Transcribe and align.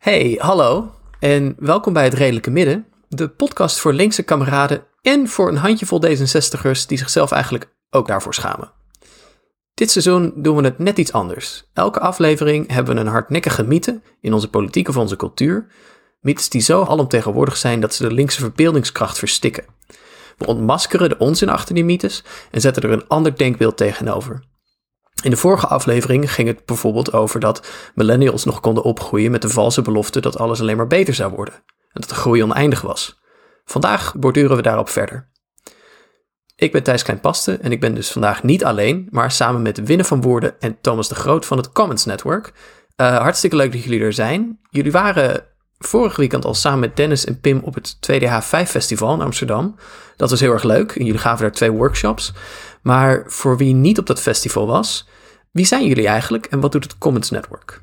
Hey, 0.00 0.36
hallo 0.38 0.94
en 1.18 1.54
welkom 1.58 1.92
bij 1.92 2.04
Het 2.04 2.14
Redelijke 2.14 2.50
Midden, 2.50 2.86
de 3.08 3.28
podcast 3.28 3.78
voor 3.78 3.92
linkse 3.92 4.22
kameraden 4.22 4.84
en 5.02 5.28
voor 5.28 5.48
een 5.48 5.56
handjevol 5.56 6.02
D66'ers 6.04 6.86
die 6.86 6.98
zichzelf 6.98 7.30
eigenlijk 7.30 7.72
ook 7.90 8.06
daarvoor 8.06 8.34
schamen. 8.34 8.72
Dit 9.74 9.90
seizoen 9.90 10.32
doen 10.36 10.56
we 10.56 10.62
het 10.62 10.78
net 10.78 10.98
iets 10.98 11.12
anders. 11.12 11.64
Elke 11.72 12.00
aflevering 12.00 12.72
hebben 12.72 12.94
we 12.94 13.00
een 13.00 13.06
hardnekkige 13.06 13.62
mythe 13.62 14.00
in 14.20 14.32
onze 14.32 14.50
politiek 14.50 14.88
of 14.88 14.96
onze 14.96 15.16
cultuur. 15.16 15.66
Mythes 16.20 16.48
die 16.48 16.60
zo 16.60 16.84
alomtegenwoordig 16.84 17.56
zijn 17.56 17.80
dat 17.80 17.94
ze 17.94 18.08
de 18.08 18.14
linkse 18.14 18.40
verbeeldingskracht 18.40 19.18
verstikken. 19.18 19.64
We 20.36 20.46
ontmaskeren 20.46 21.08
de 21.08 21.18
onzin 21.18 21.48
achter 21.48 21.74
die 21.74 21.84
mythes 21.84 22.24
en 22.50 22.60
zetten 22.60 22.82
er 22.82 22.90
een 22.90 23.08
ander 23.08 23.36
denkbeeld 23.36 23.76
tegenover. 23.76 24.48
In 25.22 25.30
de 25.30 25.36
vorige 25.36 25.66
aflevering 25.66 26.32
ging 26.32 26.48
het 26.48 26.64
bijvoorbeeld 26.64 27.12
over 27.12 27.40
dat 27.40 27.66
millennials 27.94 28.44
nog 28.44 28.60
konden 28.60 28.82
opgroeien 28.84 29.30
met 29.30 29.42
de 29.42 29.48
valse 29.48 29.82
belofte 29.82 30.20
dat 30.20 30.38
alles 30.38 30.60
alleen 30.60 30.76
maar 30.76 30.86
beter 30.86 31.14
zou 31.14 31.32
worden 31.32 31.54
en 31.92 32.00
dat 32.00 32.08
de 32.08 32.14
groei 32.14 32.42
oneindig 32.42 32.80
was. 32.80 33.20
Vandaag 33.64 34.14
borduren 34.14 34.56
we 34.56 34.62
daarop 34.62 34.88
verder. 34.88 35.28
Ik 36.56 36.72
ben 36.72 36.82
Thijs 36.82 37.02
Kleinpaste 37.02 37.56
en 37.56 37.72
ik 37.72 37.80
ben 37.80 37.94
dus 37.94 38.12
vandaag 38.12 38.42
niet 38.42 38.64
alleen, 38.64 39.08
maar 39.10 39.30
samen 39.30 39.62
met 39.62 39.84
Winne 39.84 40.04
van 40.04 40.20
Woerden 40.20 40.60
en 40.60 40.80
Thomas 40.80 41.08
de 41.08 41.14
Groot 41.14 41.46
van 41.46 41.56
het 41.56 41.72
Commons 41.72 42.04
Network. 42.04 42.52
Uh, 42.96 43.16
hartstikke 43.16 43.56
leuk 43.56 43.72
dat 43.72 43.82
jullie 43.82 44.00
er 44.00 44.12
zijn. 44.12 44.58
Jullie 44.70 44.92
waren 44.92 45.44
vorig 45.84 46.16
weekend 46.16 46.44
al 46.44 46.54
samen 46.54 46.80
met 46.80 46.96
Dennis 46.96 47.24
en 47.24 47.40
Pim 47.40 47.60
op 47.64 47.74
het 47.74 47.96
2DH5 47.96 48.68
Festival 48.68 49.14
in 49.14 49.20
Amsterdam. 49.20 49.74
Dat 50.16 50.30
was 50.30 50.40
heel 50.40 50.52
erg 50.52 50.62
leuk 50.62 50.92
en 50.92 51.04
jullie 51.04 51.20
gaven 51.20 51.42
daar 51.42 51.52
twee 51.52 51.70
workshops. 51.70 52.34
Maar 52.82 53.24
voor 53.26 53.56
wie 53.56 53.74
niet 53.74 53.98
op 53.98 54.06
dat 54.06 54.20
festival 54.20 54.66
was, 54.66 55.08
wie 55.50 55.64
zijn 55.64 55.86
jullie 55.86 56.06
eigenlijk 56.06 56.46
en 56.46 56.60
wat 56.60 56.72
doet 56.72 56.84
het 56.84 56.98
Commons 56.98 57.30
Network? 57.30 57.80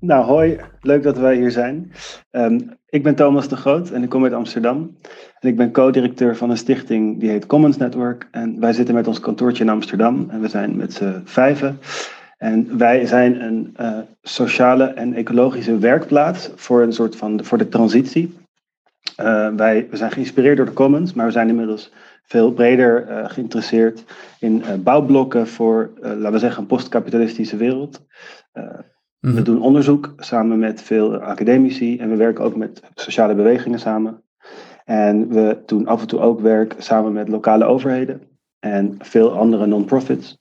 Nou, 0.00 0.24
hoi. 0.24 0.60
Leuk 0.80 1.02
dat 1.02 1.18
wij 1.18 1.36
hier 1.36 1.50
zijn. 1.50 1.92
Um, 2.30 2.76
ik 2.88 3.02
ben 3.02 3.14
Thomas 3.14 3.48
de 3.48 3.56
Groot 3.56 3.90
en 3.90 4.02
ik 4.02 4.08
kom 4.08 4.24
uit 4.24 4.32
Amsterdam. 4.32 4.96
En 5.40 5.48
ik 5.48 5.56
ben 5.56 5.72
co-directeur 5.72 6.36
van 6.36 6.50
een 6.50 6.56
stichting 6.56 7.20
die 7.20 7.30
heet 7.30 7.46
Commons 7.46 7.76
Network. 7.76 8.28
En 8.30 8.60
wij 8.60 8.72
zitten 8.72 8.94
met 8.94 9.06
ons 9.06 9.20
kantoortje 9.20 9.64
in 9.64 9.70
Amsterdam 9.70 10.26
en 10.30 10.40
we 10.40 10.48
zijn 10.48 10.76
met 10.76 10.92
z'n 10.92 11.22
vijven. 11.24 11.78
En 12.38 12.78
wij 12.78 13.06
zijn 13.06 13.42
een 13.42 13.74
uh, 13.80 13.98
sociale 14.22 14.84
en 14.84 15.14
ecologische 15.14 15.78
werkplaats 15.78 16.50
voor 16.54 16.82
een 16.82 16.92
soort 16.92 17.16
van 17.16 17.44
voor 17.44 17.58
de 17.58 17.68
transitie. 17.68 18.36
Uh, 19.20 19.54
wij 19.54 19.86
we 19.90 19.96
zijn 19.96 20.10
geïnspireerd 20.10 20.56
door 20.56 20.66
de 20.66 20.72
Commons, 20.72 21.12
maar 21.12 21.26
we 21.26 21.32
zijn 21.32 21.48
inmiddels 21.48 21.92
veel 22.22 22.52
breder 22.52 23.08
uh, 23.08 23.30
geïnteresseerd 23.30 24.04
in 24.40 24.62
bouwblokken 24.82 25.46
voor, 25.46 25.90
laten 26.00 26.32
we 26.32 26.38
zeggen, 26.38 26.60
een 26.60 26.68
postkapitalistische 26.68 27.56
wereld. 27.56 28.06
We 28.52 29.30
mhm. 29.30 29.42
doen 29.42 29.62
onderzoek 29.62 30.14
samen 30.16 30.58
met 30.58 30.82
veel 30.82 31.16
academici 31.16 31.98
en 31.98 32.10
we 32.10 32.16
werken 32.16 32.44
ook 32.44 32.56
met 32.56 32.82
sociale 32.94 33.34
bewegingen 33.34 33.78
samen. 33.78 34.22
En 34.84 35.28
we 35.28 35.58
doen 35.66 35.86
af 35.86 36.00
en 36.00 36.06
toe 36.06 36.20
ook 36.20 36.40
werk 36.40 36.74
samen 36.78 37.12
met 37.12 37.28
lokale 37.28 37.64
overheden 37.64 38.22
en 38.58 38.96
veel 38.98 39.32
andere 39.32 39.66
non-profits. 39.66 40.38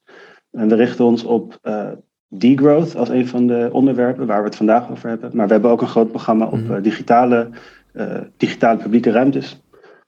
En 0.52 0.68
we 0.68 0.76
richten 0.76 1.06
ons 1.06 1.24
op 1.24 1.60
uh, 1.64 1.92
degrowth 2.28 2.96
als 2.96 3.10
een 3.10 3.28
van 3.28 3.48
de 3.48 3.70
onderwerpen 3.72 4.28
waar 4.28 4.40
we 4.40 4.48
het 4.48 4.56
vandaag 4.56 4.90
over 4.92 5.10
hebben. 5.10 5.36
Maar 5.36 5.48
we 5.48 5.54
hebben 5.54 5.72
ook 5.72 5.82
een 5.82 5.88
groot 5.88 6.10
programma 6.10 6.46
op 6.46 6.60
mhm. 6.60 6.74
uh, 6.74 6.84
digitale, 6.84 7.50
uh, 7.94 8.22
digitale 8.38 8.78
publieke 8.78 9.12
ruimtes. 9.12 9.62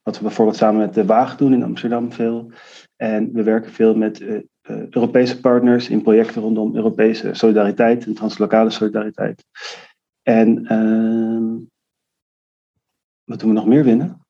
Wat 0.03 0.17
we 0.17 0.23
bijvoorbeeld 0.23 0.57
samen 0.57 0.79
met 0.79 0.93
de 0.93 1.05
Waag 1.05 1.37
doen 1.37 1.53
in 1.53 1.63
Amsterdam 1.63 2.11
veel. 2.11 2.51
En 2.95 3.29
we 3.33 3.43
werken 3.43 3.71
veel 3.71 3.95
met 3.95 4.19
uh, 4.19 4.39
Europese 4.89 5.39
partners 5.39 5.89
in 5.89 6.01
projecten 6.01 6.41
rondom 6.41 6.75
Europese 6.75 7.33
solidariteit 7.33 8.05
en 8.05 8.13
translokale 8.13 8.69
solidariteit. 8.69 9.45
En 10.23 10.73
uh, 10.73 11.67
wat 13.23 13.39
doen 13.39 13.49
we 13.49 13.55
nog 13.55 13.65
meer 13.65 13.83
winnen? 13.83 14.25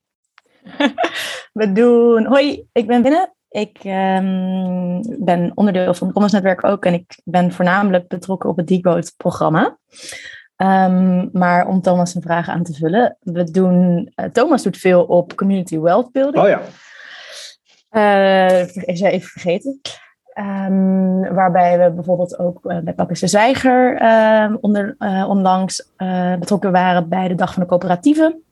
we 1.52 1.72
doen. 1.72 2.26
Hoi, 2.26 2.66
ik 2.72 2.86
ben 2.86 3.02
Winnen. 3.02 3.34
Ik 3.50 3.78
um, 3.84 5.24
ben 5.24 5.52
onderdeel 5.54 5.94
van 5.94 6.06
het 6.06 6.12
Commons 6.12 6.32
Netwerk 6.32 6.64
ook 6.64 6.84
en 6.84 6.94
ik 6.94 7.20
ben 7.24 7.52
voornamelijk 7.52 8.08
betrokken 8.08 8.50
op 8.50 8.56
het 8.56 8.66
Degrowth 8.66 9.14
programma. 9.16 9.78
Um, 10.56 11.30
maar 11.32 11.66
om 11.66 11.80
Thomas 11.80 12.14
een 12.14 12.22
vraag 12.22 12.48
aan 12.48 12.62
te 12.62 12.72
vullen, 12.72 13.16
we 13.20 13.50
doen, 13.50 14.12
uh, 14.16 14.26
Thomas 14.26 14.62
doet 14.62 14.76
veel 14.76 15.04
op 15.04 15.34
community 15.34 15.78
wealth 15.78 16.12
building. 16.12 16.44
Oh 16.44 16.48
ja. 16.48 16.60
Uh, 17.92 18.76
is 18.86 19.00
even 19.00 19.28
vergeten. 19.28 19.80
Um, 20.34 21.34
waarbij 21.34 21.78
we 21.78 21.90
bijvoorbeeld 21.90 22.38
ook 22.38 22.64
uh, 22.64 22.78
bij 22.78 22.94
Pakkers 22.94 23.20
de 23.20 23.26
Zeiger 23.26 23.92
onder, 24.60 24.96
uh, 24.98 25.28
onlangs 25.28 25.92
betrokken 26.38 26.72
waren 26.72 27.08
bij 27.08 27.28
de 27.28 27.34
Dag 27.34 27.52
van 27.52 27.62
de 27.62 27.68
Coöperatieven. 27.68 28.42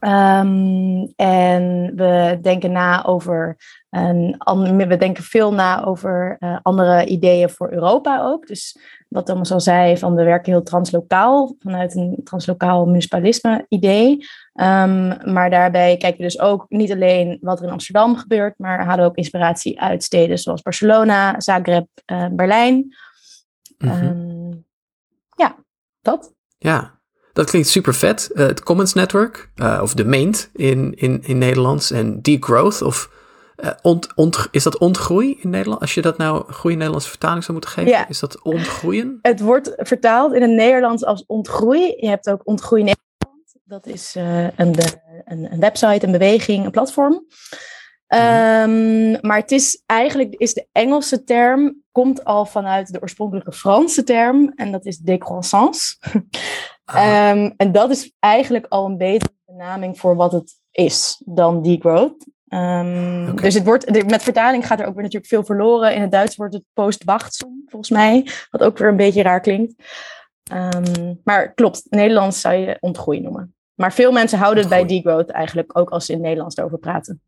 Um, 0.00 1.12
en 1.16 1.92
we 1.94 2.38
denken 2.42 2.72
na 2.72 3.04
over 3.04 3.56
een, 3.90 4.36
we 4.76 4.96
denken 4.96 5.24
veel 5.24 5.52
na 5.52 5.84
over 5.84 6.38
andere 6.62 7.06
ideeën 7.06 7.50
voor 7.50 7.72
Europa 7.72 8.22
ook. 8.22 8.46
Dus 8.46 8.78
wat 9.08 9.26
Thomas 9.26 9.52
al 9.52 9.60
zei, 9.60 9.96
van 9.98 10.14
we 10.14 10.24
werken 10.24 10.52
heel 10.52 10.62
translokaal, 10.62 11.54
vanuit 11.58 11.94
een 11.94 12.20
translokaal 12.24 12.86
municipalisme 12.86 13.64
idee. 13.68 14.10
Um, 14.54 15.32
maar 15.32 15.50
daarbij 15.50 15.96
kijken 15.96 16.18
we 16.18 16.24
dus 16.24 16.40
ook 16.40 16.64
niet 16.68 16.92
alleen 16.92 17.38
wat 17.40 17.58
er 17.58 17.64
in 17.64 17.72
Amsterdam 17.72 18.16
gebeurt, 18.16 18.58
maar 18.58 18.84
halen 18.84 19.04
ook 19.04 19.16
inspiratie 19.16 19.80
uit 19.80 20.02
steden 20.02 20.38
zoals 20.38 20.62
Barcelona, 20.62 21.40
Zagreb, 21.40 21.88
uh, 22.06 22.26
Berlijn. 22.30 22.96
Mm 23.78 23.90
-hmm. 23.90 24.06
um, 24.06 24.66
ja, 25.36 25.56
dat. 26.00 26.34
Ja, 26.58 26.97
dat 27.38 27.50
klinkt 27.50 27.68
super 27.68 27.94
vet. 27.94 28.30
Uh, 28.32 28.46
het 28.46 28.62
Commons 28.62 28.94
Network, 28.94 29.50
uh, 29.56 29.80
of 29.82 29.94
de 29.94 30.04
Maint 30.04 30.50
in, 30.54 30.94
in, 30.96 31.22
in 31.22 31.38
Nederlands, 31.38 31.90
en 31.90 32.22
Degrowth, 32.22 32.82
of 32.82 33.10
uh, 33.56 33.70
ont, 33.82 34.14
ont, 34.14 34.48
is 34.50 34.62
dat 34.62 34.78
ontgroei 34.78 35.38
in 35.40 35.50
Nederland? 35.50 35.80
Als 35.80 35.94
je 35.94 36.02
dat 36.02 36.18
nou 36.18 36.44
een 36.46 36.54
goede 36.54 36.76
Nederlandse 36.76 37.08
vertaling 37.08 37.44
zou 37.44 37.52
moeten 37.52 37.70
geven, 37.70 37.90
ja. 37.90 38.08
is 38.08 38.18
dat 38.18 38.42
ontgroeien? 38.42 39.18
Het 39.22 39.40
wordt 39.40 39.72
vertaald 39.76 40.34
in 40.34 40.42
het 40.42 40.50
Nederlands 40.50 41.04
als 41.04 41.24
ontgroei. 41.26 41.94
Je 41.96 42.08
hebt 42.08 42.30
ook 42.30 42.40
ontgroei 42.44 42.82
Nederland. 42.82 43.54
Dat 43.64 43.86
is 43.86 44.14
een, 44.14 44.74
een, 45.24 45.52
een, 45.52 45.60
website, 45.60 46.06
een 46.06 46.12
beweging, 46.12 46.64
een 46.64 46.70
platform. 46.70 47.12
Um, 47.12 49.18
maar 49.20 49.36
het 49.36 49.50
is 49.50 49.82
eigenlijk 49.86 50.34
is 50.34 50.54
de 50.54 50.66
Engelse 50.72 51.24
term 51.24 51.82
komt 51.92 52.24
al 52.24 52.46
vanuit 52.46 52.92
de 52.92 53.02
oorspronkelijke 53.02 53.52
Franse 53.52 54.02
term 54.02 54.52
en 54.56 54.72
dat 54.72 54.86
is 54.86 54.98
décroissance. 54.98 55.96
um, 56.94 57.54
en 57.56 57.72
dat 57.72 57.90
is 57.90 58.12
eigenlijk 58.18 58.66
al 58.68 58.86
een 58.86 58.96
betere 58.96 59.32
benaming 59.46 59.98
voor 59.98 60.16
wat 60.16 60.32
het 60.32 60.60
is 60.70 61.22
dan 61.24 61.62
degrowth. 61.62 62.26
Um, 62.48 63.28
okay. 63.28 63.34
Dus 63.34 63.54
het 63.54 63.64
wordt, 63.64 64.06
met 64.06 64.22
vertaling 64.22 64.66
gaat 64.66 64.80
er 64.80 64.86
ook 64.86 64.94
weer 64.94 65.02
natuurlijk 65.02 65.32
veel 65.32 65.44
verloren. 65.44 65.94
In 65.94 66.00
het 66.00 66.10
Duits 66.10 66.36
wordt 66.36 66.54
het 66.54 66.64
post-wachtzon, 66.72 67.62
volgens 67.66 67.90
mij. 67.90 68.28
Wat 68.50 68.62
ook 68.62 68.78
weer 68.78 68.88
een 68.88 68.96
beetje 68.96 69.22
raar 69.22 69.40
klinkt. 69.40 69.74
Um, 70.52 71.20
maar 71.24 71.54
klopt, 71.54 71.86
Nederlands 71.90 72.40
zou 72.40 72.54
je 72.54 72.76
ontgroei 72.80 73.20
noemen. 73.20 73.54
Maar 73.74 73.92
veel 73.92 74.12
mensen 74.12 74.38
houden 74.38 74.60
het 74.60 74.72
bij 74.72 74.86
degrowth 74.86 75.30
eigenlijk, 75.30 75.78
ook 75.78 75.90
als 75.90 76.06
ze 76.06 76.12
in 76.12 76.18
het 76.18 76.26
Nederlands 76.26 76.56
erover 76.56 76.78
praten. 76.78 77.22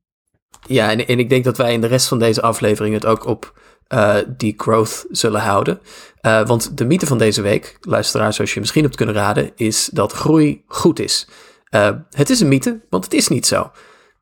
Ja, 0.66 0.90
en, 0.90 1.06
en 1.06 1.18
ik 1.18 1.28
denk 1.28 1.44
dat 1.44 1.56
wij 1.56 1.72
in 1.72 1.80
de 1.80 1.86
rest 1.86 2.08
van 2.08 2.18
deze 2.18 2.42
aflevering 2.42 2.94
het 2.94 3.06
ook 3.06 3.26
op 3.26 3.58
uh, 3.88 4.16
degrowth 4.36 5.06
zullen 5.10 5.40
houden. 5.40 5.80
Uh, 6.22 6.46
want 6.46 6.78
de 6.78 6.84
mythe 6.84 7.06
van 7.06 7.18
deze 7.18 7.42
week, 7.42 7.78
luisteraar, 7.80 8.32
zoals 8.32 8.54
je 8.54 8.60
misschien 8.60 8.82
hebt 8.82 8.96
kunnen 8.96 9.14
raden, 9.14 9.52
is 9.56 9.90
dat 9.92 10.12
groei 10.12 10.64
goed 10.66 10.98
is. 10.98 11.28
Uh, 11.70 11.90
het 12.10 12.30
is 12.30 12.40
een 12.40 12.48
mythe, 12.48 12.80
want 12.90 13.04
het 13.04 13.14
is 13.14 13.28
niet 13.28 13.46
zo. 13.46 13.70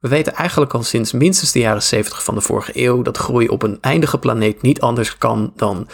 We 0.00 0.08
weten 0.08 0.34
eigenlijk 0.34 0.74
al 0.74 0.82
sinds 0.82 1.12
minstens 1.12 1.52
de 1.52 1.58
jaren 1.58 1.82
70 1.82 2.24
van 2.24 2.34
de 2.34 2.40
vorige 2.40 2.70
eeuw 2.74 3.02
dat 3.02 3.16
groei 3.16 3.48
op 3.48 3.62
een 3.62 3.78
eindige 3.80 4.18
planeet 4.18 4.62
niet 4.62 4.80
anders 4.80 5.18
kan 5.18 5.52
dan 5.56 5.88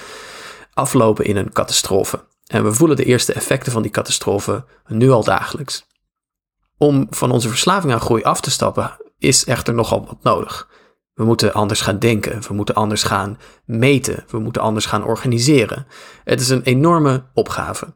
aflopen 0.73 1.25
in 1.25 1.37
een 1.37 1.53
catastrofe. 1.53 2.25
En 2.47 2.65
we 2.65 2.73
voelen 2.73 2.97
de 2.97 3.05
eerste 3.05 3.33
effecten 3.33 3.73
van 3.73 3.83
die 3.83 3.91
catastrofe 3.91 4.65
nu 4.87 5.11
al 5.11 5.25
dagelijks. 5.25 5.87
Om 6.79 7.07
van 7.11 7.31
onze 7.31 7.49
verslaving 7.49 7.93
aan 7.93 8.01
groei 8.01 8.23
af 8.23 8.41
te 8.41 8.51
stappen 8.51 8.97
is 9.25 9.45
echter 9.45 9.75
nogal 9.75 10.07
wat 10.07 10.23
nodig. 10.23 10.69
We 11.15 11.25
moeten 11.25 11.53
anders 11.53 11.81
gaan 11.81 11.99
denken, 11.99 12.43
we 12.49 12.55
moeten 12.55 12.75
anders 12.75 13.03
gaan 13.03 13.39
meten, 13.65 14.25
we 14.29 14.39
moeten 14.39 14.63
anders 14.63 14.87
gaan 14.87 15.05
organiseren. 15.05 15.87
Het 16.25 16.41
is 16.41 16.49
een 16.49 16.63
enorme 16.63 17.25
opgave. 17.35 17.95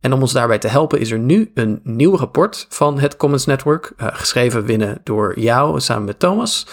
En 0.00 0.12
om 0.12 0.20
ons 0.20 0.32
daarbij 0.32 0.58
te 0.58 0.68
helpen 0.68 1.00
is 1.00 1.10
er 1.10 1.18
nu 1.18 1.50
een 1.54 1.80
nieuw 1.82 2.16
rapport 2.16 2.66
van 2.68 2.98
het 2.98 3.16
Commons 3.16 3.46
Network, 3.46 3.92
uh, 3.96 4.06
geschreven 4.12 4.64
winnen 4.64 5.00
door 5.04 5.40
jou 5.40 5.80
samen 5.80 6.04
met 6.04 6.18
Thomas, 6.18 6.66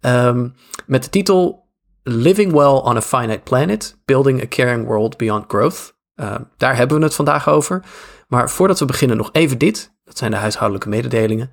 um, 0.00 0.54
met 0.86 1.02
de 1.02 1.10
titel 1.10 1.66
Living 2.02 2.52
Well 2.52 2.66
on 2.66 2.96
a 2.96 3.02
Finite 3.02 3.40
Planet, 3.44 3.98
Building 4.04 4.42
a 4.42 4.46
Caring 4.46 4.86
World 4.86 5.16
Beyond 5.16 5.44
Growth. 5.48 5.96
Uh, 6.16 6.34
daar 6.56 6.76
hebben 6.76 6.98
we 6.98 7.04
het 7.04 7.14
vandaag 7.14 7.48
over. 7.48 7.84
Maar 8.28 8.50
voordat 8.50 8.78
we 8.78 8.84
beginnen 8.84 9.16
nog 9.16 9.28
even 9.32 9.58
dit, 9.58 9.94
dat 10.04 10.18
zijn 10.18 10.30
de 10.30 10.36
huishoudelijke 10.36 10.88
mededelingen. 10.88 11.50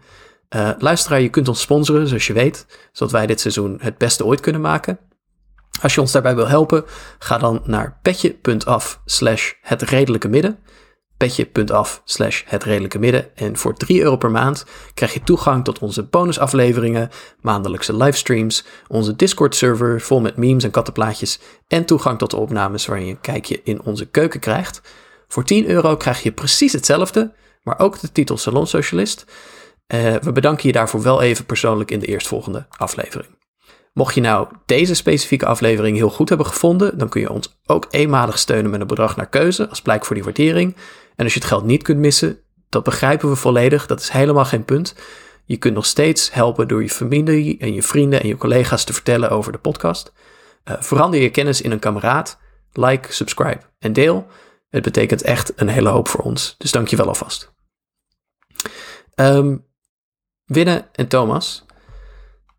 Uh, 0.56 0.70
luisteraar, 0.78 1.22
je 1.22 1.30
kunt 1.30 1.48
ons 1.48 1.62
sponsoren, 1.62 2.08
zoals 2.08 2.28
je 2.28 2.34
weet, 2.34 2.66
zodat 2.92 3.14
wij 3.14 3.26
dit 3.28 3.40
seizoen 3.40 3.78
het 3.82 3.98
beste 3.98 4.26
ooit 4.26 4.40
kunnen 4.40 4.62
maken. 4.62 5.00
Als 5.82 5.96
je 5.96 6.02
ons 6.02 6.12
daarbij 6.12 6.36
wil 6.36 6.48
helpen, 6.48 6.86
ga 7.20 7.38
dan 7.38 7.62
naar 7.66 8.00
petje.af 8.02 9.02
slash 9.06 9.52
het 9.62 9.82
redelijke 9.82 10.28
midden. 10.28 10.60
petje.af 11.18 12.02
slash 12.06 12.44
het 12.46 12.64
redelijke 12.64 13.00
midden. 13.00 13.36
En 13.36 13.58
voor 13.58 13.76
3 13.76 14.02
euro 14.02 14.18
per 14.18 14.32
maand 14.32 14.66
krijg 14.94 15.14
je 15.14 15.24
toegang 15.24 15.64
tot 15.64 15.80
onze 15.80 16.04
bonusafleveringen, 16.04 17.10
maandelijkse 17.42 17.96
livestreams, 17.96 18.66
onze 18.88 19.16
Discord 19.16 19.56
server 19.56 20.02
vol 20.02 20.20
met 20.20 20.38
memes 20.38 20.64
en 20.64 20.72
kattenplaatjes 20.72 21.40
en 21.68 21.86
toegang 21.86 22.18
tot 22.18 22.32
de 22.32 22.38
opnames 22.38 22.86
waarin 22.86 23.06
je 23.06 23.12
een 23.12 23.22
kijkje 23.22 23.62
in 23.64 23.82
onze 23.82 24.06
keuken 24.06 24.40
krijgt. 24.40 24.82
Voor 25.28 25.44
10 25.44 25.70
euro 25.70 25.98
krijg 25.98 26.24
je 26.24 26.32
precies 26.32 26.74
hetzelfde, 26.74 27.34
maar 27.64 27.80
ook 27.80 28.00
de 28.00 28.12
titel 28.12 28.38
Salon 28.38 28.68
Socialist. 28.68 29.26
Uh, 29.94 30.16
we 30.16 30.32
bedanken 30.32 30.68
je 30.68 30.74
daarvoor 30.74 31.02
wel 31.02 31.22
even 31.22 31.46
persoonlijk 31.46 31.92
in 31.92 32.00
de 32.00 32.06
eerstvolgende 32.06 32.66
aflevering. 32.78 33.30
Mocht 33.94 34.16
je 34.16 34.22
nou 34.22 34.48
deze 34.66 34.94
specifieke 34.94 35.46
aflevering 35.46 35.98
heel 35.98 36.10
goed 36.10 36.30
hebben 36.30 36.48
gevonden, 36.48 36.98
dan 36.98 37.10
kun 37.10 37.22
je 37.22 37.30
ons 37.30 37.60
ook 37.66 37.88
eenmalig 37.90 38.40
steunen 38.40 38.72
met 38.72 38.82
een 38.82 38.88
bedrag 38.88 39.16
naar 39.16 39.30
keuze 39.30 39.70
als 39.70 39.82
blijk 39.82 40.06
voor 40.06 40.16
die 40.16 40.24
waardering. 40.24 40.76
En 41.16 41.24
als 41.24 41.34
je 41.34 41.40
het 41.40 41.48
geld 41.48 41.66
niet 41.66 41.84
kunt 41.84 42.00
missen, 42.00 42.40
dat 42.70 42.84
begrijpen 42.84 43.30
we 43.30 43.36
volledig, 43.36 43.86
dat 43.86 44.00
is 44.00 44.10
helemaal 44.10 44.46
geen 44.46 44.66
punt. 44.66 44.96
Je 45.46 45.58
kunt 45.58 45.74
nog 45.74 45.86
steeds 45.86 46.34
helpen 46.34 46.68
door 46.68 46.82
je 46.82 46.90
familie 46.90 47.58
en 47.58 47.74
je 47.74 47.84
vrienden 47.84 48.22
en 48.22 48.28
je 48.28 48.38
collega's 48.38 48.84
te 48.84 48.94
vertellen 48.94 49.30
over 49.30 49.52
de 49.52 49.58
podcast. 49.58 50.14
Uh, 50.66 50.76
verander 50.80 51.22
je 51.22 51.30
kennis 51.30 51.62
in 51.62 51.72
een 51.72 51.80
kameraad. 51.80 52.40
Like, 52.72 53.14
subscribe 53.14 53.62
en 53.80 53.94
deel. 53.94 54.28
Het 54.70 54.84
betekent 54.84 55.22
echt 55.22 55.52
een 55.56 55.68
hele 55.68 55.90
hoop 55.90 56.08
voor 56.08 56.24
ons. 56.24 56.56
Dus 56.58 56.72
dank 56.72 56.88
je 56.88 56.96
wel 56.96 57.08
alvast. 57.08 57.54
Um, 59.16 59.66
Winne 60.46 60.88
en 60.92 61.08
Thomas, 61.08 61.66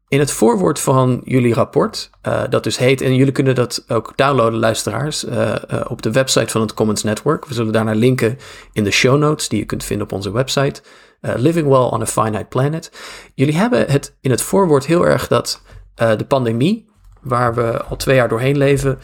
in 0.08 0.18
het 0.18 0.30
voorwoord 0.30 0.80
van 0.80 1.20
jullie 1.24 1.54
rapport, 1.54 2.10
uh, 2.22 2.42
dat 2.50 2.64
dus 2.64 2.78
heet, 2.78 3.00
en 3.00 3.14
jullie 3.14 3.32
kunnen 3.32 3.54
dat 3.54 3.84
ook 3.88 4.12
downloaden, 4.16 4.58
luisteraars, 4.58 5.24
uh, 5.24 5.54
uh, 5.70 5.80
op 5.88 6.02
de 6.02 6.10
website 6.10 6.52
van 6.52 6.60
het 6.60 6.74
Commons 6.74 7.02
Network. 7.02 7.46
We 7.46 7.54
zullen 7.54 7.72
daarnaar 7.72 7.94
linken 7.94 8.38
in 8.72 8.84
de 8.84 8.90
show 8.90 9.18
notes 9.18 9.48
die 9.48 9.58
je 9.58 9.64
kunt 9.64 9.84
vinden 9.84 10.06
op 10.06 10.12
onze 10.12 10.32
website. 10.32 10.82
Living 11.20 11.68
Well 11.68 11.78
on 11.78 12.00
a 12.00 12.06
Finite 12.06 12.46
Planet. 12.48 12.92
Jullie 13.34 13.56
hebben 13.56 13.90
het 13.90 14.16
in 14.20 14.30
het 14.30 14.42
voorwoord 14.42 14.86
heel 14.86 15.06
erg 15.06 15.28
dat 15.28 15.62
de 15.94 16.24
pandemie, 16.28 16.86
waar 17.20 17.54
we 17.54 17.82
al 17.82 17.96
twee 17.96 18.16
jaar 18.16 18.28
doorheen 18.28 18.58
leven, 18.58 18.98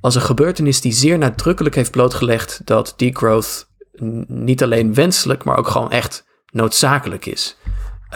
als 0.00 0.14
een 0.14 0.20
gebeurtenis 0.20 0.80
die 0.80 0.92
zeer 0.92 1.18
nadrukkelijk 1.18 1.74
heeft 1.74 1.90
blootgelegd 1.90 2.60
dat 2.64 2.94
degrowth 2.96 3.68
niet 4.26 4.62
alleen 4.62 4.94
wenselijk, 4.94 5.44
maar 5.44 5.56
ook 5.58 5.68
gewoon 5.68 5.90
echt 5.90 6.26
noodzakelijk 6.52 7.26
is. 7.26 7.56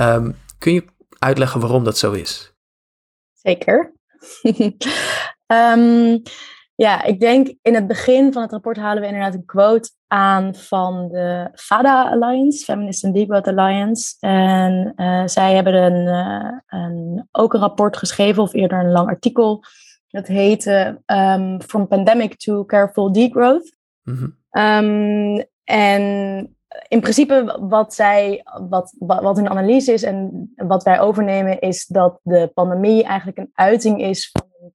Um, 0.00 0.36
kun 0.58 0.72
je 0.72 0.84
uitleggen 1.18 1.60
waarom 1.60 1.84
dat 1.84 1.98
zo 1.98 2.12
is? 2.12 2.54
Zeker. 3.32 3.92
um, 5.46 6.22
ja, 6.84 7.02
ik 7.02 7.20
denk 7.20 7.54
in 7.62 7.74
het 7.74 7.86
begin 7.86 8.32
van 8.32 8.42
het 8.42 8.50
rapport 8.50 8.76
halen 8.76 9.02
we 9.02 9.08
inderdaad 9.08 9.34
een 9.34 9.44
quote 9.44 9.90
aan 10.06 10.54
van 10.54 11.08
de 11.08 11.50
FADA 11.54 12.10
Alliance, 12.10 12.64
Feminist 12.64 13.04
and 13.04 13.14
Degrowth 13.14 13.46
Alliance. 13.48 14.16
En 14.20 14.92
uh, 14.96 15.26
zij 15.26 15.54
hebben 15.54 15.74
een, 15.74 16.06
uh, 16.06 16.58
een, 16.66 17.28
ook 17.30 17.54
een 17.54 17.60
rapport 17.60 17.96
geschreven, 17.96 18.42
of 18.42 18.54
eerder 18.54 18.78
een 18.78 18.90
lang 18.90 19.08
artikel. 19.08 19.64
Dat 20.08 20.26
heette 20.26 21.02
um, 21.06 21.62
From 21.62 21.88
Pandemic 21.88 22.36
to 22.36 22.64
Careful 22.64 23.12
Degrowth. 23.12 23.76
Mm 24.02 24.16
-hmm. 24.16 24.62
um, 24.62 25.44
en 25.64 26.56
in 26.88 27.00
principe 27.00 27.58
wat 27.60 27.94
zij, 27.94 28.44
wat, 28.68 28.94
wat 28.98 29.36
hun 29.36 29.48
analyse 29.48 29.92
is 29.92 30.02
en 30.02 30.50
wat 30.56 30.82
wij 30.82 31.00
overnemen, 31.00 31.60
is 31.60 31.86
dat 31.86 32.20
de 32.22 32.50
pandemie 32.54 33.04
eigenlijk 33.04 33.38
een 33.38 33.50
uiting 33.54 34.02
is 34.02 34.30
van 34.32 34.46
een 34.60 34.72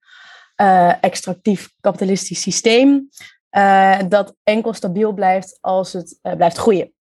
uh, 0.65 0.93
extractief 1.03 1.73
kapitalistisch 1.79 2.41
systeem. 2.41 3.09
Uh, 3.51 3.99
dat 4.07 4.35
enkel 4.43 4.73
stabiel 4.73 5.13
blijft 5.13 5.57
als 5.61 5.93
het 5.93 6.19
uh, 6.23 6.33
blijft 6.33 6.57
groeien. 6.57 6.93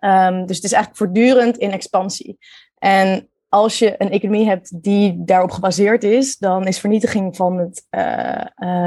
Um, 0.00 0.46
dus 0.46 0.56
het 0.56 0.64
is 0.64 0.72
eigenlijk 0.72 0.96
voortdurend 0.96 1.56
in 1.56 1.70
expansie. 1.70 2.38
En 2.78 3.28
als 3.54 3.78
je 3.78 3.94
een 3.98 4.10
economie 4.10 4.46
hebt 4.46 4.82
die 4.82 5.24
daarop 5.24 5.50
gebaseerd 5.50 6.04
is, 6.04 6.36
dan 6.36 6.66
is 6.66 6.78
vernietiging 6.78 7.36
van 7.36 7.58
het, 7.58 7.86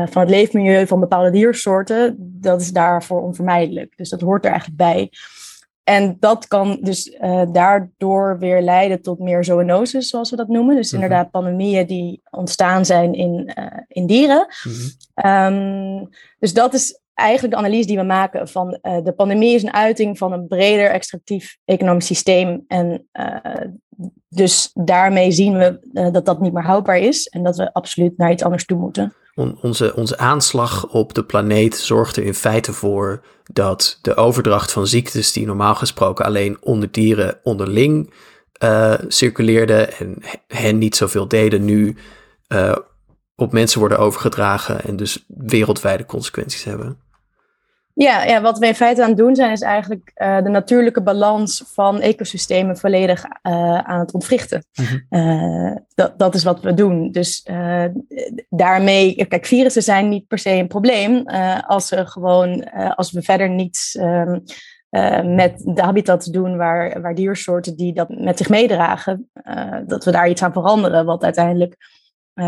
van 0.10 0.22
het 0.22 0.30
leefmilieu 0.30 0.88
van 0.88 1.00
bepaalde 1.00 1.31
diersoorten, 1.31 2.16
dat 2.19 2.62
is 2.62 2.72
daarvoor 2.72 3.22
onvermijdelijk. 3.22 3.98
Dus 3.98 4.10
dat 4.10 4.22
hoort 4.22 4.44
er 4.44 4.52
eigenlijk 4.52 4.80
bij. 4.80 5.12
En 5.84 6.18
dat 6.19 6.48
kan 6.48 6.78
dus 6.81 7.08
uh, 7.08 7.42
daardoor 7.52 8.40
weer 8.40 8.62
leiden 8.62 9.02
tot 9.02 9.19
meer 9.19 9.44
zoonoses, 9.44 10.10
zoals 10.10 10.30
we 10.30 10.36
dat 10.36 10.48
noemen. 10.48 10.75
Dus 10.75 10.92
-hmm. 10.92 11.02
inderdaad 11.02 11.31
pandemieën 11.31 11.88
die 11.88 12.22
ontstaan 12.30 12.86
zijn 12.86 13.14
in, 13.14 13.54
in 13.88 14.08
dieren. 14.08 14.48
-hmm. 14.48 15.31
um, 15.31 16.10
dus 16.40 16.54
dat 16.54 16.74
is 16.74 17.02
eigenlijk 17.14 17.54
de 17.54 17.60
analyse 17.60 17.88
die 17.88 17.98
we 17.98 18.04
maken 18.04 18.48
van 18.48 18.80
uh, 18.81 19.04
de 19.04 19.14
pandemie 19.14 19.56
is 19.56 19.64
een 19.64 19.74
uiting 19.74 20.18
van 20.18 20.31
een 20.31 20.48
breder 20.48 20.90
extractief 20.90 21.58
economisch 21.66 22.06
systeem. 22.06 22.64
En 22.68 23.08
dus 24.29 24.71
daarmee 24.73 25.31
zien 25.31 25.57
we 25.57 25.79
dat 26.11 26.25
dat 26.25 26.41
niet 26.41 26.53
meer 26.53 26.63
houdbaar 26.63 26.99
is 26.99 27.27
en 27.27 27.44
dat 27.44 27.57
we 27.57 27.73
absoluut 27.73 28.17
naar 28.17 28.31
iets 28.31 28.44
anders 28.44 28.65
toe 28.65 28.77
moeten 28.77 29.13
onze, 29.61 29.95
onze 29.95 30.17
aanslag 30.17 30.89
op 30.89 31.13
de 31.13 31.23
planeet 31.23 31.77
zorgt 31.77 32.17
er 32.17 32.23
in 32.23 32.33
feite 32.33 32.73
voor 32.73 33.23
dat 33.44 33.99
de 34.01 34.15
overdracht 34.15 34.71
van 34.71 34.88
ziektes 34.88 35.31
die 35.31 35.45
normaal 35.45 35.75
gesproken 35.75 36.25
alleen 36.25 36.57
onder 36.61 36.91
dieren 36.91 37.39
onderling 37.44 38.13
uh, 38.63 38.94
circuleerde 39.07 39.85
en 39.85 40.17
hen 40.47 40.77
niet 40.77 40.95
zoveel 40.95 41.27
deden, 41.27 41.65
nu 41.65 41.95
uh, 42.47 42.75
op 43.35 43.51
mensen 43.51 43.79
worden 43.79 43.99
overgedragen 43.99 44.83
en 44.83 44.95
dus 44.95 45.25
wereldwijde 45.27 46.05
consequenties 46.05 46.63
hebben. 46.63 46.99
Ja, 47.99 48.23
ja, 48.23 48.41
wat 48.41 48.57
we 48.57 48.67
in 48.67 48.75
feite 48.75 49.01
aan 49.01 49.07
het 49.07 49.17
doen 49.17 49.35
zijn, 49.35 49.51
is 49.51 49.61
eigenlijk 49.61 50.11
uh, 50.15 50.41
de 50.41 50.49
natuurlijke 50.49 51.01
balans 51.01 51.63
van 51.65 52.01
ecosystemen 52.01 52.77
volledig 52.77 53.25
uh, 53.25 53.77
aan 53.77 53.99
het 53.99 54.13
ontwrichten. 54.13 54.65
Mm-hmm. 54.73 55.05
uh, 55.09 55.75
dat, 55.95 56.19
dat 56.19 56.35
is 56.35 56.44
wat 56.44 56.61
we 56.61 56.73
doen. 56.73 57.11
Dus 57.11 57.47
daarmee, 58.49 59.25
kijk, 59.27 59.45
virussen 59.45 59.83
zijn 59.83 60.09
niet 60.09 60.27
per 60.27 60.39
se 60.39 60.49
een 60.49 60.67
probleem 60.67 61.27
als, 61.67 61.88
ze 61.88 62.05
gewoon, 62.05 62.71
als 62.95 63.11
we 63.11 63.21
verder 63.21 63.49
niets 63.49 63.95
um, 63.95 64.44
met 65.35 65.61
de 65.65 65.81
habitats 65.81 66.25
doen 66.25 66.57
waar, 66.57 67.01
waar 67.01 67.15
diersoorten 67.15 67.75
die 67.75 67.94
dat 67.94 68.09
met 68.09 68.38
zich 68.38 68.49
meedragen, 68.49 69.29
dat 69.85 70.05
we 70.05 70.11
daar 70.11 70.29
iets 70.29 70.44
aan 70.44 70.53
veranderen, 70.53 71.05
wat 71.05 71.23
uiteindelijk 71.23 71.75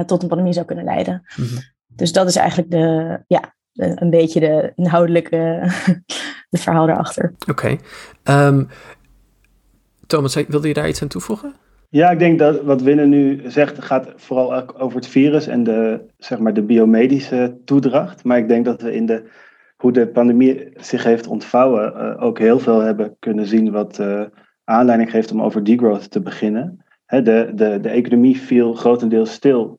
tot 0.05 0.21
een 0.21 0.27
pandemie 0.27 0.53
zou 0.53 0.65
kunnen 0.65 0.85
leiden. 0.85 1.23
Mm-hmm. 1.35 1.57
Dus 1.87 2.11
dat 2.11 2.27
is 2.27 2.35
eigenlijk 2.35 2.71
de, 2.71 3.19
ja, 3.27 3.57
een 3.79 4.09
beetje 4.09 4.39
de 4.39 4.71
inhoudelijke 4.75 5.61
de 6.49 6.57
verhaal 6.57 6.85
daarachter. 6.85 7.33
Oké. 7.47 7.51
Okay. 7.51 8.47
Um, 8.47 8.67
Thomas, 10.07 10.43
wilde 10.47 10.67
je 10.67 10.73
daar 10.73 10.87
iets 10.87 11.01
aan 11.01 11.07
toevoegen? 11.07 11.53
Ja, 11.89 12.09
ik 12.09 12.19
denk 12.19 12.39
dat 12.39 12.61
wat 12.61 12.81
Winnen 12.81 13.09
nu 13.09 13.41
zegt 13.45 13.83
gaat 13.83 14.13
vooral 14.15 14.79
over 14.79 14.95
het 14.95 15.07
virus 15.07 15.47
en 15.47 15.63
de, 15.63 16.01
zeg 16.17 16.39
maar, 16.39 16.53
de 16.53 16.61
biomedische 16.61 17.57
toedracht. 17.65 18.23
Maar 18.23 18.37
ik 18.37 18.47
denk 18.47 18.65
dat 18.65 18.81
we 18.81 18.93
in 18.93 19.05
de, 19.05 19.23
hoe 19.77 19.91
de 19.91 20.07
pandemie 20.07 20.69
zich 20.75 21.03
heeft 21.03 21.27
ontvouwen 21.27 21.93
uh, 21.95 22.23
ook 22.23 22.39
heel 22.39 22.59
veel 22.59 22.79
hebben 22.79 23.15
kunnen 23.19 23.45
zien 23.45 23.71
wat 23.71 23.99
uh, 23.99 24.21
aanleiding 24.63 25.11
geeft 25.11 25.31
om 25.31 25.41
over 25.41 25.63
degrowth 25.63 26.11
te 26.11 26.21
beginnen. 26.21 26.85
He, 27.05 27.21
de, 27.21 27.51
de, 27.55 27.79
de 27.79 27.89
economie 27.89 28.41
viel 28.41 28.73
grotendeels 28.73 29.31
stil 29.31 29.78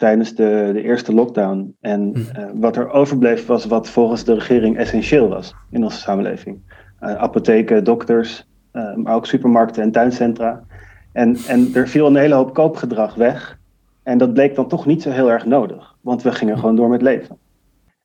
tijdens 0.00 0.34
de, 0.34 0.70
de 0.72 0.82
eerste 0.82 1.14
lockdown. 1.14 1.76
En 1.80 2.12
uh, 2.16 2.44
wat 2.54 2.76
er 2.76 2.90
overbleef 2.90 3.46
was 3.46 3.64
wat 3.64 3.88
volgens 3.88 4.24
de 4.24 4.34
regering 4.34 4.76
essentieel 4.76 5.28
was 5.28 5.54
in 5.70 5.82
onze 5.82 5.98
samenleving. 5.98 6.60
Uh, 7.00 7.14
apotheken, 7.14 7.84
dokters, 7.84 8.46
uh, 8.72 8.94
maar 8.94 9.14
ook 9.14 9.26
supermarkten 9.26 9.82
en 9.82 9.90
tuincentra. 9.90 10.64
En, 11.12 11.36
en 11.48 11.70
er 11.74 11.88
viel 11.88 12.06
een 12.06 12.16
hele 12.16 12.34
hoop 12.34 12.54
koopgedrag 12.54 13.14
weg. 13.14 13.58
En 14.02 14.18
dat 14.18 14.32
bleek 14.32 14.54
dan 14.54 14.68
toch 14.68 14.86
niet 14.86 15.02
zo 15.02 15.10
heel 15.10 15.30
erg 15.30 15.46
nodig, 15.46 15.96
want 16.00 16.22
we 16.22 16.32
gingen 16.32 16.58
gewoon 16.58 16.76
door 16.76 16.88
met 16.88 17.02
leven. 17.02 17.38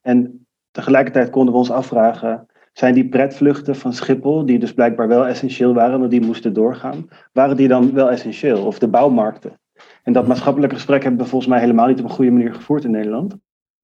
En 0.01 0.45
tegelijkertijd 0.71 1.29
konden 1.29 1.53
we 1.53 1.59
ons 1.59 1.71
afvragen, 1.71 2.47
zijn 2.73 2.93
die 2.93 3.09
pretvluchten 3.09 3.75
van 3.75 3.93
Schiphol, 3.93 4.45
die 4.45 4.59
dus 4.59 4.73
blijkbaar 4.73 5.07
wel 5.07 5.27
essentieel 5.27 5.73
waren, 5.73 5.99
maar 5.99 6.09
die 6.09 6.25
moesten 6.25 6.53
doorgaan, 6.53 7.09
waren 7.33 7.57
die 7.57 7.67
dan 7.67 7.93
wel 7.93 8.11
essentieel? 8.11 8.65
Of 8.65 8.79
de 8.79 8.87
bouwmarkten? 8.87 9.59
En 10.05 10.13
dat 10.13 10.27
maatschappelijke 10.27 10.75
gesprek 10.75 11.03
hebben 11.03 11.21
we 11.21 11.27
volgens 11.27 11.51
mij 11.51 11.59
helemaal 11.59 11.87
niet 11.87 11.99
op 11.99 12.05
een 12.05 12.15
goede 12.15 12.31
manier 12.31 12.53
gevoerd 12.53 12.83
in 12.83 12.91
Nederland. 12.91 13.35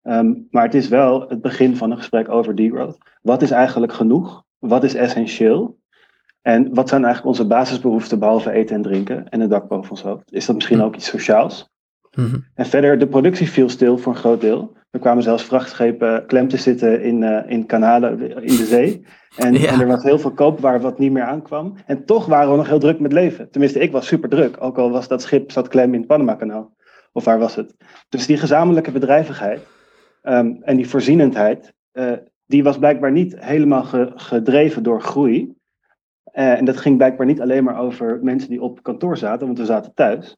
Um, 0.03 0.47
maar 0.51 0.63
het 0.63 0.73
is 0.73 0.87
wel 0.87 1.29
het 1.29 1.41
begin 1.41 1.75
van 1.75 1.91
een 1.91 1.97
gesprek 1.97 2.29
over 2.29 2.55
degrowth. 2.55 2.97
Wat 3.21 3.41
is 3.41 3.51
eigenlijk 3.51 3.93
genoeg? 3.93 4.43
Wat 4.59 4.83
is 4.83 4.93
essentieel? 4.93 5.79
En 6.41 6.73
wat 6.73 6.89
zijn 6.89 7.03
eigenlijk 7.03 7.35
onze 7.35 7.47
basisbehoeften 7.47 8.19
behalve 8.19 8.51
eten 8.51 8.75
en 8.75 8.81
drinken 8.81 9.29
en 9.29 9.41
een 9.41 9.49
dak 9.49 9.67
boven 9.67 9.91
ons 9.91 10.01
hoofd? 10.01 10.33
Is 10.33 10.45
dat 10.45 10.55
misschien 10.55 10.81
ook 10.81 10.95
iets 10.95 11.07
sociaals? 11.07 11.69
Mm-hmm. 12.15 12.45
En 12.53 12.65
verder, 12.65 12.99
de 12.99 13.07
productie 13.07 13.49
viel 13.49 13.69
stil 13.69 13.97
voor 13.97 14.13
een 14.13 14.19
groot 14.19 14.41
deel. 14.41 14.77
Er 14.91 14.99
kwamen 14.99 15.23
zelfs 15.23 15.43
vrachtschepen 15.43 16.25
klem 16.25 16.47
te 16.47 16.57
zitten 16.57 17.01
in, 17.01 17.21
uh, 17.21 17.49
in 17.49 17.65
kanalen 17.65 18.19
in 18.21 18.57
de 18.57 18.65
zee. 18.65 19.05
En, 19.35 19.53
ja. 19.53 19.71
en, 19.71 19.79
er 19.79 19.87
was 19.87 20.03
heel 20.03 20.19
veel 20.19 20.33
koopwaar 20.33 20.81
wat 20.81 20.99
niet 20.99 21.11
meer 21.11 21.23
aankwam. 21.23 21.75
En 21.85 22.05
toch 22.05 22.25
waren 22.25 22.51
we 22.51 22.57
nog 22.57 22.67
heel 22.67 22.79
druk 22.79 22.99
met 22.99 23.13
leven. 23.13 23.51
Tenminste, 23.51 23.79
ik 23.79 23.91
was 23.91 24.07
super 24.07 24.29
druk. 24.29 24.55
Ook 24.59 24.77
al 24.77 24.91
was 24.91 25.07
dat 25.07 25.21
schip 25.21 25.51
zat 25.51 25.67
klem 25.67 25.93
in 25.93 25.99
het 25.99 26.07
Panama-kanaal. 26.07 26.73
Of 27.11 27.23
waar 27.23 27.39
was 27.39 27.55
het? 27.55 27.75
Dus 28.09 28.25
die 28.25 28.37
gezamenlijke 28.37 28.91
bedrijvigheid 28.91 29.67
um, 30.23 30.59
en 30.63 30.75
die 30.75 30.89
voorzienendheid, 30.89 31.73
uh, 31.93 32.11
die 32.45 32.63
was 32.63 32.77
blijkbaar 32.77 33.11
niet 33.11 33.35
helemaal 33.39 33.83
gedreven 34.15 34.83
door 34.83 35.01
groei. 35.01 35.53
Uh, 36.33 36.57
en 36.57 36.65
dat 36.65 36.77
ging 36.77 36.97
blijkbaar 36.97 37.25
niet 37.25 37.41
alleen 37.41 37.63
maar 37.63 37.79
over 37.79 38.19
mensen 38.21 38.49
die 38.49 38.61
op 38.61 38.83
kantoor 38.83 39.17
zaten, 39.17 39.45
want 39.45 39.59
we 39.59 39.65
zaten 39.65 39.93
thuis. 39.93 40.37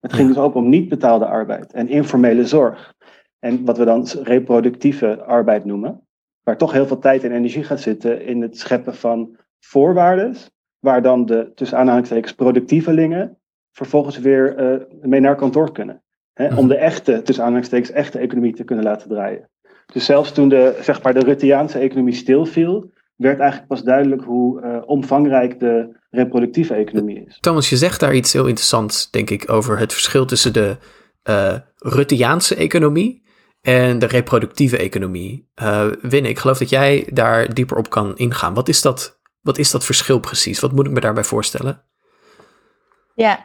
Het 0.00 0.12
ging 0.12 0.28
dus 0.28 0.38
ook 0.38 0.54
om 0.54 0.68
niet 0.68 0.88
betaalde 0.88 1.26
arbeid 1.26 1.72
en 1.72 1.88
informele 1.88 2.46
zorg. 2.46 2.94
En 3.40 3.64
wat 3.64 3.78
we 3.78 3.84
dan 3.84 4.06
reproductieve 4.22 5.24
arbeid 5.24 5.64
noemen. 5.64 6.06
Waar 6.42 6.56
toch 6.56 6.72
heel 6.72 6.86
veel 6.86 6.98
tijd 6.98 7.24
en 7.24 7.32
energie 7.32 7.64
gaat 7.64 7.80
zitten 7.80 8.24
in 8.26 8.42
het 8.42 8.58
scheppen 8.58 8.94
van 8.94 9.36
voorwaarden. 9.58 10.34
Waar 10.78 11.02
dan 11.02 11.26
de 11.26 11.52
tussen 11.54 11.78
aanhalingstekens 11.78 12.34
productievelingen 12.34 13.38
vervolgens 13.72 14.18
weer 14.18 14.72
uh, 14.72 14.82
mee 15.02 15.20
naar 15.20 15.36
kantoor 15.36 15.72
kunnen. 15.72 16.02
Hè, 16.32 16.46
om 16.46 16.54
mhm. 16.54 16.68
de 16.68 16.76
echte, 16.76 17.22
tussen 17.22 17.44
aanhalingstekens, 17.44 17.90
echte 17.90 18.18
economie 18.18 18.54
te 18.54 18.64
kunnen 18.64 18.84
laten 18.84 19.08
draaien. 19.08 19.50
Dus 19.92 20.04
zelfs 20.04 20.32
toen 20.32 20.48
de, 20.48 20.78
zeg 20.80 21.02
maar, 21.02 21.14
de 21.14 21.20
Rutteaanse 21.20 21.78
economie 21.78 22.14
stilviel, 22.14 22.90
werd 23.16 23.38
eigenlijk 23.38 23.68
pas 23.68 23.82
duidelijk 23.82 24.24
hoe 24.24 24.62
uh, 24.62 24.82
omvangrijk 24.86 25.58
de 25.58 25.96
reproductieve 26.10 26.74
economie 26.74 27.24
is. 27.26 27.38
Thomas, 27.40 27.70
je 27.70 27.76
zegt 27.76 28.00
daar 28.00 28.14
iets 28.14 28.32
heel 28.32 28.46
interessants, 28.46 29.10
denk 29.10 29.30
ik, 29.30 29.50
over 29.50 29.78
het 29.78 29.92
verschil 29.92 30.24
tussen 30.24 30.52
de 30.52 30.76
uh, 31.28 31.54
Rutteaanse 31.76 32.54
economie 32.54 33.22
en 33.60 33.98
de 33.98 34.06
reproductieve 34.06 34.78
economie. 34.78 35.48
Uh, 35.62 35.86
Win, 36.00 36.24
ik 36.24 36.38
geloof 36.38 36.58
dat 36.58 36.68
jij 36.68 37.08
daar 37.12 37.54
dieper 37.54 37.76
op 37.76 37.90
kan 37.90 38.16
ingaan. 38.16 38.54
Wat 38.54 38.68
is 38.68 38.82
dat, 38.82 39.20
wat 39.40 39.58
is 39.58 39.70
dat 39.70 39.84
verschil 39.84 40.20
precies? 40.20 40.60
Wat 40.60 40.72
moet 40.72 40.86
ik 40.86 40.92
me 40.92 41.00
daarbij 41.00 41.24
voorstellen? 41.24 41.82
Ja. 43.14 43.44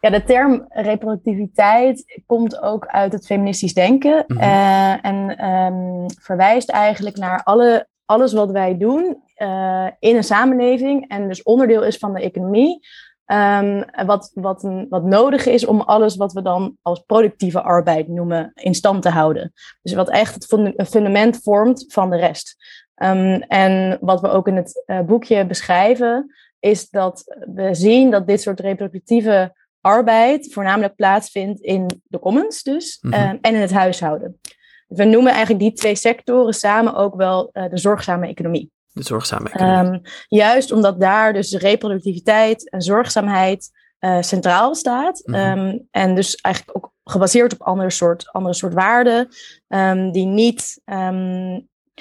Ja, 0.00 0.10
de 0.10 0.24
term 0.24 0.66
reproductiviteit 0.68 2.22
komt 2.26 2.62
ook 2.62 2.86
uit 2.86 3.12
het 3.12 3.26
feministisch 3.26 3.74
denken 3.74 4.24
mhm. 4.26 4.42
uh, 4.42 5.04
en 5.04 5.44
um, 5.44 6.06
verwijst 6.20 6.70
eigenlijk 6.70 7.16
naar 7.16 7.42
alle, 7.42 7.88
alles 8.04 8.32
wat 8.32 8.50
wij 8.50 8.76
doen 8.76 9.22
uh, 9.36 9.86
in 9.98 10.16
een 10.16 10.24
samenleving 10.24 11.08
en 11.08 11.28
dus 11.28 11.42
onderdeel 11.42 11.84
is 11.84 11.96
van 11.96 12.14
de 12.14 12.20
economie. 12.20 12.86
Um, 13.32 13.84
wat, 14.06 14.30
wat, 14.34 14.68
wat 14.88 15.04
nodig 15.04 15.46
is 15.46 15.66
om 15.66 15.80
alles 15.80 16.16
wat 16.16 16.32
we 16.32 16.42
dan 16.42 16.76
als 16.82 17.02
productieve 17.06 17.62
arbeid 17.62 18.08
noemen 18.08 18.52
in 18.54 18.74
stand 18.74 19.02
te 19.02 19.08
houden. 19.08 19.52
Dus 19.82 19.92
wat 19.92 20.10
echt 20.10 20.34
het 20.34 20.88
fundament 20.88 21.42
vormt 21.42 21.84
van 21.88 22.10
de 22.10 22.16
rest. 22.16 22.56
Um, 23.02 23.42
en 23.42 23.98
wat 24.00 24.20
we 24.20 24.28
ook 24.28 24.48
in 24.48 24.56
het 24.56 24.84
uh, 24.86 25.00
boekje 25.00 25.46
beschrijven, 25.46 26.34
is 26.60 26.90
dat 26.90 27.24
we 27.54 27.74
zien 27.74 28.10
dat 28.10 28.26
dit 28.26 28.40
soort 28.40 28.60
reproductieve 28.60 29.54
arbeid 29.80 30.52
voornamelijk 30.52 30.94
plaatsvindt 30.94 31.60
in 31.60 31.86
de 32.04 32.18
commons 32.18 32.62
dus 32.62 32.98
mm 33.00 33.12
en 33.12 33.54
in 33.54 33.60
het 33.60 33.72
huishouden. 33.72 34.40
We 34.86 35.04
noemen 35.04 35.32
eigenlijk 35.32 35.60
die 35.60 35.72
twee 35.72 35.94
sectoren 35.94 36.54
samen 36.54 36.94
ook 36.94 37.14
wel 37.14 37.50
uh, 37.52 37.68
de 37.70 37.78
zorgzame 37.78 38.26
economie. 38.26 38.70
De 38.98 39.04
zorgzame 39.04 39.48
economie. 39.48 39.92
Um, 39.92 40.00
juist 40.28 40.72
omdat 40.72 41.00
daar 41.00 41.32
dus 41.32 41.52
reproductiviteit 41.52 42.70
en 42.70 42.82
zorgzaamheid 42.82 43.70
uh, 44.00 44.22
centraal 44.22 44.74
staat. 44.74 45.22
Mm 45.24 45.34
um, 45.34 45.86
en 45.90 46.14
dus 46.14 46.36
eigenlijk 46.36 46.76
ook 46.76 46.92
gebaseerd 47.04 47.52
op 47.52 47.62
andere 47.62 47.90
soort, 47.90 48.28
andere 48.32 48.54
soort 48.54 48.74
waarden, 48.74 49.28
um, 49.68 50.12
die 50.12 50.26
niet 50.26 50.80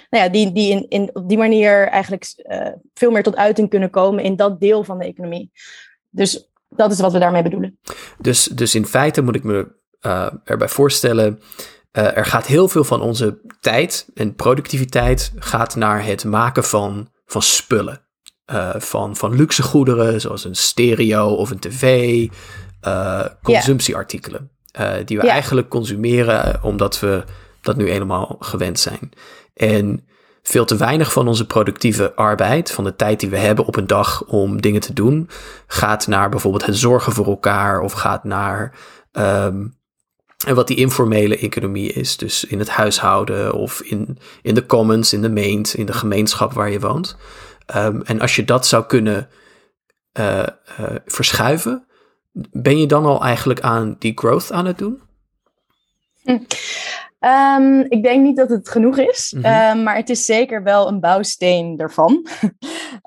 nou 0.10 0.24
ja, 0.24 0.30
die, 0.30 0.52
die 0.52 0.72
in, 0.72 0.86
in, 0.90 1.10
op 1.14 1.30
die 1.30 1.38
manier 1.38 1.88
eigenlijk 1.88 2.34
uh, 2.38 2.68
veel 2.94 3.12
meer 3.12 3.24
tot 3.24 3.36
uiting 3.36 3.70
kunnen 3.70 3.90
komen 3.90 4.24
in 4.24 4.36
dat 4.36 4.60
deel 4.60 4.84
van 4.84 4.98
de 4.98 5.06
economie. 5.06 5.52
Dus 6.10 6.50
dat 6.70 6.92
is 6.92 7.00
wat 7.00 7.12
we 7.12 7.20
daarmee 7.20 7.44
bedoelen. 7.44 7.80
Dus, 8.18 8.44
dus 8.44 8.76
in 8.76 8.86
feite 8.86 9.22
moet 9.22 9.36
ik 9.36 9.44
me 9.44 9.76
uh, 10.02 10.30
erbij 10.44 10.68
voorstellen, 10.68 11.40
er 12.02 12.26
gaat 12.26 12.46
heel 12.46 12.68
veel 12.68 12.84
van 12.84 13.02
onze 13.02 13.40
tijd 13.60 14.10
en 14.14 14.36
productiviteit 14.36 15.32
gaat 15.36 15.76
naar 15.76 16.06
het 16.06 16.26
maken 16.26 16.64
van, 16.64 17.10
van 17.26 17.42
spullen. 17.42 18.02
Uh, 18.52 18.70
van, 18.78 19.16
van 19.16 19.36
luxe 19.36 19.64
goederen, 19.64 20.22
zoals 20.22 20.46
een 20.46 20.56
stereo 20.56 21.28
of 21.28 21.52
een 21.52 21.60
tv, 21.60 22.28
consumptieartikelen. 23.44 24.52
Yeah. 24.66 25.06
die 25.06 25.18
we 25.18 25.24
yeah. 25.24 25.34
eigenlijk 25.34 25.70
consumeren 25.70 26.64
omdat 26.64 27.00
we 27.00 27.24
dat 27.62 27.76
nu 27.76 27.90
helemaal 27.90 28.36
gewend 28.40 28.80
zijn. 28.80 29.12
En 29.54 30.08
veel 30.42 30.66
te 30.66 30.76
weinig 30.76 31.12
van 31.12 31.28
onze 31.28 31.46
productieve 31.46 32.16
arbeid, 32.16 32.72
van 32.72 32.84
de 32.84 32.96
tijd 32.96 33.20
die 33.20 33.30
we 33.30 33.38
hebben 33.38 33.66
op 33.66 33.76
een 33.76 33.88
dag 33.88 34.24
om 34.26 34.62
dingen 34.62 34.82
te 34.82 34.94
doen, 34.94 35.30
gaat 35.68 36.08
naar 36.08 36.30
bijvoorbeeld 36.30 36.66
het 36.66 36.78
zorgen 36.78 37.14
voor 37.14 37.26
elkaar 37.26 37.80
of 37.80 37.92
gaat 37.92 38.24
naar 38.24 38.74
um, 39.12 39.78
en 40.46 40.56
wat 40.56 40.68
die 40.68 40.78
informele 40.78 41.38
economie 41.38 41.94
is. 41.94 42.18
Dus 42.18 42.44
in 42.44 42.60
het 42.60 42.70
huishouden 42.70 43.54
of 43.54 43.82
in, 43.82 44.18
in 44.42 44.54
de 44.54 44.66
commons, 44.66 45.14
in 45.14 45.22
de 45.22 45.30
maint, 45.30 45.74
in 45.74 45.86
de 45.86 45.94
gemeenschap 45.94 46.54
waar 46.54 46.70
je 46.70 46.80
woont. 46.80 47.18
Um, 47.76 48.02
en 48.02 48.22
als 48.22 48.36
je 48.36 48.44
dat 48.44 48.68
zou 48.68 48.86
kunnen 48.86 49.30
uh, 50.20 50.38
uh, 50.80 50.96
verschuiven, 51.06 51.86
ben 52.52 52.80
je 52.80 52.88
dan 52.88 53.06
al 53.06 53.24
eigenlijk 53.24 53.62
aan 53.62 53.96
die 54.00 54.12
growth 54.16 54.52
aan 54.52 54.66
het 54.66 54.78
doen? 54.78 55.02
Hm. 56.24 56.38
Um, 57.20 57.86
ik 57.90 58.04
denk 58.04 58.24
niet 58.24 58.38
dat 58.38 58.50
het 58.50 58.70
genoeg 58.70 58.98
is, 58.98 59.34
mm 59.36 59.44
-hmm. 59.44 59.78
um, 59.78 59.84
maar 59.84 59.96
het 59.96 60.10
is 60.10 60.26
zeker 60.26 60.64
wel 60.64 60.88
een 60.88 61.00
bouwsteen 61.00 61.78
ervan. 61.78 62.28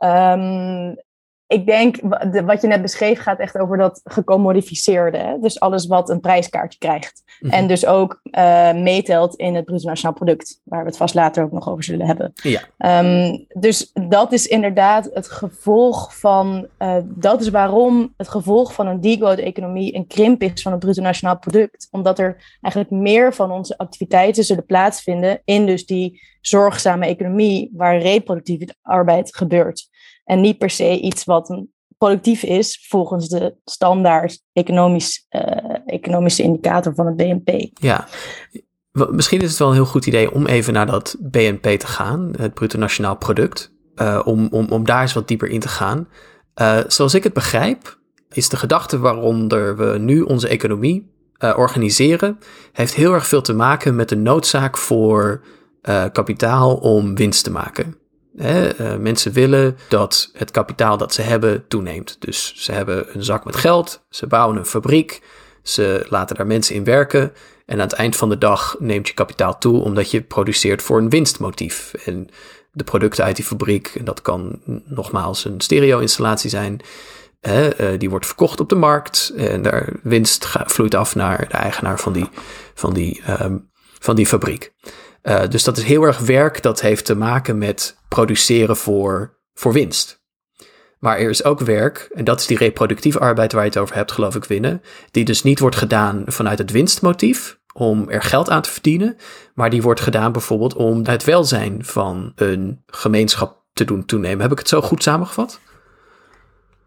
um, 0.04 0.96
ik 1.50 1.66
denk, 1.66 1.96
wat 2.44 2.60
je 2.60 2.66
net 2.66 2.82
beschreef 2.82 3.20
gaat 3.20 3.38
echt 3.38 3.58
over 3.58 3.76
dat 3.76 4.00
gecommodificeerde. 4.04 5.18
Hè? 5.18 5.38
Dus 5.38 5.60
alles 5.60 5.86
wat 5.86 6.10
een 6.10 6.20
prijskaartje 6.20 6.78
krijgt. 6.78 7.22
Mhm. 7.40 7.52
En 7.52 7.66
dus 7.66 7.86
ook 7.86 8.20
uh, 8.24 8.72
meetelt 8.72 9.34
in 9.34 9.54
het 9.54 9.64
bruto 9.64 9.88
nationaal 9.88 10.14
product. 10.14 10.60
Waar 10.64 10.80
we 10.80 10.86
het 10.86 10.96
vast 10.96 11.14
later 11.14 11.44
ook 11.44 11.52
nog 11.52 11.68
over 11.68 11.84
zullen 11.84 12.06
hebben. 12.06 12.32
Ja. 12.34 13.00
Um, 13.02 13.46
dus 13.48 13.90
dat 14.08 14.32
is 14.32 14.46
inderdaad 14.46 15.10
het 15.12 15.28
gevolg 15.28 16.18
van... 16.18 16.66
Uh, 16.78 16.96
dat 17.04 17.40
is 17.40 17.48
waarom 17.48 18.14
het 18.16 18.28
gevolg 18.28 18.72
van 18.72 18.86
een 18.86 19.00
degrowth 19.00 19.38
economie 19.38 19.94
een 19.94 20.06
krimp 20.06 20.42
is 20.42 20.62
van 20.62 20.72
het 20.72 20.80
bruto 20.80 21.02
nationaal 21.02 21.38
product. 21.38 21.88
Omdat 21.90 22.18
er 22.18 22.58
eigenlijk 22.60 23.02
meer 23.02 23.34
van 23.34 23.50
onze 23.50 23.78
activiteiten 23.78 24.44
zullen 24.44 24.66
plaatsvinden... 24.66 25.40
in 25.44 25.66
dus 25.66 25.86
die 25.86 26.20
zorgzame 26.40 27.06
economie 27.06 27.70
waar 27.72 27.98
reproductieve 27.98 28.74
arbeid 28.82 29.36
gebeurt. 29.36 29.88
En 30.30 30.40
niet 30.40 30.58
per 30.58 30.70
se 30.70 31.00
iets 31.00 31.24
wat 31.24 31.64
productief 31.98 32.42
is 32.42 32.86
volgens 32.88 33.28
de 33.28 33.54
standaard 33.64 34.42
economisch, 34.52 35.26
uh, 35.30 35.42
economische 35.86 36.42
indicator 36.42 36.94
van 36.94 37.06
het 37.06 37.16
BNP. 37.16 37.68
Ja, 37.72 38.08
misschien 38.92 39.40
is 39.40 39.48
het 39.48 39.58
wel 39.58 39.68
een 39.68 39.74
heel 39.74 39.84
goed 39.84 40.06
idee 40.06 40.32
om 40.32 40.46
even 40.46 40.72
naar 40.72 40.86
dat 40.86 41.16
BNP 41.20 41.66
te 41.66 41.86
gaan, 41.86 42.32
het 42.38 42.54
bruto 42.54 42.78
nationaal 42.78 43.16
product, 43.16 43.72
uh, 43.94 44.20
om, 44.24 44.48
om, 44.50 44.68
om 44.68 44.84
daar 44.84 45.00
eens 45.00 45.12
wat 45.12 45.28
dieper 45.28 45.48
in 45.48 45.60
te 45.60 45.68
gaan. 45.68 46.08
Uh, 46.60 46.78
zoals 46.86 47.14
ik 47.14 47.24
het 47.24 47.32
begrijp, 47.32 47.98
is 48.32 48.48
de 48.48 48.56
gedachte 48.56 48.98
waaronder 48.98 49.76
we 49.76 49.98
nu 49.98 50.20
onze 50.20 50.48
economie 50.48 51.10
organiseren, 51.38 52.38
heeft 52.72 52.94
heel 52.94 53.12
erg 53.12 53.26
veel 53.26 53.42
te 53.42 53.54
maken 53.54 53.96
met 53.96 54.08
de 54.08 54.16
noodzaak 54.16 54.76
voor 54.76 55.44
kapitaal 56.12 56.76
om 56.76 57.14
winst 57.14 57.44
te 57.44 57.50
maken. 57.50 57.99
Uh, 58.40 58.96
mensen 58.96 59.32
willen 59.32 59.76
dat 59.88 60.30
het 60.32 60.50
kapitaal 60.50 60.96
dat 60.96 61.14
ze 61.14 61.22
hebben 61.22 61.64
toeneemt. 61.68 62.16
Dus 62.18 62.54
ze 62.56 62.72
hebben 62.72 63.16
een 63.16 63.24
zak 63.24 63.44
met 63.44 63.56
geld, 63.56 64.04
ze 64.10 64.26
bouwen 64.26 64.56
een 64.56 64.66
fabriek, 64.66 65.22
ze 65.62 66.06
laten 66.08 66.36
daar 66.36 66.46
mensen 66.46 66.74
in 66.74 66.84
werken. 66.84 67.32
En 67.66 67.76
aan 67.76 67.88
het 67.88 67.92
eind 67.92 68.16
van 68.16 68.28
de 68.28 68.38
dag 68.38 68.76
neemt 68.78 69.08
je 69.08 69.14
kapitaal 69.14 69.58
toe 69.58 69.82
omdat 69.82 70.10
je 70.10 70.22
produceert 70.22 70.82
voor 70.82 70.98
een 70.98 71.10
winstmotief. 71.10 71.94
En 72.04 72.28
de 72.72 72.84
producten 72.84 73.24
uit 73.24 73.36
die 73.36 73.44
fabriek, 73.44 73.92
en 73.98 74.04
dat 74.04 74.22
kan 74.22 74.60
nogmaals 74.84 75.44
een 75.44 75.60
stereo-installatie 75.60 76.50
zijn, 76.50 76.80
hè, 77.40 77.92
uh, 77.92 77.98
die 77.98 78.10
wordt 78.10 78.26
verkocht 78.26 78.60
op 78.60 78.68
de 78.68 78.74
markt. 78.74 79.32
En 79.36 79.62
daar 79.62 79.92
winst 80.02 80.46
vloeit 80.48 80.94
af 80.94 81.14
naar 81.14 81.48
de 81.48 81.56
eigenaar 81.56 82.00
van 82.00 82.12
die, 82.12 82.28
van 82.74 82.92
die, 82.92 83.22
um, 83.42 83.70
van 83.98 84.16
die 84.16 84.26
fabriek. 84.26 84.72
Uh, 85.22 85.42
dus 85.48 85.64
dat 85.64 85.76
is 85.76 85.84
heel 85.84 86.02
erg 86.02 86.18
werk 86.18 86.62
dat 86.62 86.80
heeft 86.80 87.04
te 87.04 87.16
maken 87.16 87.58
met 87.58 87.98
produceren 88.14 88.76
voor, 88.76 89.38
voor 89.54 89.72
winst. 89.72 90.22
Maar 90.98 91.18
er 91.18 91.30
is 91.30 91.44
ook 91.44 91.60
werk, 91.60 92.10
en 92.14 92.24
dat 92.24 92.40
is 92.40 92.46
die 92.46 92.56
reproductieve 92.56 93.18
arbeid 93.18 93.52
waar 93.52 93.62
je 93.62 93.68
het 93.68 93.78
over 93.78 93.94
hebt, 93.94 94.12
geloof 94.12 94.34
ik, 94.34 94.44
winnen. 94.44 94.82
Die 95.10 95.24
dus 95.24 95.42
niet 95.42 95.58
wordt 95.58 95.76
gedaan 95.76 96.22
vanuit 96.26 96.58
het 96.58 96.70
winstmotief, 96.70 97.58
om 97.74 98.08
er 98.08 98.22
geld 98.22 98.50
aan 98.50 98.62
te 98.62 98.70
verdienen. 98.70 99.16
Maar 99.54 99.70
die 99.70 99.82
wordt 99.82 100.00
gedaan 100.00 100.32
bijvoorbeeld 100.32 100.74
om 100.74 101.06
het 101.06 101.24
welzijn 101.24 101.84
van 101.84 102.32
een 102.34 102.82
gemeenschap 102.86 103.64
te 103.72 103.84
doen 103.84 104.04
toenemen. 104.04 104.40
Heb 104.40 104.52
ik 104.52 104.58
het 104.58 104.68
zo 104.68 104.80
goed 104.80 105.02
samengevat? 105.02 105.60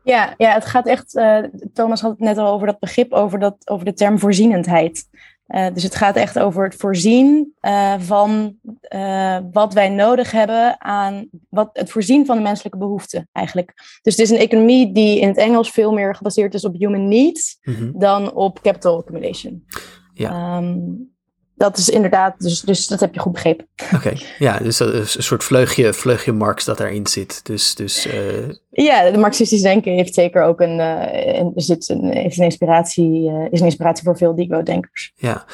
Ja, 0.04 0.34
ja 0.38 0.54
het 0.54 0.66
gaat 0.66 0.88
echt. 0.88 1.16
Uh, 1.16 1.38
Thomas 1.74 2.02
had 2.02 2.12
het 2.12 2.20
net 2.20 2.38
al 2.38 2.54
over 2.54 2.68
dat 2.68 2.80
begrip, 2.80 3.14
over, 3.14 3.40
dat, 3.40 3.56
over 3.66 3.86
de 3.86 3.94
term 3.94 4.20
voorzienendheid. 4.20 5.08
Uh, 5.48 5.68
dus 5.74 5.84
het 5.84 5.96
gaat 5.96 6.16
echt 6.16 6.40
over 6.40 6.64
het 6.64 6.76
voorzien 6.76 7.54
uh, 7.62 7.94
van 8.00 8.56
uh, 8.96 9.38
wat 9.52 9.74
wij 9.74 9.90
nodig 9.90 10.32
hebben 10.32 10.82
aan 10.82 11.30
wat, 11.50 11.70
het 11.74 11.92
voorzien 11.92 12.26
van 12.26 12.38
de 12.38 12.44
menselijke 12.44 12.78
behoeften 12.78 13.30
eigenlijk. 13.32 13.74
Dus 14.02 14.16
het 14.16 14.20
is 14.20 14.30
een 14.30 14.38
economie 14.38 14.92
die 14.92 15.20
in 15.20 15.28
het 15.28 15.38
Engels 15.38 15.70
veel 15.70 15.94
meer 15.94 16.16
gebaseerd 16.16 16.54
is 16.54 16.66
op 16.66 16.76
human 16.78 17.08
needs 17.08 17.60
mm 17.62 17.74
-hmm. 17.74 17.92
dan 18.00 18.34
op 18.34 18.62
capital 18.62 18.98
accumulation. 18.98 19.66
Ja. 20.14 20.58
Um, 20.58 21.13
dat 21.56 21.78
is 21.78 21.90
inderdaad, 21.90 22.40
dus, 22.40 22.62
dus 22.62 22.88
dat 22.88 23.00
heb 23.00 23.14
je 23.14 23.20
goed 23.20 23.32
begrepen. 23.32 23.68
Oké, 23.96 24.14
ja, 24.40 24.58
dus 24.58 24.78
dat 24.78 24.94
is 24.94 25.16
een 25.16 25.24
soort 25.24 25.44
vleugje, 25.44 25.94
vleugje 25.94 26.32
Marx 26.32 26.66
dat 26.66 26.78
daarin 26.78 27.08
zit. 27.08 27.46
Dus, 27.46 27.76
dus, 27.76 28.08
uh... 28.08 28.50
Ja, 28.70 29.12
de 29.12 29.18
Marxistisch 29.18 29.62
denken 29.62 29.94
heeft 29.94 30.14
zeker 30.14 30.44
ook 30.44 30.62
een, 30.62 30.80
uh, 30.80 31.48
zit 31.56 31.90
een, 31.90 32.04
heeft 32.04 32.38
een 32.38 32.44
inspiratie, 32.44 33.30
uh, 33.30 33.52
is 33.52 33.60
een 33.60 33.66
inspiratie 33.66 34.04
voor 34.04 34.18
veel 34.18 34.36
Digo-denkers. 34.36 35.12
Ja, 35.16 35.46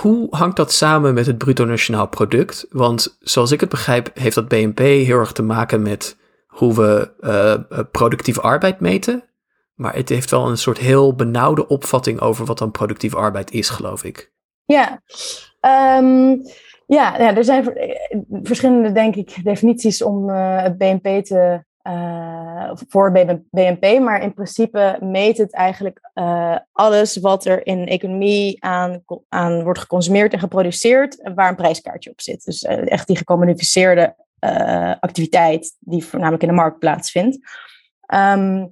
hoe 0.00 0.26
hangt 0.30 0.56
dat 0.56 0.72
samen 0.72 1.14
met 1.14 1.26
het 1.26 1.38
bruto 1.38 1.64
nationaal 1.64 2.08
product? 2.08 2.66
Want 2.70 3.16
zoals 3.20 3.52
ik 3.52 3.60
het 3.60 3.68
begrijp, 3.68 4.10
heeft 4.14 4.34
dat 4.34 4.48
BNP 4.48 4.78
heel 4.78 5.18
erg 5.18 5.32
te 5.32 5.42
maken 5.42 5.82
met 5.82 6.16
hoe 6.46 6.74
we 6.74 7.10
productieve 7.90 8.40
arbeid 8.40 8.80
meten. 8.80 9.24
Maar 9.74 9.94
het 9.94 10.08
heeft 10.08 10.30
wel 10.30 10.48
een 10.48 10.58
soort 10.58 10.78
heel 10.78 11.14
benauwde 11.14 11.66
opvatting 11.66 12.20
over 12.20 12.44
wat 12.44 12.58
dan 12.58 12.70
productieve 12.70 13.16
arbeid 13.16 13.50
is, 13.50 13.68
geloof 13.68 14.04
ik. 14.04 14.32
Ja, 14.70 15.02
um, 15.98 16.42
ja, 16.86 17.18
ja, 17.18 17.36
er 17.36 17.44
zijn 17.44 17.64
verschillende, 18.42 18.92
denk 18.92 19.16
ik, 19.16 19.44
definities 19.44 20.02
om 20.02 20.28
uh, 20.28 20.62
het 20.62 20.78
BNP 20.78 21.24
te, 21.24 21.64
uh, 21.82 22.70
voor 22.88 23.12
BNP, 23.50 23.98
maar 24.00 24.22
in 24.22 24.34
principe 24.34 24.98
meet 25.00 25.38
het 25.38 25.52
eigenlijk 25.52 26.10
uh, 26.14 26.56
alles 26.72 27.16
wat 27.16 27.44
er 27.44 27.66
in 27.66 27.86
economie 27.86 28.64
aan, 28.64 29.04
aan 29.28 29.62
wordt 29.62 29.78
geconsumeerd 29.78 30.32
en 30.32 30.38
geproduceerd, 30.38 31.30
waar 31.34 31.48
een 31.48 31.56
prijskaartje 31.56 32.10
op 32.10 32.20
zit. 32.20 32.44
Dus 32.44 32.62
echt 32.64 33.06
die 33.06 33.16
gecommuniceerde 33.16 34.14
activiteit 35.00 35.76
die 35.78 36.04
voornamelijk 36.04 36.42
in 36.42 36.48
de 36.48 36.54
markt 36.54 36.78
plaatsvindt. 36.78 37.38
Um, 38.14 38.70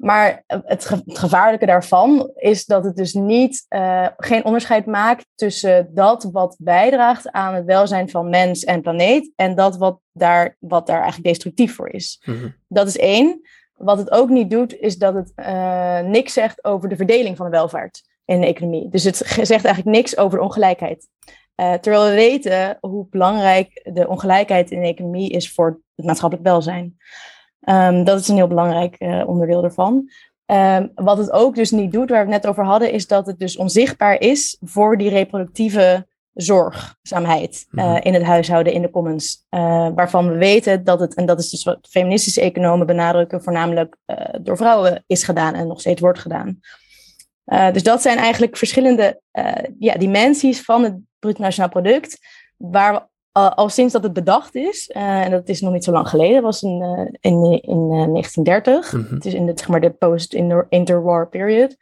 maar 0.00 0.44
het, 0.46 0.90
gevaarlijke 1.06 1.66
daarvan 1.66 2.30
is 2.34 2.66
dat 2.66 2.84
het 2.84 2.96
dus 2.96 3.12
niet, 3.12 3.66
uh, 3.68 4.06
geen 4.16 4.44
onderscheid 4.44 4.86
maakt 4.86 5.26
tussen 5.34 5.90
dat 5.94 6.28
wat 6.32 6.56
bijdraagt 6.58 7.30
aan 7.30 7.54
het 7.54 7.64
welzijn 7.64 8.10
van 8.10 8.30
mens 8.30 8.64
en 8.64 8.82
planeet 8.82 9.32
en 9.36 9.54
dat 9.54 9.76
wat 9.76 10.00
daar, 10.12 10.56
wat 10.58 10.86
daar 10.86 11.00
eigenlijk 11.00 11.28
destructief 11.28 11.74
voor 11.74 11.88
is. 11.88 12.22
Mhm. 12.24 12.48
Dat 12.68 12.86
is 12.86 12.98
één. 12.98 13.40
Wat 13.74 13.98
het 13.98 14.10
ook 14.10 14.28
niet 14.28 14.50
doet, 14.50 14.76
is 14.76 14.98
dat 14.98 15.14
het 15.14 15.32
uh, 15.36 16.00
niks 16.00 16.32
zegt 16.32 16.64
over 16.64 16.88
de 16.88 16.96
verdeling 16.96 17.36
van 17.36 17.46
de 17.46 17.52
welvaart 17.52 18.02
in 18.24 18.40
de 18.40 18.46
economie. 18.46 18.88
Dus 18.88 19.04
het 19.04 19.16
zegt 19.16 19.64
eigenlijk 19.64 19.96
niks 19.96 20.16
over 20.16 20.38
de 20.38 20.44
ongelijkheid. 20.44 21.08
Uh, 21.56 21.72
terwijl 21.72 22.04
we 22.04 22.14
weten 22.14 22.78
hoe 22.80 23.06
belangrijk 23.10 23.88
de 23.92 24.08
ongelijkheid 24.08 24.70
in 24.70 24.80
de 24.80 24.86
economie 24.86 25.30
is 25.30 25.52
voor 25.52 25.80
het 25.94 26.06
maatschappelijk 26.06 26.48
welzijn. 26.48 26.96
Um, 27.68 28.04
dat 28.04 28.20
is 28.20 28.28
een 28.28 28.36
heel 28.36 28.46
belangrijk 28.46 28.96
uh, 28.98 29.28
onderdeel 29.28 29.64
ervan. 29.64 30.10
Um, 30.46 30.90
wat 30.94 31.18
het 31.18 31.32
ook 31.32 31.54
dus 31.54 31.70
niet 31.70 31.92
doet, 31.92 32.10
waar 32.10 32.26
we 32.26 32.32
het 32.32 32.42
net 32.42 32.50
over 32.50 32.64
hadden, 32.64 32.92
is 32.92 33.06
dat 33.06 33.26
het 33.26 33.38
dus 33.38 33.56
onzichtbaar 33.56 34.20
is 34.20 34.56
voor 34.60 34.98
die 34.98 35.08
reproductieve 35.08 36.06
zorgzaamheid 36.34 37.66
uh, 37.70 37.96
in 38.00 38.14
het 38.14 38.22
huishouden, 38.22 38.72
in 38.72 38.82
de 38.82 38.90
commons. 38.90 39.46
Uh, 39.50 39.88
waarvan 39.94 40.28
we 40.28 40.36
weten 40.36 40.84
dat 40.84 41.00
het, 41.00 41.14
en 41.14 41.26
dat 41.26 41.38
is 41.38 41.50
dus 41.50 41.64
wat 41.64 41.88
feministische 41.90 42.40
economen 42.40 42.86
benadrukken, 42.86 43.42
voornamelijk 43.42 43.96
door 44.40 44.56
vrouwen 44.56 45.04
is 45.06 45.24
gedaan 45.24 45.54
en 45.54 45.66
nog 45.66 45.80
steeds 45.80 46.00
wordt 46.00 46.18
gedaan. 46.18 46.60
dus 47.72 47.82
dat 47.82 48.02
zijn 48.02 48.18
eigenlijk 48.18 48.56
verschillende 48.56 49.20
ja, 49.78 49.94
dimensies 49.94 50.62
van 50.62 50.84
het 50.84 50.94
bruto 51.18 51.42
nationaal 51.42 51.70
product, 51.70 52.18
waar 52.56 52.94
we 52.94 53.09
al 53.32 53.68
sinds 53.68 53.92
dat 53.92 54.02
het 54.02 54.12
bedacht 54.12 54.54
is, 54.54 54.90
uh, 54.96 55.24
en 55.24 55.30
dat 55.30 55.48
is 55.48 55.60
nog 55.60 55.72
niet 55.72 55.84
zo 55.84 55.92
lang 55.92 56.08
geleden, 56.08 56.42
was 56.42 56.62
in, 56.62 56.80
uh, 56.82 57.32
in, 57.32 57.62
in 57.62 57.90
uh, 57.92 58.06
1930. 58.06 58.92
Mm 58.92 59.04
-hmm. 59.04 59.14
Het 59.14 59.24
is 59.24 59.34
in 59.34 59.46
de, 59.46 59.52
zeg 59.54 59.68
maar, 59.68 59.80
de 59.80 59.90
post-interwar 59.90 61.28
period. 61.28 61.76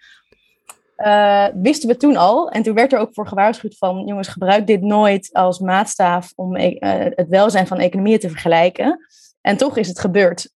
Eh, 0.97 1.47
wisten 1.55 1.88
we 1.88 1.97
toen 1.97 2.17
al, 2.17 2.50
en 2.50 2.62
toen 2.62 2.75
werd 2.75 2.93
er 2.93 2.99
ook 2.99 3.14
voor 3.14 3.26
gewaarschuwd 3.26 3.76
van, 3.76 4.07
jongens, 4.07 4.28
gebruik 4.28 4.67
dit 4.67 4.81
nooit 4.81 5.31
als 5.33 5.59
maatstaaf 5.59 6.33
om 6.37 6.57
e-, 6.57 6.76
het 7.14 7.28
welzijn 7.28 7.67
van 7.67 7.78
economieën 7.78 8.19
te 8.19 8.28
vergelijken. 8.28 9.07
En 9.40 9.57
toch 9.57 9.76
is 9.76 9.88
het 9.88 9.99
gebeurd. 9.99 10.50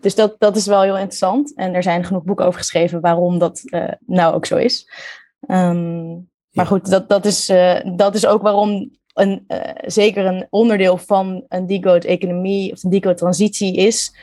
dus 0.00 0.14
dat, 0.14 0.34
dat 0.38 0.56
is 0.56 0.66
wel 0.66 0.82
heel 0.82 0.96
interessant. 0.98 1.54
En 1.54 1.74
er 1.74 1.82
zijn 1.82 2.04
genoeg 2.04 2.22
boeken 2.22 2.46
over 2.46 2.60
geschreven 2.60 3.00
waarom 3.00 3.38
dat 3.38 3.62
nou 4.06 4.34
ook 4.34 4.46
zo 4.46 4.56
is. 4.56 4.90
Um, 5.48 6.30
maar 6.50 6.66
goed, 6.66 6.90
dat, 6.90 7.08
dat, 7.08 7.24
is, 7.24 7.46
dat 7.96 8.14
is 8.14 8.26
ook 8.26 8.42
waarom 8.42 8.90
een, 9.20 9.44
uh, 9.48 9.60
zeker 9.86 10.26
een 10.26 10.46
onderdeel 10.50 10.96
van 10.96 11.44
een 11.48 11.66
decode-economie 11.66 12.72
of 12.72 12.84
een 12.84 12.90
decode-transitie 12.90 13.76
is. 13.76 14.14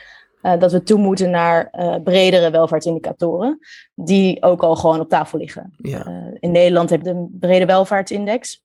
Uh, 0.42 0.58
dat 0.58 0.72
we 0.72 0.82
toe 0.82 0.98
moeten 0.98 1.30
naar 1.30 1.68
uh, 1.72 1.94
bredere 2.04 2.50
welvaartsindicatoren, 2.50 3.58
die 3.94 4.42
ook 4.42 4.62
al 4.62 4.76
gewoon 4.76 5.00
op 5.00 5.08
tafel 5.08 5.38
liggen. 5.38 5.74
Ja. 5.76 6.32
in 6.40 6.50
Nederland 6.50 6.90
heb 6.90 7.02
je 7.02 7.12
de 7.12 7.28
brede 7.38 7.66
welvaartsindex. 7.66 8.62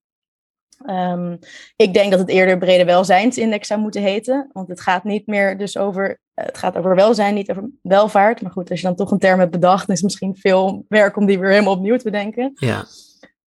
Um, 0.90 1.40
ik 1.76 1.94
denk 1.94 2.12
dat 2.12 2.20
het 2.20 2.30
eerder 2.30 2.58
brede 2.58 2.86
welzijnsindex 2.86 3.68
zou 3.68 3.80
moeten 3.80 4.02
heten, 4.02 4.50
want 4.54 4.68
het 4.68 4.82
gaat 4.82 5.04
niet 5.04 5.28
meer 5.28 5.58
dus 5.58 5.78
over, 5.78 6.20
het 6.34 6.58
gaat 6.58 6.78
over 6.78 6.96
welzijn, 6.96 7.34
niet 7.34 7.52
over 7.52 7.70
welvaart. 7.82 8.42
Maar 8.42 8.52
goed, 8.52 8.70
als 8.70 8.80
je 8.82 8.88
dan 8.88 8.96
toch 8.96 9.12
een 9.12 9.20
term 9.20 9.40
hebt 9.40 9.52
bedacht, 9.52 9.90
is 9.90 9.94
het 9.94 10.04
misschien 10.04 10.36
veel 10.36 10.86
werk 10.88 11.18
om 11.18 11.26
die 11.26 11.40
weer 11.40 11.50
helemaal 11.50 11.74
opnieuw 11.74 11.98
te 11.98 12.04
bedenken. 12.04 12.52
Ja. 12.56 12.86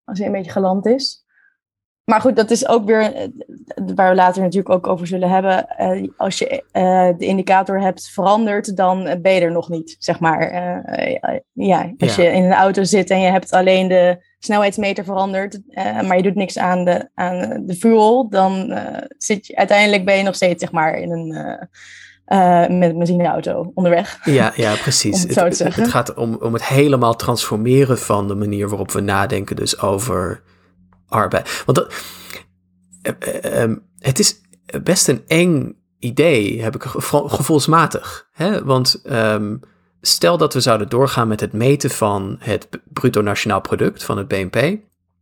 Als 0.05 0.19
hij 0.19 0.27
een 0.27 0.33
beetje 0.33 0.51
geland 0.51 0.87
is. 0.87 1.24
Maar 2.05 2.21
goed, 2.21 2.37
dat 2.37 2.51
is 2.51 2.69
ook 2.69 2.85
weer 2.85 3.15
eh, 3.15 3.29
waar 3.95 4.11
we 4.11 4.17
later 4.17 4.43
natuurlijk 4.43 4.75
ook 4.75 4.87
over 4.87 5.07
zullen 5.07 5.31
hebben. 5.31 5.67
Uh, 5.81 6.09
als 6.17 6.39
je 6.39 6.65
uh, 6.73 7.19
de 7.19 7.27
indicator 7.27 7.81
hebt 7.81 8.09
veranderd, 8.09 8.77
dan 8.77 9.19
ben 9.23 9.33
je 9.33 9.41
er 9.41 9.53
nog 9.53 9.69
niet, 9.69 9.97
zeg 9.99 10.21
maar. 10.21 10.53
Uh, 10.53 11.39
ja, 11.53 11.93
als 11.99 12.17
ja. 12.17 12.23
je 12.23 12.31
in 12.31 12.45
een 12.45 12.53
auto 12.53 12.83
zit 12.83 13.11
en 13.11 13.21
je 13.21 13.31
hebt 13.31 13.53
alleen 13.53 13.89
de 13.89 14.25
snelheidsmeter 14.39 15.05
veranderd, 15.05 15.61
maar 15.75 16.17
je 16.17 16.23
doet 16.23 16.35
niks 16.35 16.59
aan 16.59 16.85
de, 16.85 17.09
aan 17.15 17.63
de 17.67 17.75
fuel, 17.75 18.29
dan 18.29 18.79
zit 19.19 19.47
je, 19.47 19.57
uiteindelijk 19.57 20.05
ben 20.05 20.17
je 20.17 20.23
nog 20.23 20.35
steeds, 20.35 20.61
zeg 20.61 20.73
maar, 20.73 20.99
in 20.99 21.11
een... 21.11 21.29
met 22.79 22.91
een 22.91 22.99
benzineauto 22.99 23.71
onderweg. 23.75 24.19
Ja, 24.25 24.53
ja 24.57 24.75
precies. 24.75 25.23
het, 25.35 25.35
het, 25.35 25.59
het, 25.59 25.89
gaat 25.89 26.15
om, 26.15 26.39
om 26.41 26.53
het 26.53 26.67
helemaal 26.67 27.17
transformeren 27.17 27.99
van 27.99 28.29
de 28.29 28.35
manier 28.35 28.69
waarop 28.69 28.93
we 28.93 29.01
nadenken, 29.01 29.57
dus 29.57 29.81
over 29.81 30.43
arbeid. 31.15 31.63
Want 31.67 31.79
dat, 31.79 31.95
uh, 33.03 33.63
um, 33.63 33.83
het 33.99 34.19
is 34.19 34.41
best 34.83 35.09
een 35.09 35.23
eng 35.27 35.77
idee, 35.99 36.63
heb 36.63 36.75
ik 36.75 36.83
gevoelsmatig. 37.09 38.29
Hè? 38.33 38.65
Want 38.65 39.03
um, 39.11 39.61
stel 40.01 40.39
dat 40.39 40.55
we 40.55 40.61
zouden 40.61 40.89
doorgaan 40.89 41.29
met 41.29 41.41
het 41.41 41.53
meten 41.53 41.91
van 41.91 42.37
het 42.39 42.69
bruto 42.93 43.21
nationaal 43.21 43.61
product, 43.61 44.05
van 44.05 44.19
het 44.19 44.29
BNP, 44.29 44.79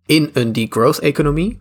in 0.06 0.30
een 0.32 0.52
degrowth-economie, 0.52 1.60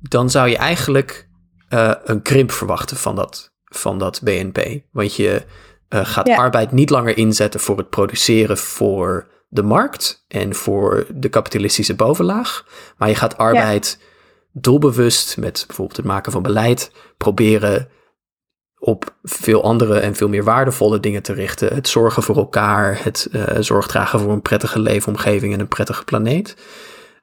dan 0.00 0.30
zou 0.30 0.48
je 0.48 0.56
eigenlijk 0.56 1.28
uh, 1.70 1.92
een 2.04 2.22
krimp 2.22 2.50
verwachten 2.52 2.96
van 2.96 3.16
dat, 3.16 3.52
van 3.64 3.98
dat 3.98 4.20
BNP. 4.22 4.80
Want 4.92 5.14
je 5.16 5.42
uh, 5.88 6.06
gaat 6.06 6.26
ja. 6.26 6.36
arbeid 6.36 6.72
niet 6.72 6.90
langer 6.90 7.16
inzetten 7.16 7.60
voor 7.60 7.78
het 7.78 7.90
produceren 7.90 8.58
voor 8.58 9.32
de 9.54 9.62
markt 9.62 10.24
en 10.28 10.54
voor 10.54 11.06
de 11.14 11.28
kapitalistische 11.28 11.94
bovenlaag. 11.94 12.66
Maar 12.96 13.08
je 13.08 13.14
gaat 13.14 13.36
arbeid 13.36 13.98
ja. 14.00 14.06
doelbewust 14.52 15.36
met 15.36 15.64
bijvoorbeeld 15.66 15.96
het 15.96 16.06
maken 16.06 16.32
van 16.32 16.42
beleid 16.42 16.90
proberen 17.16 17.88
op 18.78 19.14
veel 19.22 19.62
andere 19.62 19.98
en 19.98 20.14
veel 20.14 20.28
meer 20.28 20.44
waardevolle 20.44 21.00
dingen 21.00 21.22
te 21.22 21.32
richten. 21.32 21.74
Het 21.74 21.88
zorgen 21.88 22.22
voor 22.22 22.36
elkaar, 22.36 23.04
het 23.04 23.28
uh, 23.32 23.44
zorg 23.60 23.86
dragen 23.86 24.20
voor 24.20 24.32
een 24.32 24.42
prettige 24.42 24.80
leefomgeving 24.80 25.52
en 25.52 25.60
een 25.60 25.68
prettige 25.68 26.04
planeet. 26.04 26.56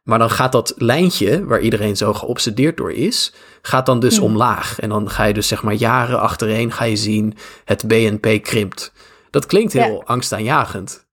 Maar 0.03 0.19
dan 0.19 0.29
gaat 0.29 0.51
dat 0.51 0.73
lijntje, 0.77 1.45
waar 1.45 1.59
iedereen 1.59 1.97
zo 1.97 2.13
geobsedeerd 2.13 2.77
door 2.77 2.91
is, 2.91 3.33
gaat 3.61 3.85
dan 3.85 3.99
dus 3.99 4.19
omlaag. 4.19 4.79
En 4.79 4.89
dan 4.89 5.09
ga 5.09 5.23
je 5.23 5.33
dus 5.33 5.47
zeg 5.47 5.63
maar 5.63 5.73
jaren 5.73 6.19
achtereen 6.19 6.71
ga 6.71 6.83
je 6.83 6.95
zien 6.95 7.37
het 7.65 7.87
BNP 7.87 8.43
krimpt. 8.43 8.93
Dat 9.29 9.45
klinkt 9.45 9.73
heel 9.73 9.97
ja. 9.97 10.03
angstaanjagend. 10.05 11.09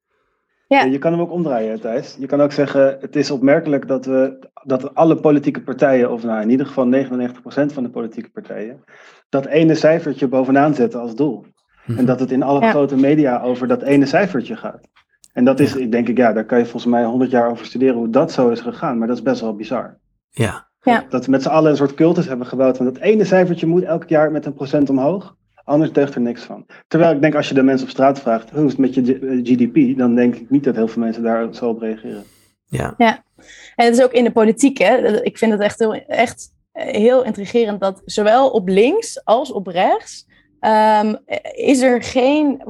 Ja. 0.69 0.83
Je 0.83 0.99
kan 0.99 1.13
hem 1.13 1.21
ook 1.21 1.33
omdraaien, 1.33 1.81
Thijs. 1.81 2.17
Je 2.19 2.27
kan 2.27 2.41
ook 2.41 2.53
zeggen, 2.53 2.97
het 3.01 3.17
is 3.17 3.31
opmerkelijk 3.31 3.89
dat, 3.89 4.05
we, 4.05 4.39
dat 4.65 4.95
alle 4.95 5.17
politieke 5.17 5.63
partijen, 5.63 6.13
of 6.13 6.23
nou 6.23 6.43
in 6.43 6.51
ieder 6.51 6.67
geval 6.67 6.87
99% 6.87 7.73
van 7.73 7.83
de 7.83 7.91
politieke 7.91 8.31
partijen, 8.31 8.85
dat 9.29 9.47
ene 9.47 9.75
cijfertje 9.75 10.29
bovenaan 10.29 10.75
zetten 10.75 11.01
als 11.01 11.15
doel. 11.15 11.45
En 11.97 12.05
dat 12.05 12.21
het 12.21 12.31
in 12.31 12.43
alle 12.43 12.61
ja. 12.61 12.71
grote 12.71 12.97
media 12.97 13.41
over 13.41 13.69
dat 13.69 13.83
ene 13.83 14.07
cijfertje 14.07 14.57
gaat. 14.57 14.89
En 15.33 15.45
dat 15.45 15.61
is, 15.61 15.77
ik 15.77 15.91
denk 15.93 16.09
ik, 16.09 16.17
ja, 16.17 16.33
daar 16.33 16.45
kan 16.45 16.59
je 16.59 16.65
volgens 16.65 16.93
mij 16.93 17.05
100 17.05 17.31
jaar 17.31 17.51
over 17.51 17.67
studeren 17.67 17.97
hoe 17.97 18.11
dat 18.11 18.33
zo 18.33 18.49
is 18.49 18.61
gegaan. 18.61 18.99
Maar 18.99 19.09
dat 19.09 19.17
is 19.17 19.23
best 19.23 19.41
wel 19.41 19.57
bizar. 19.57 19.99
Ja. 20.31 20.69
ja. 20.83 21.05
Dat 21.09 21.25
we 21.25 21.31
met 21.31 21.43
z'n 21.43 21.49
allen 21.49 21.71
een 21.71 21.77
soort 21.77 21.95
cultus 21.95 22.27
hebben 22.27 22.47
gebouwd 22.47 22.77
van 22.77 22.87
dat 22.87 22.99
ene 22.99 23.25
cijfertje 23.25 23.67
moet 23.67 23.83
elk 23.83 24.09
jaar 24.09 24.33
met 24.33 24.47
een 24.47 24.55
procent 24.55 24.91
omhoog. 24.91 25.37
Anders 25.69 25.93
deugt 25.93 26.15
er 26.15 26.21
niks 26.21 26.43
van. 26.43 26.67
Terwijl 26.87 27.15
ik 27.15 27.21
denk, 27.21 27.35
als 27.35 27.49
je 27.49 27.55
de 27.55 27.63
mensen 27.63 27.87
op 27.87 27.93
straat 27.93 28.21
vraagt, 28.21 28.51
hoe 28.51 28.65
is 28.65 28.71
het 28.71 28.81
met 28.81 28.95
je 28.95 29.03
GDP? 29.43 29.99
Dan 29.99 30.15
denk 30.15 30.35
ik 30.35 30.51
niet 30.51 30.65
dat 30.65 30.75
heel 30.75 30.89
veel 30.89 31.03
mensen 31.03 31.23
daar 31.23 31.55
zo 31.55 31.69
op 31.69 31.81
reageren. 31.81 32.25
Ja. 32.67 32.95
ja. 32.97 33.25
En 33.75 33.85
het 33.85 33.97
is 33.97 34.03
ook 34.03 34.13
in 34.13 34.25
de 34.25 34.33
politiek, 34.33 34.79
hè. 34.79 35.23
Ik 35.23 35.39
vind 35.39 35.53
het 35.53 35.61
echt 35.61 35.79
heel, 35.79 35.95
echt 35.95 36.53
heel 36.73 37.25
intrigerend 37.25 37.81
dat 37.81 38.03
zowel 38.05 38.51
op 38.51 38.69
links 38.69 39.25
als 39.25 39.53
op 39.53 39.67
rechts 39.67 40.27
Ehm, 40.61 41.15
is 41.53 41.81
er 41.81 42.03
geen, 42.03 42.63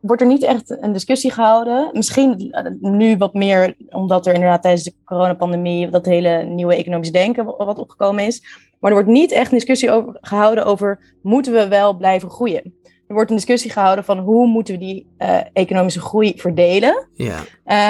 wordt 0.00 0.22
er 0.22 0.28
niet 0.28 0.42
echt 0.42 0.82
een 0.82 0.92
discussie 0.92 1.30
gehouden? 1.30 1.90
Misschien 1.92 2.50
eh, 2.50 2.72
nu 2.80 3.16
wat 3.16 3.34
meer, 3.34 3.74
omdat 3.88 4.26
er 4.26 4.34
inderdaad 4.34 4.62
tijdens 4.62 4.84
de 4.84 4.94
coronapandemie 5.04 5.88
dat 5.88 6.06
hele 6.06 6.42
nieuwe 6.42 6.74
economisch 6.74 7.12
denken 7.12 7.44
wat 7.44 7.78
opgekomen 7.78 8.26
is. 8.26 8.42
Maar 8.80 8.90
er 8.90 8.96
wordt 8.96 9.12
niet 9.12 9.32
echt 9.32 9.50
een 9.50 9.58
discussie 9.58 9.90
over, 9.90 10.18
gehouden 10.20 10.64
over, 10.64 11.16
moeten 11.22 11.52
we 11.52 11.68
wel 11.68 11.96
blijven 11.96 12.30
groeien? 12.30 12.74
Er 13.08 13.14
wordt 13.14 13.30
een 13.30 13.36
discussie 13.36 13.70
gehouden 13.70 14.04
van 14.04 14.18
hoe 14.18 14.46
moeten 14.46 14.74
we 14.74 14.80
die 14.80 15.06
uh, 15.18 15.40
economische 15.52 16.00
groei 16.00 16.32
verdelen. 16.36 17.08
Ja. 17.14 17.38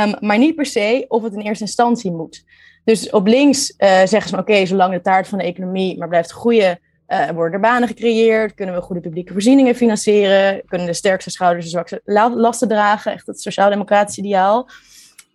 Um, 0.05 0.14
maar 0.20 0.38
niet 0.38 0.55
per 0.55 0.66
se 0.66 1.05
of 1.09 1.22
het 1.22 1.33
in 1.33 1.40
eerste 1.40 1.64
instantie 1.64 2.12
moet. 2.12 2.44
Dus 2.85 3.11
op 3.11 3.27
links 3.27 3.75
uh, 3.79 3.88
zeggen 3.88 4.29
ze 4.29 4.37
oké, 4.38 4.66
zolang 4.66 4.92
de 4.92 5.01
taart 5.01 5.29
van 5.29 5.38
de 5.38 5.44
economie 5.44 5.99
maar 5.99 6.09
blijft 6.09 6.31
groeien, 6.31 6.79
uh, 7.09 7.31
worden 7.31 7.53
er 7.53 7.61
banen 7.61 7.88
gecreëerd, 7.88 8.55
kunnen 8.55 8.75
we 8.75 8.81
goede 8.81 9.01
publieke 9.01 9.33
voorzieningen 9.33 9.75
financieren, 9.75 10.62
kunnen 10.66 10.87
de 10.87 10.92
sterkste 10.92 11.31
schouders 11.31 11.64
de 11.64 11.70
zwakste 11.70 12.01
lasten 12.35 12.68
dragen, 12.68 13.12
echt 13.12 13.27
het 13.27 13.40
sociaal-democratisch 13.40 14.18
ideaal. 14.18 14.68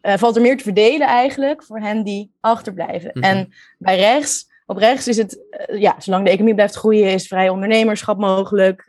Uh, 0.02 0.14
valt 0.18 0.36
er 0.36 0.42
meer 0.42 0.58
te 0.58 0.64
verdelen 0.64 1.08
eigenlijk 1.08 1.64
voor 1.64 1.80
hen 1.80 2.04
die 2.04 2.32
achterblijven. 2.40 3.12
Mm 3.14 3.24
-hmm. 3.24 3.32
En 3.32 3.54
bij 3.78 3.98
rechts, 3.98 4.51
op 4.72 4.78
rechts 4.78 5.08
is 5.08 5.18
het, 5.18 5.40
uh, 5.70 5.82
ja, 5.82 5.96
zolang 5.98 6.24
de 6.24 6.30
economie 6.30 6.56
blijft 6.56 6.76
groeien, 6.76 7.14
is 7.14 7.28
vrij 7.28 7.50
ondernemerschap 7.50 8.18
mogelijk, 8.18 8.84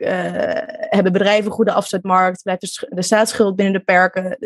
hebben 0.89 1.11
bedrijven 1.11 1.45
een 1.45 1.51
goede 1.51 1.73
afzetmarkt, 1.73 2.43
blijft 2.43 2.61
de, 2.61 2.87
de 2.89 3.01
staatsschuld 3.01 3.55
binnen 3.55 3.73
de 3.73 3.79
perken, 3.79 4.37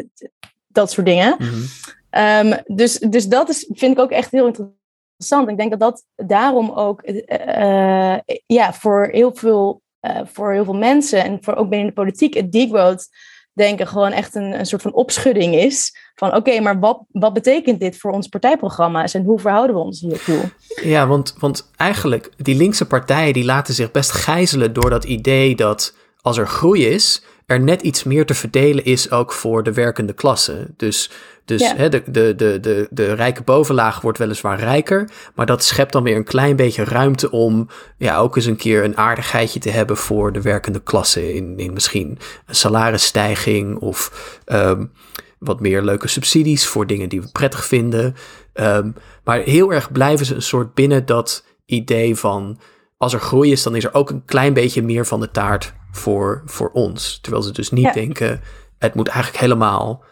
dat 0.67 0.91
soort 0.91 1.05
dingen. 1.07 1.35
Mm 1.37 1.47
-hmm. 1.47 2.51
um, 2.51 2.59
dus, 2.65 2.99
dus 2.99 3.27
dat 3.27 3.49
is, 3.49 3.69
vind 3.73 3.97
ik 3.97 3.99
ook 3.99 4.11
echt 4.11 4.31
heel 4.31 4.45
interessant 4.45 4.75
interessant. 5.17 5.49
Ik 5.49 5.57
denk 5.57 5.71
dat 5.71 5.79
dat 5.79 6.27
daarom 6.27 6.71
ook 6.71 7.07
uh, 7.07 8.17
ja, 8.45 8.73
voor, 8.73 9.07
heel 9.11 9.35
veel, 9.35 9.81
uh, 10.01 10.19
voor 10.23 10.51
heel 10.51 10.63
veel 10.63 10.75
mensen 10.75 11.23
en 11.23 11.37
voor 11.41 11.55
ook 11.55 11.69
binnen 11.69 11.87
de 11.87 11.93
politiek 11.93 12.33
het 12.33 12.51
degrowth 12.51 13.07
denken 13.57 13.87
gewoon 13.87 14.11
echt 14.11 14.35
een, 14.35 14.59
een 14.59 14.65
soort 14.65 14.81
van 14.81 14.93
opschudding 14.93 15.55
is. 15.55 15.95
Van 16.15 16.35
oké, 16.35 16.59
maar 16.59 16.79
wat, 16.79 17.03
wat 17.11 17.33
betekent 17.33 17.79
dit 17.79 17.97
voor 17.97 18.11
ons 18.11 18.27
partijprogramma's 18.27 19.13
en 19.13 19.23
hoe 19.23 19.39
verhouden 19.39 19.75
we 19.75 19.81
ons 19.81 20.01
hiertoe? 20.01 20.51
Ja, 20.83 21.07
want, 21.07 21.35
want 21.39 21.71
eigenlijk 21.75 22.31
die 22.37 22.55
linkse 22.55 22.85
partijen 22.85 23.33
die 23.33 23.45
laten 23.45 23.73
zich 23.73 23.91
best 23.91 24.11
gijzelen 24.11 24.73
door 24.73 24.89
dat 24.89 25.03
idee 25.03 25.55
dat 25.55 25.95
als 26.21 26.37
er 26.37 26.47
groei 26.47 26.85
is, 26.85 27.23
er 27.47 27.59
net 27.59 27.81
iets 27.81 28.03
meer 28.03 28.25
te 28.25 28.33
verdelen 28.33 28.85
is 28.85 29.11
ook 29.11 29.33
voor 29.33 29.63
de 29.63 29.73
werkende 29.73 30.13
klasse. 30.13 30.67
Dus, 30.77 31.11
dus 31.45 31.61
ja. 31.61 31.75
hè, 31.75 31.89
de, 31.89 32.03
de, 32.05 32.35
de, 32.35 32.59
de, 32.59 32.87
de 32.89 33.13
rijke 33.13 33.43
bovenlaag 33.43 34.01
wordt 34.01 34.17
weliswaar 34.17 34.59
rijker, 34.59 35.09
maar 35.35 35.45
dat 35.45 35.63
schept 35.63 35.91
dan 35.91 36.03
weer 36.03 36.15
een 36.15 36.23
klein 36.23 36.55
beetje 36.55 36.83
ruimte 36.83 37.31
om 37.31 37.67
ja, 37.97 38.17
ook 38.17 38.35
eens 38.35 38.45
een 38.45 38.55
keer 38.55 38.83
een 38.83 38.97
aardigheidje 38.97 39.59
te 39.59 39.69
hebben 39.69 39.97
voor 39.97 40.33
de 40.33 40.41
werkende 40.41 40.81
klasse. 40.81 41.33
In, 41.33 41.57
in 41.57 41.73
misschien 41.73 42.19
een 42.45 42.55
salarisstijging 42.55 43.77
of 43.77 44.39
um, 44.45 44.91
wat 45.37 45.59
meer 45.59 45.81
leuke 45.81 46.07
subsidies 46.07 46.67
voor 46.67 46.87
dingen 46.87 47.09
die 47.09 47.21
we 47.21 47.31
prettig 47.31 47.65
vinden. 47.65 48.15
Um, 48.53 48.95
maar 49.23 49.39
heel 49.39 49.73
erg 49.73 49.91
blijven 49.91 50.25
ze 50.25 50.35
een 50.35 50.41
soort 50.41 50.73
binnen 50.73 51.05
dat 51.05 51.45
idee 51.65 52.15
van 52.15 52.59
als 52.97 53.13
er 53.13 53.19
groei 53.19 53.51
is, 53.51 53.63
dan 53.63 53.75
is 53.75 53.83
er 53.83 53.93
ook 53.93 54.09
een 54.09 54.25
klein 54.25 54.53
beetje 54.53 54.81
meer 54.81 55.05
van 55.05 55.19
de 55.19 55.31
taart 55.31 55.73
voor, 55.91 56.41
voor 56.45 56.69
ons. 56.71 57.19
Terwijl 57.21 57.43
ze 57.43 57.51
dus 57.51 57.71
niet 57.71 57.85
ja. 57.85 57.91
denken, 57.91 58.41
het 58.77 58.93
moet 58.93 59.07
eigenlijk 59.07 59.39
helemaal 59.39 60.03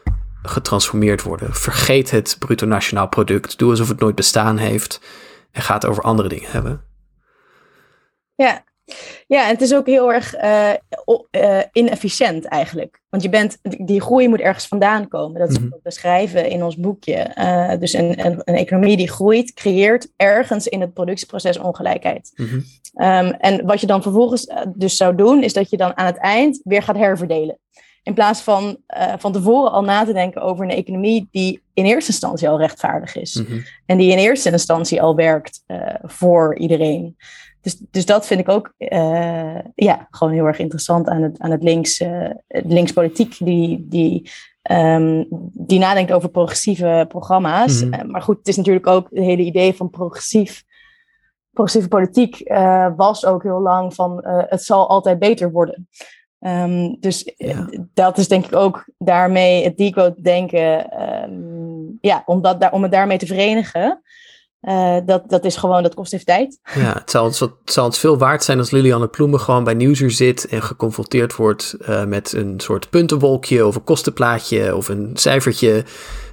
getransformeerd 0.44 1.24
worden. 1.24 1.54
Vergeet 1.54 2.12
het 2.12 2.36
bruto 2.40 2.66
nationaal 2.66 3.08
product. 3.08 3.58
Doe 3.58 3.70
alsof 3.70 3.88
het 3.88 4.00
nooit 4.00 4.16
bestaan 4.16 4.58
heeft. 4.58 5.02
En 5.52 5.62
ga 5.62 5.74
het 5.74 5.86
over 5.86 6.04
andere 6.04 6.30
dingen 6.30 6.52
hebben. 6.52 6.84
Ja, 8.36 8.64
ja, 9.28 9.44
en 9.44 9.50
het 9.50 9.62
is 9.62 9.74
ook 9.74 9.86
heel 9.86 10.14
erg 10.14 10.36
uh, 10.36 10.70
uh, 11.32 11.60
inefficiënt 11.72 12.46
eigenlijk. 12.46 13.02
Want 13.10 13.24
je 13.24 13.30
bent, 13.30 13.58
die 13.62 14.02
groei 14.02 14.28
moet 14.28 14.40
ergens 14.40 14.68
vandaan 14.68 15.08
komen. 15.08 15.40
Dat 15.40 15.50
is 15.50 15.56
mm-hmm. 15.56 15.70
wat 15.70 15.80
we 15.84 15.90
beschrijven 15.90 16.50
in 16.50 16.64
ons 16.64 16.78
boekje. 16.78 17.32
Uh, 17.38 17.80
dus 17.80 17.94
een, 17.94 18.26
een, 18.26 18.42
een, 18.44 18.56
economie 18.56 18.98
die 18.98 19.10
groeit, 19.10 19.54
creëert 19.54 20.12
ergens 20.16 20.68
in 20.68 20.82
het 20.82 20.94
productieproces 20.94 21.58
ongelijkheid. 21.58 22.32
Mm-hmm. 22.36 22.64
Um, 22.96 23.32
en 23.32 23.66
wat 23.66 23.82
je 23.82 23.88
dan 23.88 24.02
vervolgens 24.02 24.52
dus 24.76 24.96
zou 24.96 25.16
doen, 25.16 25.44
is 25.44 25.54
dat 25.54 25.70
je 25.70 25.78
dan 25.78 25.98
aan 25.98 26.06
het 26.06 26.18
eind 26.18 26.62
weer 26.64 26.84
gaat 26.84 26.98
herverdelen. 26.98 27.58
In 28.04 28.14
plaats 28.14 28.42
van 28.42 28.78
van 29.18 29.32
tevoren 29.32 29.72
al 29.72 29.84
na 29.84 30.06
te 30.06 30.14
denken 30.14 30.42
over 30.42 30.66
een 30.66 30.72
economie 30.72 31.28
die 31.32 31.62
in 31.74 31.86
eerste 31.86 32.12
instantie 32.12 32.50
al 32.50 32.60
rechtvaardig 32.60 33.16
is. 33.16 33.36
Mm-hmm. 33.36 33.64
En 33.86 33.98
die 33.98 34.12
in 34.12 34.18
eerste 34.18 34.52
instantie 34.52 35.02
al 35.02 35.16
werkt 35.16 35.64
voor 36.04 36.58
iedereen. 36.58 37.16
Dus, 37.66 37.78
dus 37.92 38.06
dat 38.06 38.28
vind 38.28 38.40
ik 38.40 38.50
ook 38.50 38.74
uh, 38.78 39.60
ja, 39.76 40.08
gewoon 40.10 40.34
heel 40.34 40.46
erg 40.46 40.60
interessant 40.60 41.08
aan 41.08 41.22
het, 41.22 41.40
aan 41.40 41.52
het 41.52 41.64
links, 41.64 42.00
uh, 42.00 42.30
linkspolitiek, 42.48 43.36
die, 43.40 43.86
die, 43.90 44.32
um, 44.72 45.28
die 45.54 45.80
nadenkt 45.80 46.12
over 46.12 46.30
progressieve 46.30 47.06
programma's. 47.08 47.84
Mhm. 47.84 47.94
Uh, 47.94 48.02
maar 48.02 48.22
goed, 48.22 48.38
het 48.38 48.48
is 48.48 48.56
natuurlijk 48.56 48.88
ook 48.88 49.10
het 49.10 49.24
hele 49.24 49.42
idee 49.42 49.74
van 49.74 49.90
progressief. 49.90 50.64
Progressieve 51.50 51.90
politiek 51.90 52.54
was 52.96 53.26
ook 53.26 53.44
heel 53.44 53.62
lang 53.62 53.94
van 53.94 54.20
het 54.26 54.64
zal 54.64 54.90
altijd 54.90 55.20
beter 55.20 55.52
worden. 55.52 55.88
Um, 56.40 57.00
dus 57.00 57.34
Ja. 57.38 57.70
dat 57.94 58.18
is 58.18 58.28
denk 58.28 58.46
ik 58.46 58.56
ook 58.56 58.86
daarmee 58.98 59.64
het 59.64 59.78
degrowth 59.78 60.24
denken, 60.24 61.02
um, 61.30 61.98
ja, 62.02 62.24
om, 62.26 62.42
dat, 62.42 62.72
om 62.72 62.84
het 62.84 62.92
daarmee 62.92 63.18
te 63.18 63.26
verenigen. 63.26 64.02
Uh, 64.68 64.98
dat, 65.06 65.30
dat 65.30 65.46
is 65.46 65.56
gewoon, 65.56 65.84
dat 65.84 65.94
kost 65.94 66.14
even 66.14 66.26
tijd. 66.26 66.60
Ja, 66.76 66.94
het 66.94 67.12
zal, 67.12 67.26
het 67.26 67.52
zal 67.66 67.86
ons 67.86 68.00
veel 68.00 68.18
waard 68.18 68.44
zijn 68.44 68.58
als 68.58 68.72
Lilianne 68.72 69.08
Ploemen 69.08 69.40
gewoon 69.40 69.64
bij 69.64 69.74
Nieuwsuur 69.74 70.12
zit 70.12 70.48
en 70.48 70.62
geconfronteerd 70.62 71.36
wordt 71.36 71.78
eh, 71.86 72.06
met 72.06 72.34
een 72.34 72.60
soort 72.60 72.90
puntenwolkje 72.90 73.66
of 73.66 73.76
een 73.76 73.84
kostenplaatje 73.84 74.76
of 74.76 74.88
een 74.88 75.12
cijfertje. 75.14 75.84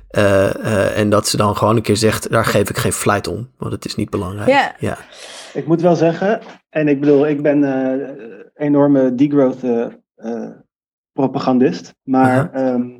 eh, 0.08 0.54
eh, 0.54 0.98
en 0.98 1.10
dat 1.10 1.28
ze 1.28 1.36
dan 1.36 1.56
gewoon 1.56 1.76
een 1.76 1.82
keer 1.82 1.96
zegt, 1.96 2.30
daar 2.30 2.44
geef 2.44 2.70
ik 2.70 2.76
geen 2.76 2.92
fluit 2.92 3.26
om, 3.28 3.50
want 3.58 3.72
het 3.72 3.84
is 3.84 3.94
niet 3.94 4.10
belangrijk. 4.10 4.48
Ja. 4.48 4.74
ja. 4.78 4.98
Ik 5.54 5.66
moet 5.66 5.80
wel 5.80 5.96
zeggen, 5.96 6.40
en 6.70 6.88
ik 6.88 7.00
bedoel, 7.00 7.26
ik 7.26 7.42
ben 7.42 7.64
eh 7.64 8.40
enorme 8.62 9.14
degrowth 9.14 9.64
eh, 9.64 9.86
eh, 10.14 10.50
propagandist, 11.12 11.94
maar 12.02 12.52
ehm, 12.52 12.90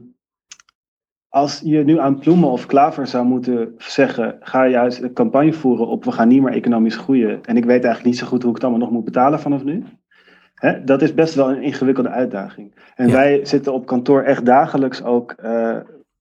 als 1.33 1.61
je 1.65 1.85
nu 1.85 1.99
aan 1.99 2.19
Ploemen 2.19 2.51
of 2.51 2.67
Klaver 2.67 3.07
zou 3.07 3.27
moeten 3.27 3.75
zeggen, 3.79 4.37
ga 4.41 4.67
juist 4.69 5.03
een 5.03 5.13
campagne 5.13 5.53
voeren 5.53 5.87
op 5.87 6.05
we 6.05 6.13
gaan 6.13 6.29
niet 6.29 6.43
meer 6.43 6.53
economisch 6.53 6.97
groeien, 6.97 7.41
en 7.45 7.57
ik 7.57 7.65
weet 7.65 7.85
eigenlijk 7.85 8.05
niet 8.05 8.19
zo 8.19 8.27
goed 8.27 8.41
hoe 8.43 8.51
ik 8.51 8.57
het 8.57 8.65
allemaal 8.65 8.83
nog 8.83 8.91
moet 8.91 9.05
betalen 9.05 9.41
vanaf 9.41 9.65
nu. 9.65 9.85
Hè, 10.55 10.85
dat 10.85 11.03
is 11.03 11.15
best 11.15 11.35
wel 11.35 11.51
een 11.51 11.63
ingewikkelde 11.63 12.09
uitdaging. 12.09 12.75
En 12.95 13.07
Ja. 13.07 13.13
wij 13.13 13.45
zitten 13.45 13.73
op 13.73 13.87
kantoor 13.87 14.23
echt 14.23 14.45
dagelijks 14.45 15.03
ook, 15.03 15.33
eh, 15.33 15.77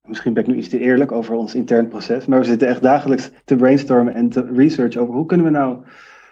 misschien 0.07 0.33
ben 0.33 0.43
ik 0.43 0.49
nu 0.49 0.55
iets 0.55 0.69
te 0.69 0.79
eerlijk 0.79 1.11
over 1.11 1.35
ons 1.35 1.55
intern 1.55 1.87
proces, 1.87 2.25
maar 2.25 2.39
we 2.39 2.45
zitten 2.45 2.67
echt 2.67 2.81
dagelijks 2.81 3.31
te 3.45 3.55
brainstormen 3.55 4.13
en 4.13 4.29
te 4.29 4.49
researchen 4.53 5.01
over 5.01 5.13
hoe 5.13 5.25
kunnen 5.25 5.45
we 5.45 5.51
nou 5.51 5.77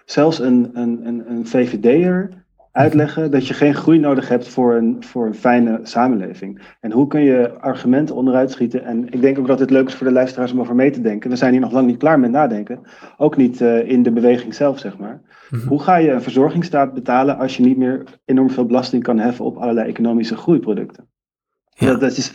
zelfs 0.05 0.39
een, 0.39 0.69
een, 0.73 0.99
een, 1.07 1.31
een 1.31 1.47
VVD'er 1.47 2.38
uitleggen 2.79 3.31
dat 3.31 3.47
je 3.47 3.53
geen 3.53 3.75
groei 3.75 3.99
nodig 3.99 4.27
hebt 4.27 4.47
voor 4.47 4.75
een, 4.75 4.97
voor 4.99 5.25
een 5.25 5.35
fijne 5.35 5.79
samenleving. 5.83 6.61
En 6.79 6.91
hoe 6.91 7.07
kun 7.07 7.21
je 7.21 7.59
argumenten 7.59 8.15
onderuit 8.15 8.51
schieten? 8.51 8.83
En 8.83 9.13
ik 9.13 9.21
denk 9.21 9.39
ook 9.39 9.47
dat 9.47 9.59
het 9.59 9.69
leuk 9.69 9.87
is 9.87 9.95
voor 9.95 10.07
de 10.07 10.13
luisteraars 10.13 10.51
om 10.51 10.59
over 10.59 10.75
mee 10.75 10.91
te 10.91 11.01
denken. 11.01 11.29
We 11.29 11.35
zijn 11.35 11.51
hier 11.51 11.61
nog 11.61 11.71
lang 11.71 11.87
niet 11.87 11.97
klaar 11.97 12.19
met 12.19 12.31
nadenken. 12.31 12.79
Ook 13.17 13.37
niet 13.37 13.61
eh, 13.61 13.89
in 13.89 14.03
de 14.03 14.11
beweging 14.11 14.55
zelf, 14.55 14.79
zeg 14.79 14.97
maar. 14.97 15.21
Mhm. 15.49 15.67
Hoe 15.67 15.81
ga 15.81 15.95
je 15.95 16.11
een 16.11 16.21
verzorgingsstaat 16.21 16.93
betalen 16.93 17.37
als 17.37 17.57
je 17.57 17.63
niet 17.63 17.77
meer 17.77 18.03
enorm 18.25 18.49
veel 18.49 18.65
belasting 18.65 19.03
kan 19.03 19.19
heffen 19.19 19.45
op 19.45 19.57
allerlei 19.57 19.89
economische 19.89 20.35
groeiproducten? 20.35 21.09
Ja. 21.69 21.87
Dat, 21.87 21.99
dat, 21.99 22.17
is, 22.17 22.33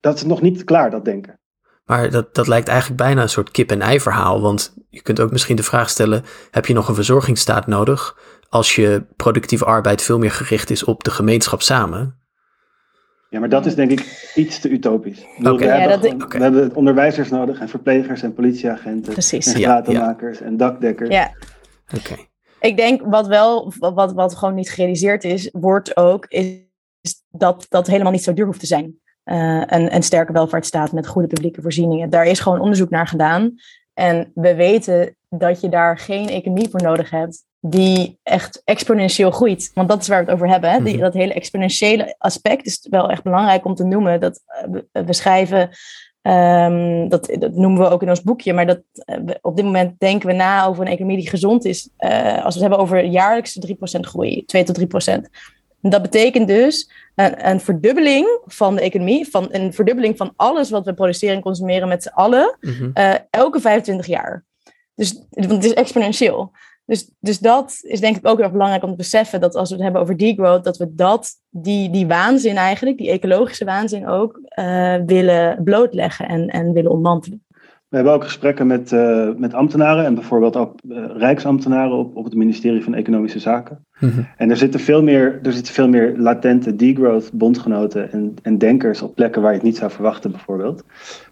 dat 0.00 0.16
is 0.16 0.24
nog 0.24 0.42
niet 0.42 0.64
klaar, 0.64 0.90
dat 0.90 1.04
denken. 1.04 1.40
Maar 1.84 2.10
dat, 2.10 2.34
dat 2.34 2.46
lijkt 2.46 2.68
eigenlijk 2.68 3.00
bijna 3.00 3.22
een 3.22 3.28
soort 3.28 3.50
kip-en-ei 3.50 4.00
verhaal. 4.00 4.40
Want 4.40 4.74
je 4.88 5.02
kunt 5.02 5.20
ook 5.20 5.30
misschien 5.30 5.56
de 5.56 5.62
vraag 5.62 5.88
stellen: 5.88 6.24
heb 6.50 6.66
je 6.66 6.74
nog 6.74 6.88
een 6.88 6.94
verzorgingsstaat 6.94 7.66
nodig 7.66 8.18
als 8.48 8.74
je 8.74 9.06
productieve 9.16 9.64
arbeid 9.64 10.02
veel 10.02 10.18
meer 10.18 10.30
gericht 10.30 10.70
is 10.70 10.84
op 10.84 11.04
de 11.04 11.10
gemeenschap 11.10 11.62
samen? 11.62 12.18
Ja, 13.30 13.38
maar 13.40 13.48
dat 13.48 13.66
is 13.66 13.74
denk 13.74 13.90
ik 13.90 14.32
iets 14.34 14.60
te 14.60 14.68
utopisch. 14.68 15.24
Bedoel, 15.36 15.58
we, 15.58 15.64
Ja, 15.64 15.70
hebben 15.78 16.00
dat- 16.00 16.10
gewoon- 16.10 16.22
oké. 16.24 16.36
we 16.38 16.42
hebben 16.42 16.74
onderwijzers 16.74 17.28
nodig 17.30 17.60
en 17.60 17.68
verplegers 17.68 18.22
en 18.22 18.34
politieagenten. 18.34 19.12
Precies. 19.12 19.46
En 19.46 19.60
Ja, 19.60 19.66
stratenmakers 19.80 20.40
en 20.40 20.56
dakdekkers. 20.56 21.08
Ja, 21.10 21.32
Oké. 21.96 22.14
ik 22.60 22.76
denk 22.76 23.00
wat 23.04 23.26
wel, 23.26 23.72
wat, 23.78 24.12
wat 24.12 24.34
gewoon 24.36 24.54
niet 24.54 24.70
gerealiseerd 24.70 25.24
is, 25.24 25.48
wordt 25.52 25.96
ook, 25.96 26.26
is 26.26 26.64
dat 27.28 27.66
dat 27.68 27.86
helemaal 27.86 28.12
niet 28.12 28.22
zo 28.22 28.32
duur 28.32 28.46
hoeft 28.46 28.60
te 28.60 28.66
zijn. 28.66 29.00
Eh, 29.22 29.62
een, 29.66 29.94
een 29.94 30.02
sterke 30.02 30.32
welvaartsstaat 30.32 30.92
met 30.92 31.06
goede 31.06 31.28
publieke 31.28 31.62
voorzieningen. 31.62 32.10
Daar 32.10 32.26
is 32.26 32.40
gewoon 32.40 32.60
onderzoek 32.60 32.90
naar 32.90 33.06
gedaan. 33.06 33.54
En 33.94 34.30
we 34.34 34.54
weten 34.54 35.16
dat 35.28 35.60
je 35.60 35.68
daar 35.68 35.98
geen 35.98 36.28
economie 36.28 36.68
voor 36.70 36.82
nodig 36.82 37.10
hebt 37.10 37.44
die 37.70 38.18
echt 38.22 38.62
exponentieel 38.64 39.30
groeit. 39.30 39.70
Want 39.74 39.88
dat 39.88 40.00
is 40.00 40.08
waar 40.08 40.18
we 40.18 40.24
het 40.24 40.34
over 40.34 40.48
hebben. 40.48 40.70
Hè? 40.70 40.82
Die, 40.82 40.94
Mhm. 40.94 41.02
dat 41.02 41.14
hele 41.14 41.34
exponentiële 41.34 42.14
aspect 42.18 42.66
is 42.66 42.86
wel 42.90 43.10
echt 43.10 43.22
belangrijk 43.22 43.64
om 43.64 43.74
te 43.74 43.84
noemen. 43.84 44.20
Dat, 44.20 44.42
eh, 44.46 45.02
we, 45.04 45.12
schrijven 45.12 45.70
Ehm, 46.26 47.08
dat, 47.08 47.36
dat, 47.38 47.52
noemen 47.54 47.82
we 47.82 47.88
ook 47.88 48.02
in 48.02 48.08
ons 48.08 48.22
boekje, 48.22 48.52
maar 48.52 48.66
dat, 48.66 48.80
op 49.40 49.56
dit 49.56 49.64
moment 49.64 49.98
denken 49.98 50.28
we 50.28 50.34
na 50.34 50.66
over 50.66 50.86
een 50.86 50.92
economie 50.92 51.16
die 51.16 51.28
gezond 51.28 51.64
is. 51.64 51.88
als 51.98 52.54
we 52.54 52.60
het 52.60 52.60
hebben 52.60 52.78
over 52.78 53.04
jaarlijkse 53.04 53.60
3% 53.60 54.06
groei, 54.06 54.44
2 54.44 54.64
tot 54.64 54.74
3%. 54.74 55.28
Dat 55.80 56.02
betekent 56.02 56.48
dus 56.48 56.90
een, 57.14 57.48
een, 57.50 57.60
verdubbeling 57.60 58.40
van 58.44 58.74
de 58.74 58.80
economie, 58.80 59.28
van 59.28 59.48
een 59.50 59.72
verdubbeling 59.72 60.16
van 60.16 60.32
alles 60.36 60.70
wat 60.70 60.84
we 60.84 60.94
produceren 60.94 61.36
en 61.36 61.42
consumeren 61.42 61.88
met 61.88 62.02
z'n 62.02 62.08
allen, 62.08 62.56
mhm. 62.60 63.16
elke 63.30 63.60
25 63.60 64.06
jaar. 64.06 64.44
Dus 64.94 65.24
want 65.30 65.50
het 65.50 65.64
is 65.64 65.74
exponentieel. 65.74 66.52
Dus, 66.86 67.10
dus 67.20 67.38
dat 67.38 67.78
is 67.82 68.00
denk 68.00 68.16
ik 68.16 68.26
ook 68.26 68.36
heel 68.36 68.44
erg 68.44 68.52
belangrijk 68.52 68.82
om 68.82 68.90
te 68.90 68.96
beseffen 68.96 69.40
dat 69.40 69.54
als 69.54 69.68
we 69.68 69.74
het 69.74 69.84
hebben 69.84 70.00
over 70.00 70.16
degrowth, 70.16 70.64
dat 70.64 70.76
we 70.76 70.94
dat, 70.94 71.30
die, 71.50 71.90
die 71.90 72.06
waanzin 72.06 72.56
eigenlijk, 72.56 72.98
die 72.98 73.10
ecologische 73.10 73.64
waanzin 73.64 74.08
ook, 74.08 74.40
uh, 74.58 74.94
willen 75.06 75.62
blootleggen 75.64 76.28
en, 76.28 76.48
en 76.48 76.72
willen 76.72 76.90
ontmantelen. 76.90 77.44
We 77.88 77.96
hebben 77.96 78.14
ook 78.14 78.24
gesprekken 78.24 78.66
met, 78.66 78.92
uh, 78.92 79.28
met 79.36 79.54
ambtenaren 79.54 80.04
en 80.04 80.14
bijvoorbeeld 80.14 80.56
ook 80.56 80.74
uh, 80.88 81.04
rijksambtenaren 81.16 81.96
op, 81.96 82.16
op 82.16 82.24
het 82.24 82.34
ministerie 82.34 82.84
van 82.84 82.94
Economische 82.94 83.38
Zaken. 83.38 83.84
Mhm. 83.98 84.20
En 84.36 84.50
er 84.50 84.56
zitten, 84.56 84.80
veel 84.80 85.02
meer, 85.02 85.38
er 85.42 85.52
zitten 85.52 85.74
veel 85.74 85.88
meer 85.88 86.14
latente 86.16 86.76
degrowth 86.76 87.32
bondgenoten 87.32 88.12
en, 88.12 88.34
en 88.42 88.58
denkers 88.58 89.02
op 89.02 89.14
plekken 89.14 89.42
waar 89.42 89.50
je 89.50 89.56
het 89.56 89.66
niet 89.66 89.76
zou 89.76 89.90
verwachten 89.90 90.30
bijvoorbeeld. 90.30 90.84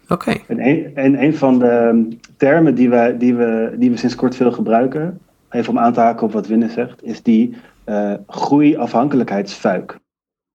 Oké. 0.07 0.33
En, 0.47 0.67
een, 0.67 0.91
en 0.95 1.23
een 1.23 1.35
van 1.35 1.59
de 1.59 2.07
termen 2.37 2.75
die 2.75 2.89
we, 2.89 3.15
die, 3.17 3.35
we, 3.35 3.75
die 3.77 3.91
we 3.91 3.97
sinds 3.97 4.15
kort 4.15 4.35
veel 4.35 4.51
gebruiken 4.51 5.19
even 5.55 5.71
om 5.71 5.79
aan 5.79 5.93
te 5.93 5.99
haken 5.99 6.25
op 6.25 6.31
wat 6.31 6.47
Winne 6.47 6.69
zegt, 6.69 7.03
is 7.03 7.23
die 7.23 7.55
uh, 7.85 8.13
groeiafhankelijkheidsfuik. 8.27 9.99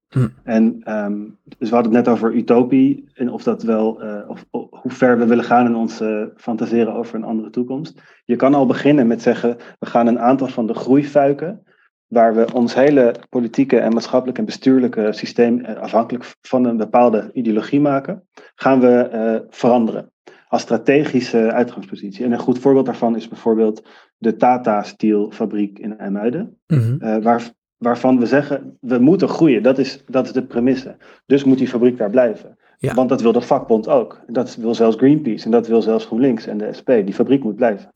Hm. 0.08 0.28
En 0.44 0.80
ehm, 0.84 1.18
dus 1.58 1.68
we 1.68 1.74
hadden 1.74 1.94
het 1.94 2.04
net 2.04 2.14
over 2.14 2.34
utopie 2.34 3.08
en 3.14 3.30
of 3.30 3.42
dat 3.42 3.62
wel, 3.62 4.04
uh, 4.04 4.28
of, 4.28 4.44
hoe 4.50 4.90
ver 4.90 5.18
we 5.18 5.26
willen 5.26 5.44
gaan 5.44 5.66
in 5.66 5.74
ons 5.74 6.00
uh, 6.00 6.24
fantaseren 6.36 6.94
over 6.94 7.14
een 7.14 7.24
andere 7.24 7.50
toekomst. 7.50 8.02
Je 8.24 8.36
kan 8.36 8.54
al 8.54 8.66
beginnen 8.66 9.06
met 9.06 9.22
zeggen, 9.22 9.56
we 9.78 9.86
gaan 9.86 10.06
een 10.06 10.20
aantal 10.20 10.46
van 10.46 10.66
de 10.66 10.74
groeifuiken, 10.74 11.62
waar 12.06 12.34
we 12.34 12.52
ons 12.52 12.74
hele 12.74 13.14
politieke 13.28 13.78
en 13.78 13.92
maatschappelijk 13.92 14.38
en 14.38 14.44
bestuurlijke 14.44 15.12
systeem 15.12 15.64
afhankelijk 15.64 16.34
van 16.42 16.64
een 16.64 16.76
bepaalde 16.76 17.30
ideologie 17.32 17.80
maken, 17.80 18.28
gaan 18.54 18.80
we 18.80 19.46
veranderen 19.50 20.10
als 20.50 20.62
strategische 20.62 21.52
uitgangspositie. 21.52 22.24
En 22.24 22.32
een 22.32 22.38
goed 22.38 22.58
voorbeeld 22.58 22.86
daarvan 22.86 23.16
is 23.16 23.28
bijvoorbeeld 23.28 23.82
de 24.18 24.36
Tata 24.36 24.82
Steel 24.82 25.30
fabriek 25.30 25.78
in 25.78 25.98
IJmuiden. 25.98 26.58
Mm 26.66 26.98
waar, 27.22 27.50
waarvan 27.76 28.18
we 28.18 28.26
zeggen, 28.26 28.76
we 28.80 28.98
moeten 28.98 29.28
groeien. 29.28 29.62
Dat 29.62 29.78
is, 29.78 30.04
dat 30.06 30.26
is 30.26 30.32
de 30.32 30.42
premisse. 30.42 30.96
Dus 31.26 31.44
moet 31.44 31.58
die 31.58 31.68
fabriek 31.68 31.98
daar 31.98 32.10
blijven. 32.10 32.58
Want 32.78 33.08
dat 33.08 33.20
wil 33.20 33.32
de 33.32 33.40
vakbond 33.40 33.88
ook. 33.88 34.20
Dat 34.26 34.56
wil 34.56 34.74
zelfs 34.74 34.96
Greenpeace 34.96 35.44
en 35.44 35.50
dat 35.50 35.66
wil 35.66 35.82
zelfs 35.82 36.04
GroenLinks 36.04 36.46
en 36.46 36.58
de 36.58 36.72
SP. 36.78 36.88
Die 36.88 37.14
fabriek 37.14 37.42
moet 37.42 37.56
blijven. 37.56 37.92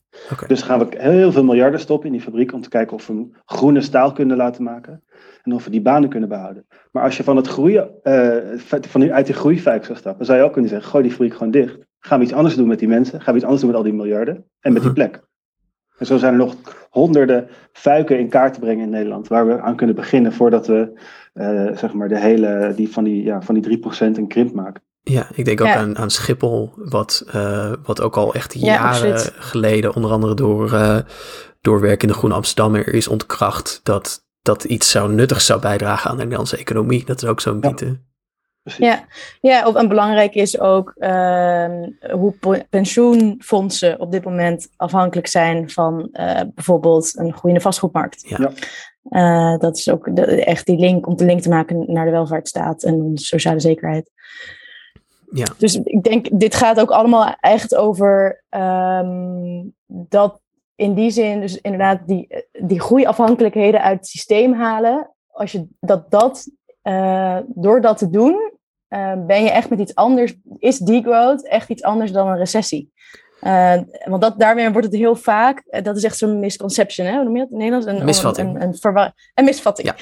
Dus 0.46 0.62
gaan 0.62 0.78
we 0.78 0.86
heel 0.98 1.32
veel 1.32 1.44
miljarden 1.44 1.80
stoppen 1.80 2.06
in 2.06 2.12
die 2.12 2.22
fabriek 2.22 2.52
om 2.52 2.60
te 2.60 2.68
kijken 2.68 2.96
of 2.96 3.06
we 3.06 3.28
groene 3.44 3.80
staal 3.80 4.12
kunnen 4.12 4.36
laten 4.36 4.62
maken. 4.62 5.02
En 5.42 5.52
of 5.52 5.64
we 5.64 5.70
die 5.70 5.82
banen 5.82 6.08
kunnen 6.08 6.28
behouden. 6.28 6.66
Maar 6.92 7.02
als 7.02 7.16
je 7.16 7.24
van 7.24 7.36
het 7.36 7.46
groeien, 7.46 7.90
uh, 8.02 8.36
van, 8.58 9.12
uit 9.12 9.26
die 9.26 9.34
groeifijk 9.34 9.84
zou 9.84 9.98
stappen, 9.98 10.26
zou 10.26 10.38
je 10.38 10.44
ook 10.44 10.52
kunnen 10.52 10.70
zeggen, 10.70 10.90
gooi 10.90 11.02
die 11.02 11.12
fabriek 11.12 11.32
gewoon 11.32 11.50
dicht. 11.50 11.78
Gaan 12.06 12.18
we 12.18 12.24
iets 12.24 12.34
anders 12.34 12.54
doen 12.54 12.68
met 12.68 12.78
die 12.78 12.88
mensen? 12.88 13.20
Gaan 13.20 13.32
we 13.32 13.38
iets 13.38 13.44
anders 13.44 13.60
doen 13.60 13.70
met 13.70 13.78
al 13.78 13.84
die 13.84 13.94
miljarden? 13.94 14.44
En 14.60 14.72
met 14.72 14.82
die 14.82 14.90
mhm. 14.90 15.00
plek? 15.00 15.22
En 15.98 16.06
zo 16.06 16.16
zijn 16.16 16.32
er 16.32 16.38
nog 16.38 16.54
honderden 16.90 17.48
fuiken 17.72 18.18
in 18.18 18.28
kaart 18.28 18.54
te 18.54 18.60
brengen 18.60 18.84
in 18.84 18.90
Nederland, 18.90 19.28
waar 19.28 19.46
we 19.46 19.60
aan 19.60 19.76
kunnen 19.76 19.96
beginnen 19.96 20.32
voordat 20.32 20.66
we 20.66 21.00
uh, 21.34 21.76
zeg 21.76 21.92
maar 21.92 22.08
de 22.08 22.18
hele, 22.18 22.72
die 22.76 22.92
van 22.92 23.04
die, 23.04 23.22
ja, 23.22 23.42
van 23.42 23.54
die 23.54 23.80
3% 23.82 23.88
een 23.98 24.28
krimp 24.28 24.54
maken. 24.54 24.82
Ja, 25.02 25.28
ik 25.34 25.44
denk 25.44 25.60
ook 25.60 25.66
aan, 25.66 25.98
aan 25.98 26.10
Schiphol, 26.10 26.72
wat, 26.76 27.24
uh, 27.34 27.72
wat 27.84 28.00
ook 28.00 28.16
al 28.16 28.34
echt 28.34 28.54
jaren 28.54 29.18
geleden, 29.36 29.94
onder 29.94 30.10
andere 30.10 30.34
door, 30.34 30.72
uh, 30.72 30.98
door 31.60 31.80
werk 31.80 32.02
in 32.02 32.08
de 32.08 32.14
Groene 32.14 32.34
Amsterdammer, 32.34 32.94
is 32.94 33.08
ontkracht 33.08 33.80
dat 33.82 34.26
dat 34.42 34.64
iets 34.64 34.90
zou 34.90 35.12
nuttig 35.12 35.40
zou 35.40 35.60
bijdragen 35.60 36.10
aan 36.10 36.16
de 36.16 36.22
Nederlandse 36.22 36.56
economie. 36.56 37.04
Dat 37.04 37.22
is 37.22 37.28
ook 37.28 37.40
zo'n 37.40 37.58
mythe. 37.58 37.86
Ja, 37.86 37.96
ja 39.40 39.74
en 39.74 39.88
belangrijk 39.88 40.34
is 40.34 40.60
ook 40.60 40.94
uh, 40.96 41.70
hoe 42.12 42.34
pensioenfondsen 42.70 44.00
op 44.00 44.12
dit 44.12 44.24
moment 44.24 44.68
afhankelijk 44.76 45.26
zijn 45.26 45.70
van 45.70 46.08
uh, 46.12 46.40
bijvoorbeeld 46.54 47.18
een 47.18 47.32
groeiende 47.32 47.64
vastgoedmarkt. 47.64 48.28
Ja. 48.28 48.52
Uh, 49.04 49.58
dat 49.58 49.76
is 49.76 49.88
ook 49.88 50.16
de, 50.16 50.44
echt 50.44 50.66
die 50.66 50.78
link 50.78 51.06
om 51.06 51.16
de 51.16 51.24
link 51.24 51.40
te 51.40 51.48
maken 51.48 51.92
naar 51.92 52.04
de 52.04 52.10
welvaartsstaat 52.10 52.82
en 52.82 52.94
onze 52.94 53.24
sociale 53.24 53.60
zekerheid. 53.60 54.10
Ja. 55.30 55.46
Dus 55.58 55.80
ik 55.82 56.02
denk, 56.02 56.28
dit 56.32 56.54
gaat 56.54 56.80
ook 56.80 56.90
allemaal 56.90 57.36
echt 57.40 57.74
over 57.74 58.42
um, 58.50 59.74
dat 59.86 60.40
in 60.74 60.94
die 60.94 61.10
zin, 61.10 61.40
dus 61.40 61.60
inderdaad, 61.60 62.06
die, 62.06 62.46
die 62.52 62.80
groeiafhankelijkheden 62.80 63.82
uit 63.82 63.96
het 63.96 64.06
systeem 64.06 64.52
halen. 64.52 65.10
Als 65.30 65.52
je 65.52 65.66
dat, 65.80 66.10
dat 66.10 66.50
uh, 66.84 67.38
door 67.46 67.80
dat 67.80 67.98
te 67.98 68.10
doen, 68.10 68.52
uh, 68.88 69.12
ben 69.26 69.42
je 69.42 69.50
echt 69.50 69.70
met 69.70 69.78
iets 69.78 69.94
anders. 69.94 70.34
Is 70.58 70.78
degrowth 70.78 71.48
echt 71.48 71.68
iets 71.68 71.82
anders 71.82 72.12
dan 72.12 72.28
een 72.28 72.36
recessie? 72.36 72.92
Uh, 73.42 73.74
want 74.04 74.22
dat, 74.22 74.38
daarmee 74.38 74.70
wordt 74.70 74.86
het 74.86 74.96
heel 74.96 75.16
vaak, 75.16 75.82
dat 75.82 75.96
is 75.96 76.04
echt 76.04 76.18
zo'n 76.18 76.40
misconception, 76.40 77.06
hè? 77.06 77.14
hoe 77.14 77.24
noem 77.24 77.36
je 77.36 77.42
dat 77.42 77.50
in 77.50 77.56
Nederlands? 77.56 77.86
Een, 77.86 78.04
misvatting. 78.04 78.62
Een, 78.62 78.74
een, 78.82 79.12
een 79.34 79.44
misvatting. 79.44 79.92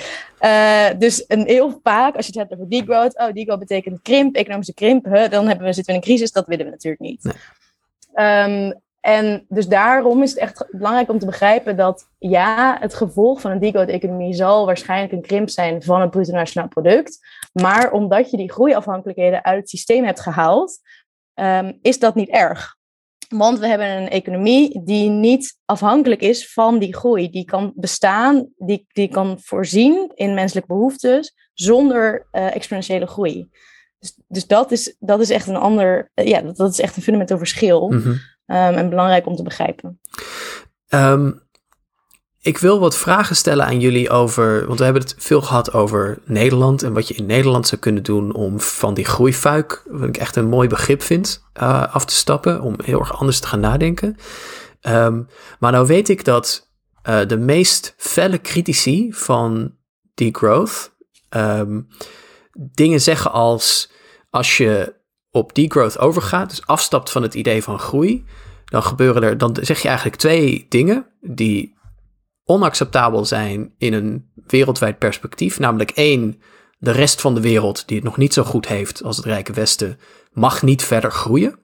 Ja. 0.40 0.94
dus 0.94 1.24
een 1.28 1.46
heel 1.46 1.80
vaak, 1.82 2.16
als 2.16 2.26
je 2.26 2.32
het 2.38 2.48
hebt 2.48 2.60
over 2.60 2.70
degrowth, 2.70 3.18
oh, 3.18 3.32
degrowth 3.32 3.58
betekent 3.58 4.02
krimp, 4.02 4.36
economische 4.36 4.74
krimp, 4.74 5.04
huh, 5.04 5.30
dan 5.30 5.46
hebben 5.46 5.66
we, 5.66 5.72
zitten 5.72 5.94
we 5.94 6.00
in 6.00 6.06
een 6.06 6.16
crisis, 6.16 6.32
dat 6.32 6.46
willen 6.46 6.64
we 6.64 6.70
natuurlijk 6.70 7.02
niet. 7.02 7.24
Nee. 7.24 8.68
Um, 8.68 8.80
en 9.02 9.44
dus 9.48 9.68
daarom 9.68 10.22
is 10.22 10.30
het 10.30 10.38
echt 10.38 10.66
belangrijk 10.70 11.10
om 11.10 11.18
te 11.18 11.26
begrijpen 11.26 11.76
dat 11.76 12.08
ja, 12.18 12.76
het 12.80 12.94
gevolg 12.94 13.40
van 13.40 13.50
een 13.50 13.58
degrowth-economie 13.58 14.34
zal 14.34 14.66
waarschijnlijk 14.66 15.12
een 15.12 15.22
krimp 15.22 15.48
zijn 15.48 15.82
van 15.82 16.00
het 16.00 16.10
bruto 16.10 16.32
nationaal 16.32 16.68
product. 16.68 17.18
Maar 17.52 17.92
omdat 17.92 18.30
je 18.30 18.36
die 18.36 18.52
groeiafhankelijkheden 18.52 19.44
uit 19.44 19.60
het 19.60 19.70
systeem 19.70 20.04
hebt 20.04 20.20
gehaald, 20.20 20.78
um, 21.34 21.78
is 21.80 21.98
dat 21.98 22.14
niet 22.14 22.28
erg. 22.28 22.76
Want 23.28 23.58
we 23.58 23.66
hebben 23.66 23.86
een 23.86 24.08
economie 24.08 24.82
die 24.84 25.08
niet 25.08 25.58
afhankelijk 25.64 26.20
is 26.20 26.52
van 26.52 26.78
die 26.78 26.94
groei. 26.94 27.30
Die 27.30 27.44
kan 27.44 27.72
bestaan, 27.74 28.48
die, 28.56 28.86
die 28.92 29.08
kan 29.08 29.36
voorzien 29.40 30.12
in 30.14 30.34
menselijke 30.34 30.72
behoeftes 30.72 31.34
zonder 31.54 32.28
uh, 32.32 32.54
exponentiële 32.54 33.06
groei. 33.06 33.48
Dus, 33.98 34.18
dus 34.28 34.46
dat, 34.46 34.70
is, 34.70 34.96
dat 34.98 35.20
is 35.20 35.30
echt 35.30 35.46
een 35.46 35.56
ander, 35.56 36.10
uh, 36.14 36.26
ja, 36.26 36.40
dat, 36.40 36.70
is 36.70 36.80
echt 36.80 36.96
een 36.96 37.02
fundamenteel 37.02 37.38
verschil. 37.38 37.92
-hmm. 37.92 38.20
Um, 38.52 38.74
en 38.74 38.88
belangrijk 38.88 39.26
om 39.26 39.36
te 39.36 39.42
begrijpen. 39.42 40.00
Um, 40.88 41.40
ik 42.40 42.58
wil 42.58 42.80
wat 42.80 42.96
vragen 42.96 43.36
stellen 43.36 43.66
aan 43.66 43.80
jullie 43.80 44.10
over, 44.10 44.66
want 44.66 44.78
we 44.78 44.84
hebben 44.84 45.02
het 45.02 45.14
veel 45.18 45.40
gehad 45.42 45.72
over 45.72 46.18
Nederland 46.24 46.82
en 46.82 46.92
wat 46.92 47.08
je 47.08 47.14
in 47.14 47.26
Nederland 47.26 47.66
zou 47.66 47.80
kunnen 47.80 48.02
doen 48.02 48.34
om 48.34 48.60
van 48.60 48.94
die 48.94 49.04
groeifuik, 49.04 49.82
wat 49.86 50.08
ik 50.08 50.16
echt 50.16 50.36
een 50.36 50.48
mooi 50.48 50.68
begrip 50.68 51.02
vind, 51.02 51.44
uh, 51.62 51.94
af 51.94 52.04
te 52.04 52.14
stappen, 52.14 52.60
om 52.60 52.74
heel 52.84 52.98
erg 52.98 53.18
anders 53.18 53.40
te 53.40 53.46
gaan 53.46 53.60
nadenken. 53.60 54.16
Um, 54.80 55.26
maar 55.58 55.72
nou 55.72 55.86
weet 55.86 56.08
ik 56.08 56.24
dat 56.24 56.70
uh, 57.08 57.26
de 57.26 57.38
meest 57.38 57.94
felle 57.96 58.40
critici 58.40 59.12
van 59.12 59.76
degrowth 60.14 60.96
um, 61.30 61.88
dingen 62.52 63.00
zeggen 63.00 63.32
als 63.32 63.90
als 64.30 64.56
je 64.56 64.94
op 65.30 65.54
degrowth 65.54 65.98
overgaat, 65.98 66.48
dus 66.48 66.66
afstapt 66.66 67.10
van 67.10 67.22
het 67.22 67.34
idee 67.34 67.62
van 67.62 67.78
groei, 67.78 68.24
dan 68.72 68.82
gebeuren 68.82 69.22
er, 69.22 69.38
dan 69.38 69.56
zeg 69.60 69.82
je 69.82 69.88
eigenlijk 69.88 70.16
twee 70.16 70.66
dingen 70.68 71.06
die 71.20 71.74
onacceptabel 72.44 73.24
zijn 73.24 73.74
in 73.78 73.92
een 73.92 74.30
wereldwijd 74.46 74.98
perspectief. 74.98 75.58
Namelijk 75.58 75.90
één, 75.90 76.40
de 76.78 76.90
rest 76.90 77.20
van 77.20 77.34
de 77.34 77.40
wereld 77.40 77.86
die 77.86 77.96
het 77.96 78.04
nog 78.04 78.16
niet 78.16 78.32
zo 78.32 78.42
goed 78.44 78.68
heeft 78.68 79.02
als 79.02 79.16
het 79.16 79.24
Rijke 79.24 79.52
Westen, 79.52 79.98
mag 80.32 80.62
niet 80.62 80.82
verder 80.82 81.12
groeien. 81.12 81.58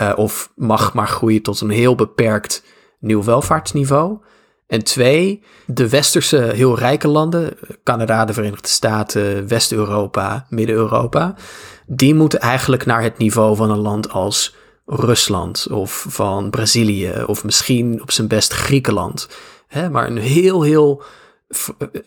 Uh, 0.00 0.12
of 0.16 0.52
mag 0.56 0.94
maar 0.94 1.08
groeien 1.08 1.42
tot 1.42 1.60
een 1.60 1.70
heel 1.70 1.94
beperkt 1.94 2.64
nieuw 2.98 3.24
welvaartsniveau. 3.24 4.18
En 4.66 4.84
twee, 4.84 5.42
de 5.66 5.88
westerse 5.88 6.36
heel 6.36 6.78
rijke 6.78 7.08
landen, 7.08 7.56
Canada, 7.82 8.24
de 8.24 8.32
Verenigde 8.32 8.68
Staten, 8.68 9.48
West-Europa, 9.48 10.46
Midden-Europa, 10.48 11.34
die 11.86 12.14
moeten 12.14 12.40
eigenlijk 12.40 12.86
naar 12.86 13.02
het 13.02 13.18
niveau 13.18 13.56
van 13.56 13.70
een 13.70 13.78
land 13.78 14.10
als 14.10 14.60
Rusland 14.86 15.66
of 15.70 16.06
van 16.08 16.50
Brazilië 16.50 17.12
of 17.26 17.44
misschien 17.44 18.02
op 18.02 18.10
zijn 18.10 18.28
best 18.28 18.52
Griekenland 18.52 19.28
hè, 19.66 19.90
maar 19.90 20.06
een 20.06 20.18
heel, 20.18 20.62
heel 20.62 21.02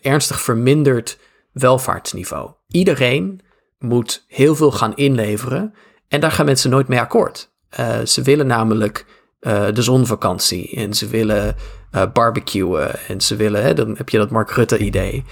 ernstig 0.00 0.40
verminderd 0.40 1.18
welvaartsniveau. 1.52 2.50
Iedereen 2.68 3.40
moet 3.78 4.24
heel 4.28 4.54
veel 4.54 4.72
gaan 4.72 4.96
inleveren 4.96 5.74
en 6.08 6.20
daar 6.20 6.32
gaan 6.32 6.46
mensen 6.46 6.70
nooit 6.70 6.88
mee 6.88 7.00
akkoord. 7.00 7.50
Uh, 7.80 8.00
ze 8.00 8.22
willen 8.22 8.46
namelijk 8.46 9.06
uh, 9.40 9.66
de 9.72 9.82
zonvakantie 9.82 10.76
en 10.76 10.94
ze 10.94 11.06
willen 11.06 11.56
uh, 11.92 12.02
barbecuen 12.12 13.06
en 13.08 13.20
ze 13.20 13.36
willen, 13.36 13.62
hè, 13.62 13.74
dan 13.74 13.96
heb 13.96 14.08
je 14.08 14.18
dat 14.18 14.30
Mark 14.30 14.50
Rutte 14.50 14.78
idee. 14.78 15.24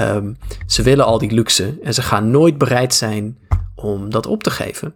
Um, 0.00 0.36
ze 0.66 0.82
willen 0.82 1.04
al 1.04 1.18
die 1.18 1.32
luxe 1.32 1.78
en 1.82 1.94
ze 1.94 2.02
gaan 2.02 2.30
nooit 2.30 2.58
bereid 2.58 2.94
zijn 2.94 3.38
om 3.74 4.10
dat 4.10 4.26
op 4.26 4.42
te 4.42 4.50
geven. 4.50 4.94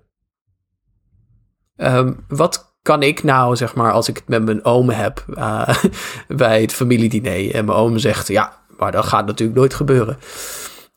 Ehm, 1.77 2.13
wat 2.29 2.75
kan 2.83 3.03
ik 3.03 3.23
nou, 3.23 3.57
zeg 3.57 3.75
maar, 3.75 3.93
als 3.93 4.09
ik 4.09 4.17
het 4.17 4.29
met 4.29 4.45
mijn 4.45 4.65
oom 4.65 4.91
heb 4.91 5.25
uh, 5.29 5.69
bij 6.29 6.61
het 6.61 6.73
familiediner 6.73 7.55
en 7.55 7.65
mijn 7.65 7.79
oom 7.79 7.99
zegt, 7.99 8.29
ja, 8.29 8.53
maar 8.79 8.93
dat 8.93 9.05
gaat 9.05 9.27
natuurlijk 9.27 9.59
nooit 9.59 9.75
gebeuren. 9.75 10.19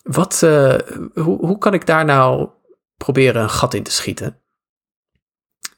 Wat, 0.03 0.41
uh, 0.43 0.75
hoe, 1.13 1.45
hoe 1.45 1.57
kan 1.57 1.73
ik 1.73 1.85
daar 1.85 2.05
nou 2.05 2.49
proberen 2.97 3.41
een 3.41 3.49
gat 3.49 3.73
in 3.73 3.83
te 3.83 3.91
schieten? 3.91 4.37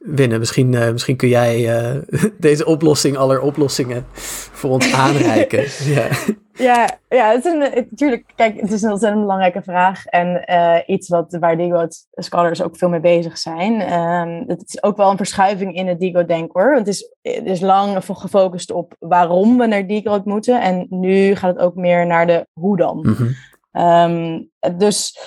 Winnen, 0.03 0.39
misschien, 0.39 0.73
uh, 0.73 0.91
misschien 0.91 1.15
kun 1.15 1.27
jij 1.27 1.81
uh, 1.93 2.01
deze 2.37 2.65
oplossing 2.65 3.17
aller 3.17 3.41
oplossingen 3.41 4.05
voor 4.51 4.69
ons 4.69 4.93
aanreiken. 5.05 5.65
ja. 5.93 6.07
Ja, 6.53 6.97
ja 7.09 7.31
het 7.31 7.45
is 7.45 7.51
een, 7.51 7.85
natuurlijk, 7.89 8.23
kijk, 8.35 8.61
het 8.61 8.71
is 8.71 8.81
een 8.81 8.91
ontzettend 8.91 9.21
belangrijke 9.21 9.61
vraag. 9.61 10.05
En 10.05 10.43
uh, 10.49 10.77
iets 10.85 11.09
wat, 11.09 11.37
waar 11.39 11.57
Digot 11.57 12.07
scholars 12.11 12.61
ook 12.61 12.77
veel 12.77 12.89
mee 12.89 12.99
bezig 12.99 13.37
zijn. 13.37 13.93
Um, 13.93 14.43
het 14.47 14.63
is 14.67 14.83
ook 14.83 14.97
wel 14.97 15.11
een 15.11 15.17
verschuiving 15.17 15.75
in 15.75 15.87
het 15.87 15.99
Digo-denk 15.99 16.51
hoor. 16.51 16.75
Het 16.75 16.87
is, 16.87 17.15
het 17.21 17.45
is 17.45 17.59
lang 17.59 18.03
gefocust 18.05 18.71
op 18.71 18.95
waarom 18.99 19.57
we 19.57 19.65
naar 19.65 19.87
Digo 19.87 20.21
moeten. 20.23 20.61
En 20.61 20.85
nu 20.89 21.35
gaat 21.35 21.53
het 21.55 21.63
ook 21.63 21.75
meer 21.75 22.05
naar 22.05 22.27
de 22.27 22.47
hoe 22.53 22.77
dan. 22.77 22.97
Mm 23.01 23.15
-hmm. 23.15 24.51
um, 24.61 24.77
dus 24.77 25.17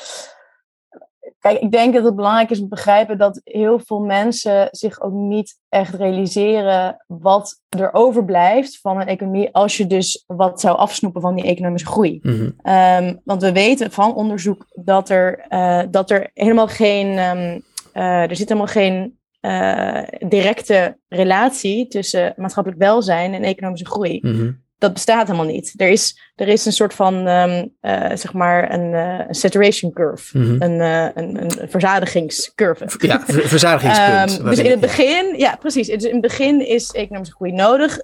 Kijk, 1.44 1.60
ik 1.60 1.70
denk 1.70 1.94
dat 1.94 2.04
het 2.04 2.16
belangrijk 2.16 2.50
is 2.50 2.58
om 2.58 2.64
te 2.64 2.74
begrijpen 2.74 3.18
dat 3.18 3.40
heel 3.44 3.78
veel 3.78 4.00
mensen 4.00 4.68
zich 4.70 5.00
ook 5.00 5.12
niet 5.12 5.58
echt 5.68 5.94
realiseren 5.94 7.04
wat 7.06 7.60
er 7.68 7.92
overblijft 7.92 8.80
van 8.80 9.00
een 9.00 9.06
economie 9.06 9.52
als 9.52 9.76
je 9.76 9.86
dus 9.86 10.24
wat 10.26 10.60
zou 10.60 10.76
afsnoepen 10.76 11.20
van 11.20 11.34
die 11.34 11.44
economische 11.44 11.86
groei. 11.86 12.18
Mm 12.22 12.32
-hmm. 12.32 12.72
um, 13.06 13.20
want 13.24 13.42
we 13.42 13.52
weten 13.52 13.90
van 13.90 14.14
onderzoek 14.14 14.66
dat 14.84 15.08
er, 15.08 15.46
uh, 15.48 15.82
dat 15.90 16.10
er 16.10 16.30
helemaal 16.34 16.68
geen, 16.68 17.06
um, 17.06 17.62
uh, 17.94 18.30
er 18.30 18.36
zit 18.36 18.48
helemaal 18.48 18.72
geen 18.72 19.18
uh, 19.40 20.02
directe 20.28 20.98
relatie 21.08 21.86
tussen 21.86 22.34
maatschappelijk 22.36 22.82
welzijn 22.82 23.34
en 23.34 23.42
economische 23.42 23.86
groei. 23.86 24.18
Mm 24.22 24.34
-hmm 24.34 24.63
dat 24.78 24.92
bestaat 24.92 25.26
helemaal 25.26 25.52
niet. 25.52 25.74
Er 25.76 25.88
is, 25.88 26.30
er 26.34 26.48
is 26.48 26.66
een 26.66 26.72
soort 26.72 26.94
van, 26.94 27.26
um, 27.26 27.74
uh, 27.82 28.10
zeg 28.14 28.32
maar, 28.32 28.72
een, 28.72 28.92
uh, 28.92 29.24
een 29.28 29.34
saturation 29.34 29.92
curve. 29.92 30.38
Mm 30.38 30.44
-hmm. 30.44 30.62
een, 30.62 30.80
uh, 30.80 31.08
een, 31.14 31.42
een 31.42 31.68
verzadigingscurve. 31.68 32.86
Ja, 32.98 33.20
ver 33.26 33.48
verzadigingspunt. 33.58 34.38
um, 34.38 34.44
dus 34.44 34.58
in 34.58 34.70
het 34.70 34.80
begin, 34.80 35.34
ja, 35.36 35.56
precies. 35.56 35.86
Dus 35.86 36.04
in 36.04 36.12
het 36.12 36.20
begin 36.20 36.66
is 36.66 36.90
economische 36.90 37.34
groei 37.34 37.52
nodig 37.52 37.98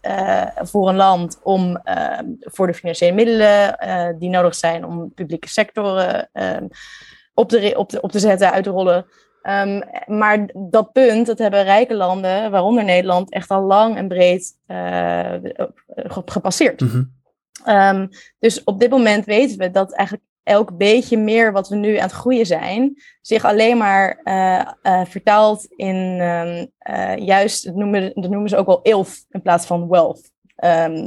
voor 0.55 0.89
een 0.89 0.97
land 0.97 1.39
om 1.43 1.77
ehm, 1.77 2.25
voor 2.39 2.67
de 2.67 2.75
financiële 2.75 3.13
middelen 3.13 3.77
die 4.19 4.31
nodig 4.31 4.55
zijn 4.55 4.85
om 4.85 5.13
publieke 5.15 5.49
sectoren 5.49 6.29
ehm, 6.33 6.67
op, 7.35 7.49
te, 7.49 7.73
op, 7.77 7.89
te, 7.89 8.01
op 8.01 8.13
te 8.13 8.19
zetten, 8.19 8.53
uit 8.53 8.65
te 8.65 8.71
rollen. 8.71 9.07
Um, 9.43 9.83
maar 10.07 10.49
dat 10.71 10.93
punt, 10.93 11.27
dat 11.27 11.39
hebben 11.39 11.63
rijke 11.63 11.95
landen, 11.95 12.51
waaronder 12.51 12.85
Nederland, 12.85 13.31
echt 13.31 13.51
al 13.51 13.63
lang 13.63 13.97
en 13.97 14.09
breed 14.09 14.57
uh, 14.67 15.35
gepasseerd. 16.25 16.81
Mm 16.81 16.89
-hmm. 16.89 17.75
um, 17.75 18.09
dus 18.39 18.65
op 18.65 18.81
dit 18.81 18.91
moment 18.91 19.25
weten 19.25 19.59
we 19.59 19.71
dat 19.71 19.93
eigenlijk 19.93 20.29
elk 20.43 20.77
beetje 20.77 21.19
meer 21.19 21.53
wat 21.53 21.69
we 21.69 21.77
nu 21.77 21.97
aan 21.97 22.03
het 22.03 22.13
groeien 22.13 22.47
zijn, 22.47 23.03
zich 23.21 23.45
alleen 23.45 23.77
maar 23.77 24.21
uh, 24.25 24.63
uh, 24.83 25.05
vertaalt 25.05 25.65
in 25.65 25.97
um, 26.21 26.71
juist, 27.25 27.65
dat 27.65 27.75
noemen, 27.75 28.13
dat 28.15 28.31
noemen 28.31 28.49
ze 28.49 28.57
ook 28.57 28.67
wel 28.67 28.83
ILF 28.83 29.25
in 29.31 29.43
plaats 29.43 29.67
van 29.67 29.89
wealth. 29.89 30.31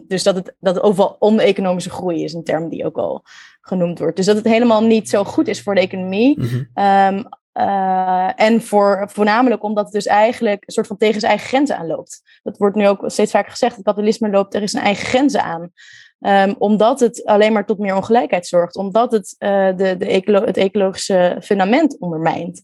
dus 0.08 0.24
dat 0.24 0.36
het, 0.36 0.56
dat 0.60 0.76
het 0.76 0.84
overal 0.84 1.16
oneconomische 1.20 1.90
groei 1.90 2.24
is, 2.24 2.34
een 2.34 2.44
term 2.44 2.70
die 2.70 2.86
ook 2.86 2.98
al 2.98 3.24
genoemd 3.62 4.00
wordt. 4.00 4.16
Dus 4.16 4.26
dat 4.26 4.36
het 4.36 4.46
helemaal 4.46 4.84
niet 4.84 5.10
zo 5.10 5.24
goed 5.24 5.48
is 5.48 5.62
voor 5.62 5.76
de 5.76 5.82
economie. 5.82 6.40
Mm 6.40 6.48
-hmm. 6.74 7.28
Uh, 7.54 8.30
en 8.36 8.62
voor, 8.62 9.10
voornamelijk 9.12 9.64
omdat 9.64 9.84
het 9.84 9.94
dus 9.94 10.06
eigenlijk 10.06 10.64
een 10.66 10.74
soort 10.74 10.88
van 10.88 10.98
tegen 10.98 11.20
zijn 11.20 11.32
eigen 11.32 11.50
grenzen 11.50 11.78
aanloopt. 11.78 12.22
Dat 12.44 12.58
wordt 12.58 12.76
nu 12.76 12.88
ook 12.88 13.04
steeds 13.06 13.32
vaker 13.32 13.52
gezegd. 13.52 13.76
Het 13.76 13.86
kapitalisme 13.86 14.30
loopt 14.30 14.52
tegen 14.52 14.70
zijn 14.70 14.84
eigen 14.84 15.06
grenzen 15.06 15.44
aan. 15.44 15.72
Um, 16.20 16.56
omdat 16.58 17.00
het 17.00 17.26
alleen 17.26 17.54
maar 17.54 17.66
tot 17.66 17.80
meer 17.80 17.96
ongelijkheid 17.96 18.48
zorgt. 18.48 18.76
Omdat 18.76 19.12
het 19.12 19.36
uh, 19.40 19.50
de, 19.76 19.98
de 19.98 20.06
ecolo 20.06 20.46
het 20.46 20.58
ecologische 20.58 21.38
fundament 21.42 22.00
ondermijnt. 22.00 22.64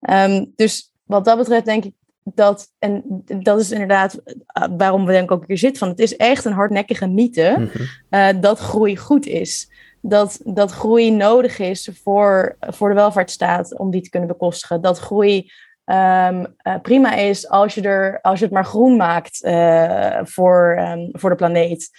Um, 0.00 0.52
dus 0.56 0.92
wat 1.04 1.24
dat 1.24 1.38
betreft 1.38 1.64
denk 1.64 1.84
ik 1.84 1.92
dat, 2.24 2.72
en 2.78 3.02
dat 3.42 3.60
is 3.60 3.70
inderdaad 3.70 4.20
uh, 4.24 4.64
waarom 4.76 5.06
we 5.06 5.12
denk 5.12 5.24
ik 5.24 5.30
ook 5.30 5.46
hier 5.46 5.58
zitten, 5.58 5.78
van 5.78 5.88
het 5.88 5.98
is 5.98 6.16
echt 6.16 6.44
een 6.44 6.52
hardnekkige 6.52 7.06
mythe 7.06 7.54
mm 7.58 7.70
-hmm. 7.72 7.86
uh, 8.10 8.40
dat 8.40 8.58
groei 8.58 8.96
goed 8.96 9.26
is 9.26 9.70
dat, 10.02 10.40
dat 10.44 10.70
groei 10.70 11.10
nodig 11.10 11.58
is 11.58 11.90
voor, 12.02 12.56
voor 12.60 12.88
de 12.88 12.94
welvaartsstaat 12.94 13.78
om 13.78 13.90
die 13.90 14.02
te 14.02 14.10
kunnen 14.10 14.28
bekostigen. 14.28 14.80
Dat 14.80 14.98
groei 14.98 15.50
um, 15.84 16.46
uh, 16.62 16.74
prima 16.82 17.14
is 17.14 17.48
als 17.48 17.74
je, 17.74 17.82
er, 17.82 18.20
als 18.20 18.38
je 18.38 18.44
het 18.44 18.54
maar 18.54 18.64
groen 18.64 18.96
maakt 18.96 19.44
uh, 19.44 20.18
voor, 20.22 20.78
um, 20.78 21.08
voor 21.12 21.30
de 21.30 21.36
planeet. 21.36 21.90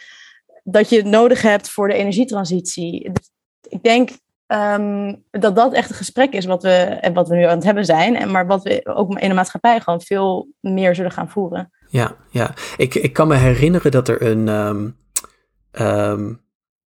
Dat 0.63 0.89
je 0.89 0.95
het 0.95 1.05
nodig 1.05 1.41
hebt 1.41 1.69
voor 1.69 1.87
de 1.87 1.93
energietransitie. 1.93 3.11
Dus 3.11 3.29
ik 3.69 3.83
denk 3.83 4.09
um, 4.47 5.23
dat 5.31 5.55
dat 5.55 5.73
echt 5.73 5.89
een 5.89 5.95
gesprek 5.95 6.33
is 6.33 6.45
wat 6.45 6.63
we, 6.63 7.09
wat 7.13 7.27
we 7.27 7.35
nu 7.35 7.43
aan 7.43 7.55
het 7.55 7.63
hebben 7.63 7.85
zijn. 7.85 8.15
En 8.15 8.31
maar 8.31 8.47
wat 8.47 8.63
we 8.63 8.81
ook 8.83 9.19
in 9.19 9.29
de 9.29 9.35
maatschappij 9.35 9.79
gewoon 9.79 10.01
veel 10.01 10.47
meer 10.59 10.95
zullen 10.95 11.11
gaan 11.11 11.29
voeren. 11.29 11.71
Ja, 11.89 12.15
ja. 12.29 12.53
Ik, 12.77 12.95
ik 12.95 13.13
kan 13.13 13.27
me 13.27 13.35
herinneren 13.35 13.91
dat 13.91 14.07
er 14.07 14.21
een. 14.21 14.47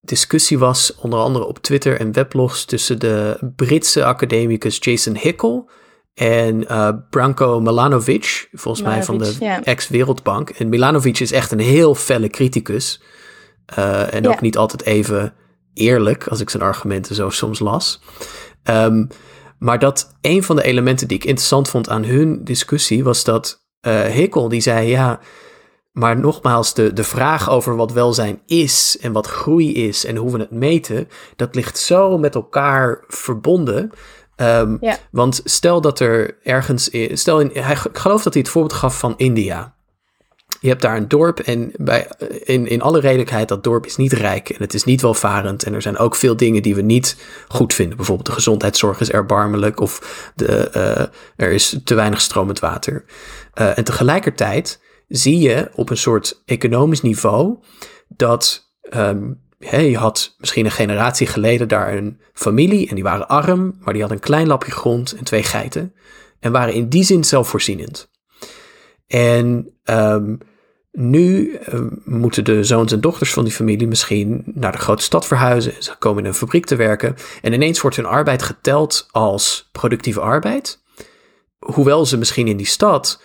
Discussie 0.08 0.60
was, 0.60 0.96
onder 0.96 1.20
andere 1.20 1.46
op 1.46 1.60
Twitter 1.60 2.00
en 2.00 2.12
weblogs, 2.12 2.66
tussen 2.66 3.00
de 3.00 3.38
Britse 3.56 4.06
academicus 4.06 4.78
Jason 4.80 5.18
Hickel 5.18 5.70
en 6.14 6.62
uh, 6.62 6.90
Branko 7.10 7.60
Milanovic, 7.60 8.50
volgens 8.52 8.84
Milanovic, 8.84 9.18
mij 9.18 9.38
van 9.38 9.46
de 9.62 9.62
ex-Wereldbank. 9.64 10.50
En 10.50 10.70
Milanovic 10.70 11.20
is 11.20 11.32
echt 11.32 11.52
een 11.52 11.60
heel 11.60 11.96
felle 11.96 12.30
criticus. 12.30 13.02
Uh, 13.80 14.14
en 14.14 14.28
ook 14.28 14.42
niet 14.42 14.58
altijd 14.58 14.84
even 14.84 15.34
eerlijk, 15.74 16.28
als 16.28 16.40
ik 16.40 16.50
zijn 16.50 16.64
argumenten 16.64 17.16
zo 17.16 17.30
soms 17.30 17.60
las. 17.60 18.02
Um, 18.64 19.08
maar 19.60 19.80
dat 19.80 20.18
een 20.22 20.44
van 20.44 20.56
de 20.56 20.64
elementen 20.64 21.08
die 21.08 21.18
ik 21.18 21.26
interessant 21.26 21.70
vond 21.70 21.90
aan 21.90 22.04
hun 22.04 22.44
discussie 22.44 23.04
was 23.04 23.24
dat 23.24 23.66
uh, 23.88 24.02
Hickel 24.02 24.50
die 24.50 24.62
zei: 24.62 24.88
ja. 24.88 25.20
Maar 25.98 26.20
nogmaals, 26.20 26.74
de, 26.74 26.94
de 26.94 27.04
vraag 27.04 27.50
over 27.50 27.76
wat 27.76 27.92
welzijn 27.92 28.42
is 28.46 28.98
en 29.02 29.12
wat 29.12 29.28
groei 29.28 29.74
is 29.88 30.06
en 30.06 30.16
hoe 30.16 30.32
we 30.32 30.40
het 30.40 30.52
meten, 30.52 31.08
dat 31.36 31.56
ligt 31.56 31.78
zo 31.78 32.18
met 32.18 32.36
elkaar 32.36 33.04
verbonden. 33.08 33.92
Um, 34.36 34.78
ja. 34.82 34.98
Want 35.12 35.42
stel 35.44 35.82
dat 35.82 36.00
er 36.00 36.38
ergens, 36.44 36.90
stel 37.12 37.40
in, 37.40 37.50
hij, 37.54 37.74
ik 37.74 37.98
geloof 37.98 38.24
dat 38.24 38.34
hij 38.34 38.42
het 38.42 38.52
voorbeeld 38.52 38.80
gaf 38.80 39.00
van 39.00 39.14
India. 39.18 39.76
Je 40.60 40.68
hebt 40.70 40.82
daar 40.82 40.98
een 40.98 41.08
dorp 41.08 41.40
en 41.40 41.72
bij, 41.76 42.08
in, 42.44 42.68
in 42.68 42.82
alle 42.82 43.00
redelijkheid, 43.00 43.48
dat 43.48 43.64
dorp 43.64 43.86
is 43.86 43.96
niet 43.96 44.14
rijk 44.14 44.50
en 44.50 44.62
het 44.62 44.74
is 44.74 44.84
niet 44.84 45.02
welvarend. 45.02 45.64
En 45.64 45.74
er 45.74 45.82
zijn 45.82 45.98
ook 45.98 46.16
veel 46.16 46.38
dingen 46.38 46.62
die 46.62 46.76
we 46.76 46.82
niet 46.82 47.18
goed 47.48 47.74
vinden. 47.74 47.98
Bijvoorbeeld 47.98 48.28
de 48.28 48.34
gezondheidszorg 48.34 49.00
is 49.00 49.12
erbarmelijk 49.12 49.80
of 49.80 50.32
de, 50.36 50.70
uh, 50.76 51.46
er 51.46 51.52
is 51.52 51.80
te 51.84 51.96
weinig 51.96 52.22
stromend 52.22 52.60
water. 52.60 53.04
Uh, 53.56 53.78
en 53.78 53.84
tegelijkertijd 53.84 54.80
zie 55.08 55.40
je 55.40 55.70
op 55.76 55.90
een 55.90 55.98
soort 55.98 56.42
economisch 56.46 57.02
niveau 57.02 57.58
dat 58.08 58.72
hey, 59.60 59.90
je 59.90 59.98
had 59.98 60.36
misschien 60.38 60.66
een 60.66 60.72
generatie 60.72 61.28
geleden 61.28 61.68
daar 61.68 61.94
een 61.94 62.20
familie 62.34 62.90
en 62.90 62.96
die 62.96 63.04
waren 63.04 63.28
arm, 63.28 63.78
maar 63.80 63.94
die 63.94 64.02
hadden 64.02 64.20
een 64.20 64.28
klein 64.28 64.48
lapje 64.48 64.72
grond 64.72 65.16
en 65.16 65.24
twee 65.24 65.44
geiten 65.44 65.94
en 66.40 66.52
waren 66.52 66.74
in 66.74 66.90
die 66.90 67.04
zin 67.04 67.24
zelfvoorzienend. 67.24 68.10
En 69.08 69.74
um, 69.84 70.38
nu 70.92 71.58
um, 71.74 72.02
moeten 72.06 72.44
de 72.44 72.64
zoons 72.64 72.92
en 72.92 73.02
dochters 73.02 73.34
van 73.34 73.44
die 73.44 73.54
familie 73.54 73.88
misschien 73.88 74.44
naar 74.46 74.72
de 74.72 74.78
grote 74.78 75.04
stad 75.04 75.26
verhuizen. 75.28 75.74
Ze 75.80 75.96
komen 76.00 76.24
in 76.24 76.30
een 76.30 76.36
fabriek 76.36 76.66
te 76.66 76.76
werken. 76.76 77.16
En 77.42 77.54
ineens 77.54 77.82
wordt 77.82 77.96
hun 77.96 78.06
arbeid 78.06 78.44
geteld 78.44 79.08
als 79.12 79.70
productieve 79.72 80.20
arbeid. 80.20 80.84
Hoewel 81.60 82.06
ze 82.06 82.18
misschien 82.18 82.48
in 82.48 82.58
die 82.58 82.66
stad 82.66 83.22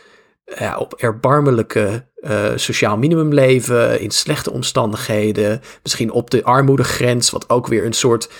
op 0.78 0.94
erbarmelijke 0.94 2.06
uh, 2.20 2.50
sociaal 2.56 2.96
minimum 2.96 3.32
leven, 3.32 4.00
in 4.00 4.10
slechte 4.10 4.50
omstandigheden, 4.50 5.60
misschien 5.82 6.10
op 6.10 6.30
de 6.30 6.44
armoedegrens, 6.44 7.30
wat 7.30 7.50
ook 7.50 7.66
weer 7.66 7.84
een 7.84 7.92
soort 7.92 8.30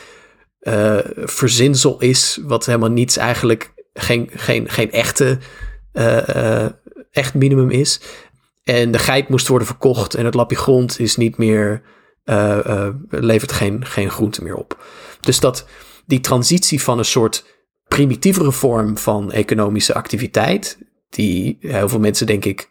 uh, 0.61 0.99
verzinsel 1.15 2.01
is, 2.01 2.39
wat 2.43 2.67
helemaal 2.67 2.91
niets 2.91 3.17
eigenlijk, 3.17 3.73
geen, 3.95 4.31
geen, 4.33 4.69
geen 4.69 4.93
echte, 4.93 5.39
uh, 5.93 6.67
echt 7.11 7.35
minimum 7.35 7.71
is. 7.71 8.01
En 8.65 8.91
de 8.91 8.99
geit 8.99 9.29
moest 9.29 9.49
worden 9.49 9.67
verkocht 9.67 10.15
en 10.15 10.25
het 10.25 10.35
lapje 10.35 10.57
grond 10.57 10.99
is 10.99 11.17
niet 11.17 11.37
meer, 11.37 11.83
levert 13.09 13.53
geen, 13.53 13.85
geen 13.85 14.11
groente 14.11 14.43
meer 14.43 14.55
op. 14.55 14.85
Dus 15.21 15.41
dat 15.41 15.67
die 16.07 16.21
transitie 16.21 16.83
van 16.83 16.99
een 16.99 17.05
soort 17.05 17.45
primitievere 17.89 18.53
vorm 18.53 18.99
van 18.99 19.33
economische 19.33 19.95
activiteit, 19.95 20.79
die 21.15 21.57
heel 21.61 21.89
veel 21.89 21.99
mensen, 21.99 22.27
denk 22.27 22.45
ik, 22.45 22.71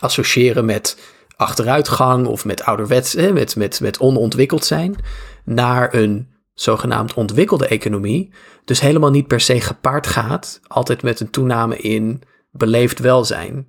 associëren 0.00 0.64
met 0.64 0.98
achteruitgang 1.36 2.26
of 2.26 2.44
met 2.44 2.62
ouderwets, 2.62 3.14
met, 3.14 3.56
met, 3.56 3.80
met 3.80 3.98
onontwikkeld 3.98 4.64
zijn, 4.64 4.96
naar 5.44 5.94
een 5.94 6.28
zogenaamd 6.54 7.14
ontwikkelde 7.14 7.66
economie. 7.66 8.32
Dus 8.64 8.80
helemaal 8.80 9.10
niet 9.10 9.26
per 9.26 9.40
se 9.40 9.60
gepaard 9.60 10.06
gaat, 10.06 10.60
altijd 10.66 11.02
met 11.02 11.20
een 11.20 11.30
toename 11.30 11.76
in 11.76 12.22
beleefd 12.50 12.98
welzijn. 12.98 13.68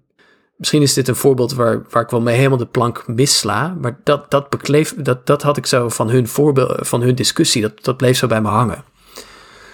Misschien 0.58 0.82
is 0.82 0.94
dit 0.94 1.08
een 1.08 1.16
voorbeeld 1.16 1.54
waar, 1.54 1.86
waar 1.90 2.04
ik 2.04 2.10
wel 2.10 2.22
mee 2.22 2.36
helemaal 2.36 2.58
de 2.58 2.68
plank 2.68 3.08
missla. 3.08 3.78
Maar 3.82 4.00
dat, 4.04 4.32
dat, 4.32 4.50
bekleef, 4.50 4.96
dat, 4.98 5.26
dat 5.26 5.42
had 5.42 5.58
ik 5.58 5.66
zo 5.66 5.90
van 5.90 6.10
hun, 6.10 6.28
voorbeeld, 6.28 6.88
van 6.88 7.02
hun 7.02 7.16
discussie. 7.16 7.62
Dat, 7.62 7.84
dat 7.84 7.98
bleef 7.98 8.18
zo 8.18 8.28
bij 8.28 8.42
me 8.42 8.48
hangen. 8.48 8.84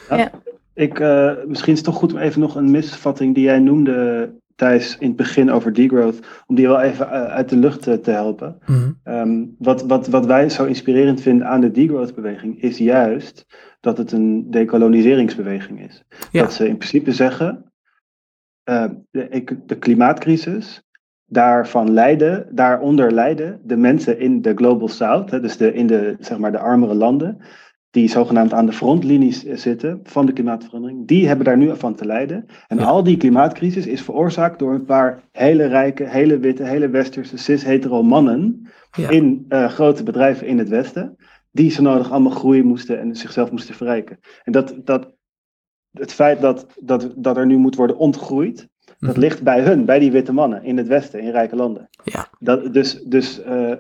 Ja. 0.10 0.32
Ik, 0.74 1.00
eh, 1.00 1.32
misschien 1.46 1.72
is 1.72 1.80
het 1.80 1.88
toch 1.88 1.98
goed 1.98 2.14
om 2.14 2.20
even 2.20 2.40
nog 2.40 2.56
een 2.56 2.72
misvatting 2.72 3.36
die 3.36 3.44
jij 3.44 3.60
noemde, 3.60 4.30
Thijs, 4.56 4.98
in 4.98 5.08
het 5.08 5.16
begin 5.16 5.52
over 5.52 5.74
degrowth, 5.74 6.20
om 6.48 6.56
die 6.56 6.68
wel 6.68 6.82
even 6.82 7.12
eh, 7.12 7.26
uit 7.26 7.50
de 7.50 7.58
lucht 7.58 7.88
eh, 7.88 7.94
te 7.94 8.12
helpen. 8.12 8.58
Mhm. 8.66 8.92
Ehm, 9.04 9.46
wat, 9.58 9.82
wat, 9.82 10.08
wat 10.08 10.26
wij 10.26 10.50
zo 10.50 10.66
inspirerend 10.66 11.22
vinden 11.22 11.48
aan 11.48 11.62
de 11.62 11.72
degrowth-beweging 11.72 12.62
is 12.62 12.78
juist 12.78 13.46
dat 13.80 13.98
het 13.98 14.12
een 14.12 14.52
decoloniseringsbeweging 14.52 15.82
is. 15.82 16.04
Ja. 16.32 16.42
Dat 16.42 16.54
ze 16.54 16.68
in 16.68 16.78
principe 16.78 17.12
zeggen, 17.12 17.66
de, 18.64 19.58
de 19.66 19.78
klimaatcrisis, 19.80 20.84
daarvan 21.26 21.92
lijden, 21.92 22.48
daaronder 22.52 23.12
lijden 23.12 23.62
de 23.64 23.76
mensen 23.76 24.20
in 24.20 24.42
de 24.42 24.56
Global 24.56 24.88
South, 24.88 25.32
hè, 25.32 25.40
dus 25.40 25.58
de, 25.58 25.74
in 25.74 25.88
de, 25.88 26.16
zeg 26.20 26.38
maar, 26.38 26.52
de 26.52 26.60
armere 26.60 26.94
landen, 26.94 27.42
die 27.92 28.10
zogenaamd 28.10 28.54
aan 28.54 28.66
de 28.66 28.72
frontlinies 28.72 29.46
eh, 29.46 29.58
zitten 29.58 30.00
van 30.04 30.26
de 30.26 30.34
klimaatverandering, 30.34 31.08
die 31.08 31.28
hebben 31.28 31.46
daar 31.46 31.58
nu 31.58 31.76
van 31.76 31.96
te 31.96 32.06
lijden. 32.06 32.46
En 32.68 32.78
Ja. 32.78 32.84
al 32.84 33.04
die 33.04 33.18
klimaatcrisis 33.18 33.88
is 33.88 34.02
veroorzaakt 34.02 34.60
door 34.60 34.74
een 34.74 34.86
paar 34.86 35.24
hele 35.32 35.66
rijke, 35.66 36.04
hele 36.04 36.40
witte, 36.40 36.64
hele 36.64 36.90
westerse, 36.90 37.38
cis-hetero 37.38 38.04
mannen 38.04 38.68
Ja. 38.92 39.10
in 39.10 39.46
eh, 39.50 39.70
grote 39.70 40.04
bedrijven 40.04 40.48
in 40.48 40.58
het 40.58 40.70
Westen, 40.70 41.16
die 41.52 41.72
zo 41.72 41.82
nodig 41.82 42.12
allemaal 42.12 42.32
groeien 42.32 42.66
moesten 42.66 43.00
en 43.00 43.16
zichzelf 43.16 43.52
moesten 43.52 43.76
verrijken. 43.76 44.20
En 44.44 44.52
dat, 44.52 44.76
dat, 44.84 45.14
het 45.92 46.14
feit 46.14 46.42
dat, 46.42 46.66
dat, 46.80 47.14
dat 47.18 47.38
er 47.38 47.46
nu 47.46 47.58
moet 47.58 47.76
worden 47.76 47.98
ontgroeid, 47.98 48.68
dat 49.00 49.10
Mhm. 49.12 49.20
ligt 49.20 49.44
bij 49.44 49.62
hun, 49.62 49.86
bij 49.86 50.00
die 50.00 50.12
witte 50.12 50.34
mannen 50.34 50.64
in 50.64 50.78
het 50.78 50.88
Westen, 50.88 51.20
in 51.22 51.32
rijke 51.32 51.56
landen. 51.56 51.90
Ja. 52.04 52.28
Dat, 52.40 52.74
dus 52.74 53.02
dus 53.04 53.42
eh, 53.42 53.72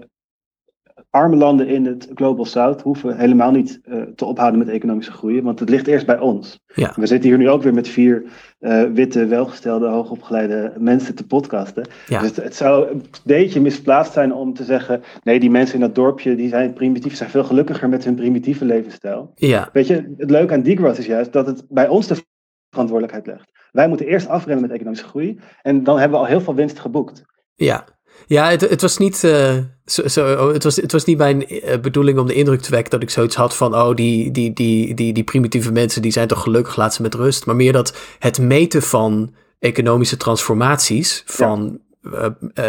arme 1.11 1.35
landen 1.35 1.67
in 1.67 1.85
het 1.85 2.09
Global 2.13 2.45
South 2.45 2.81
hoeven 2.81 3.17
helemaal 3.17 3.51
niet 3.51 3.79
eh, 3.83 4.01
te 4.15 4.25
ophouden 4.25 4.59
met 4.59 4.69
economische 4.69 5.11
groei, 5.11 5.41
want 5.41 5.59
het 5.59 5.69
ligt 5.69 5.87
eerst 5.87 6.05
bij 6.05 6.19
ons. 6.19 6.59
Ja. 6.75 6.93
We 6.95 7.05
zitten 7.05 7.29
hier 7.29 7.37
nu 7.37 7.49
ook 7.49 7.63
weer 7.63 7.73
met 7.73 7.87
vier 7.87 8.23
eh, 8.59 8.83
witte, 8.83 9.25
welgestelde, 9.25 9.87
hoogopgeleide 9.87 10.73
mensen 10.77 11.15
te 11.15 11.25
podcasten. 11.25 11.87
Ja. 12.07 12.19
Dus 12.19 12.27
het, 12.29 12.43
het 12.43 12.55
zou 12.55 12.89
een 12.89 13.03
beetje 13.23 13.61
misplaatst 13.61 14.13
zijn 14.13 14.33
om 14.33 14.53
te 14.53 14.63
zeggen, 14.63 15.03
nee, 15.23 15.39
die 15.39 15.49
mensen 15.49 15.75
in 15.75 15.81
dat 15.81 15.95
dorpje 15.95 16.35
die 16.35 16.49
zijn 16.49 16.73
primitief, 16.73 17.15
zijn 17.15 17.29
veel 17.29 17.43
gelukkiger 17.43 17.89
met 17.89 18.03
hun 18.03 18.15
primitieve 18.15 18.65
levensstijl. 18.65 19.31
Ja, 19.35 19.69
Weet 19.73 19.87
je, 19.87 20.13
het 20.17 20.29
leuke 20.29 20.53
aan 20.53 20.61
degrowth 20.61 20.97
is 20.97 21.05
juist 21.05 21.33
dat 21.33 21.45
het 21.47 21.65
bij 21.69 21.87
ons 21.87 22.07
de 22.07 22.23
verantwoordelijkheid 22.69 23.27
legt. 23.27 23.51
Wij 23.71 23.87
moeten 23.87 24.05
eerst 24.05 24.27
afremmen 24.27 24.61
met 24.61 24.71
economische 24.71 25.07
groei 25.07 25.39
en 25.61 25.83
dan 25.83 25.99
hebben 25.99 26.19
we 26.19 26.25
al 26.25 26.31
heel 26.31 26.41
veel 26.41 26.55
winst 26.55 26.79
geboekt. 26.79 27.23
ja. 27.55 27.85
Ja, 28.27 28.49
het, 28.49 28.61
het 28.61 28.81
was 28.81 28.97
niet, 28.97 29.23
eh, 29.23 29.57
zo, 29.85 30.07
zo, 30.07 30.53
het 30.53 30.63
was, 30.63 30.75
het 30.75 30.91
was 30.91 31.05
niet 31.05 31.17
mijn 31.17 31.47
eh, 31.47 31.79
bedoeling 31.79 32.19
om 32.19 32.27
de 32.27 32.33
indruk 32.33 32.61
te 32.61 32.71
wekken 32.71 32.91
dat 32.91 33.01
ik 33.01 33.09
zoiets 33.09 33.35
had 33.35 33.55
van, 33.55 33.75
oh, 33.75 33.95
die, 33.95 34.31
die, 34.31 34.53
die, 34.53 34.93
die, 34.93 35.13
die 35.13 35.23
primitieve 35.23 35.71
mensen, 35.71 36.01
die 36.01 36.11
zijn 36.11 36.27
toch 36.27 36.41
gelukkig, 36.41 36.75
laat 36.75 36.93
ze 36.93 37.01
met 37.01 37.13
rust. 37.15 37.45
Maar 37.45 37.55
meer 37.55 37.73
dat 37.73 37.97
het 38.19 38.39
meten 38.39 38.81
van 38.81 39.33
economische 39.59 40.17
transformaties, 40.17 41.23
van 41.25 41.79
eh, 42.01 42.27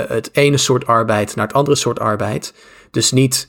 het 0.09 0.31
ene 0.33 0.57
soort 0.57 0.87
arbeid 0.87 1.37
naar 1.37 1.47
het 1.47 1.57
andere 1.57 1.77
soort 1.77 1.99
arbeid, 1.99 2.55
dus 2.91 3.13
niet 3.13 3.49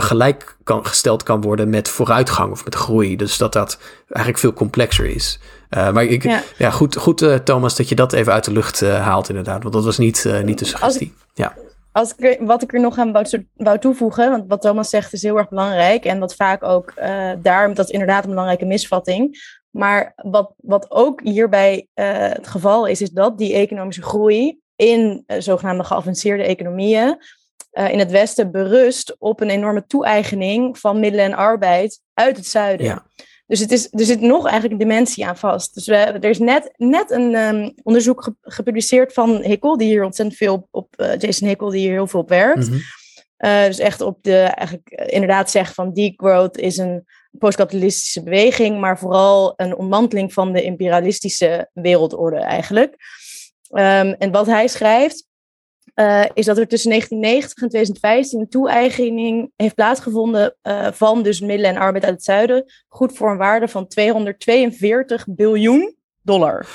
gelijk 0.00 0.56
kan, 0.64 0.86
gesteld 0.86 1.22
kan 1.22 1.40
worden 1.40 1.68
met 1.68 1.88
vooruitgang 1.88 2.50
of 2.50 2.64
met 2.64 2.74
groei. 2.74 3.16
Dus 3.16 3.38
dat 3.38 3.52
dat 3.52 3.78
eigenlijk 4.08 4.38
veel 4.38 4.52
complexer 4.52 5.06
is. 5.06 5.38
Eh, 5.68 5.92
maar 5.92 6.04
ik, 6.04 6.22
ja. 6.22 6.42
Ja. 6.58 6.70
goed, 6.70 6.96
goed 6.96 7.22
eh, 7.22 7.34
Thomas, 7.34 7.76
dat 7.76 7.88
je 7.88 7.94
dat 7.94 8.12
even 8.12 8.32
uit 8.32 8.44
de 8.44 8.52
lucht 8.52 8.82
eh, 8.82 9.00
haalt 9.02 9.28
inderdaad. 9.28 9.62
Want 9.62 9.74
dat 9.74 9.84
was 9.84 9.98
niet, 9.98 10.32
niet 10.44 10.58
de 10.58 10.64
suggestie. 10.64 11.14
Ja, 11.34 11.54
Als 11.92 12.14
ik 12.16 12.38
wat 12.40 12.62
ik 12.62 12.72
er 12.74 12.80
nog 12.80 12.98
aan 12.98 13.12
wou, 13.12 13.46
wou 13.54 13.78
toevoegen, 13.78 14.30
want 14.30 14.44
wat 14.48 14.60
Thomas 14.60 14.90
zegt 14.90 15.12
is 15.12 15.22
heel 15.22 15.38
erg 15.38 15.48
belangrijk. 15.48 16.04
En 16.04 16.18
wat 16.18 16.34
vaak 16.34 16.62
ook 16.62 16.92
eh 16.94 17.30
daar, 17.42 17.74
dat 17.74 17.86
is 17.86 17.92
inderdaad 17.92 18.24
een 18.24 18.30
belangrijke 18.30 18.64
misvatting. 18.64 19.56
Maar 19.70 20.12
wat, 20.16 20.52
wat 20.56 20.90
ook 20.90 21.20
hierbij 21.22 21.86
het 21.94 22.48
geval 22.48 22.86
is, 22.86 23.02
is 23.02 23.10
dat 23.10 23.38
die 23.38 23.54
economische 23.54 24.02
groei 24.02 24.60
in 24.76 25.24
zogenaamde 25.38 25.84
geavanceerde 25.84 26.42
economieën 26.42 27.18
eh, 27.78 27.92
in 27.92 27.98
het 27.98 28.10
Westen 28.10 28.50
berust 28.50 29.16
op 29.18 29.40
een 29.40 29.50
enorme 29.50 29.86
toe-eigening 29.86 30.78
van 30.78 31.00
middelen 31.00 31.24
en 31.24 31.34
arbeid 31.34 32.00
uit 32.14 32.36
het 32.36 32.46
zuiden. 32.46 32.86
Ja. 32.86 33.06
Dus 33.46 33.60
het 33.60 33.72
is, 33.72 33.88
er 33.90 34.04
zit 34.04 34.20
nog 34.20 34.44
eigenlijk 34.44 34.72
een 34.72 34.88
dimensie 34.88 35.26
aan 35.26 35.36
vast. 35.36 35.74
Dus 35.74 35.86
we, 35.86 35.94
er 35.96 36.24
is 36.24 36.38
net, 36.38 36.72
net 36.76 37.10
een 37.10 37.34
ehm, 37.34 37.70
onderzoek 37.82 38.22
ge- 38.22 38.34
gepubliceerd 38.42 39.12
van 39.12 39.42
Hickel, 39.42 39.76
die 39.76 39.88
hier 39.88 40.04
ontzettend 40.04 40.38
veel 40.38 40.68
op, 40.70 40.88
eh, 40.96 41.18
Jason 41.18 41.48
Hickel, 41.48 41.70
die 41.70 41.80
hier 41.80 41.92
heel 41.92 42.06
veel 42.06 42.20
op 42.20 42.28
werkt. 42.28 42.70
Mhm. 42.70 42.78
Eh, 43.36 43.64
dus 43.64 43.78
echt 43.78 44.00
op 44.00 44.18
de, 44.22 44.38
eigenlijk 44.38 44.90
inderdaad 44.90 45.50
zegt 45.50 45.74
van 45.74 45.92
degrowth 45.92 46.56
is 46.58 46.76
een 46.76 47.04
postkapitalistische 47.30 48.22
beweging, 48.22 48.80
maar 48.80 48.98
vooral 48.98 49.52
een 49.56 49.76
ontmanteling 49.76 50.32
van 50.32 50.52
de 50.52 50.62
imperialistische 50.62 51.70
wereldorde 51.72 52.38
eigenlijk. 52.38 52.96
Ehm, 53.68 54.14
en 54.18 54.30
wat 54.30 54.46
hij 54.46 54.68
schrijft, 54.68 55.27
eh, 55.98 56.24
is 56.34 56.44
dat 56.44 56.58
er 56.58 56.68
tussen 56.68 56.90
1990 56.90 57.62
en 57.62 57.68
2015 57.68 58.40
een 58.40 58.48
toe-eigening 58.48 59.52
heeft 59.56 59.74
plaatsgevonden 59.74 60.56
eh, 60.62 60.92
van 60.92 61.22
dus 61.22 61.40
middelen 61.40 61.70
en 61.70 61.76
arbeid 61.76 62.04
uit 62.04 62.14
het 62.14 62.24
zuiden, 62.24 62.64
goed 62.88 63.16
voor 63.16 63.30
een 63.30 63.36
waarde 63.36 63.68
van 63.68 63.86
242 63.86 65.26
biljoen 65.28 65.96
dollar. 66.22 66.66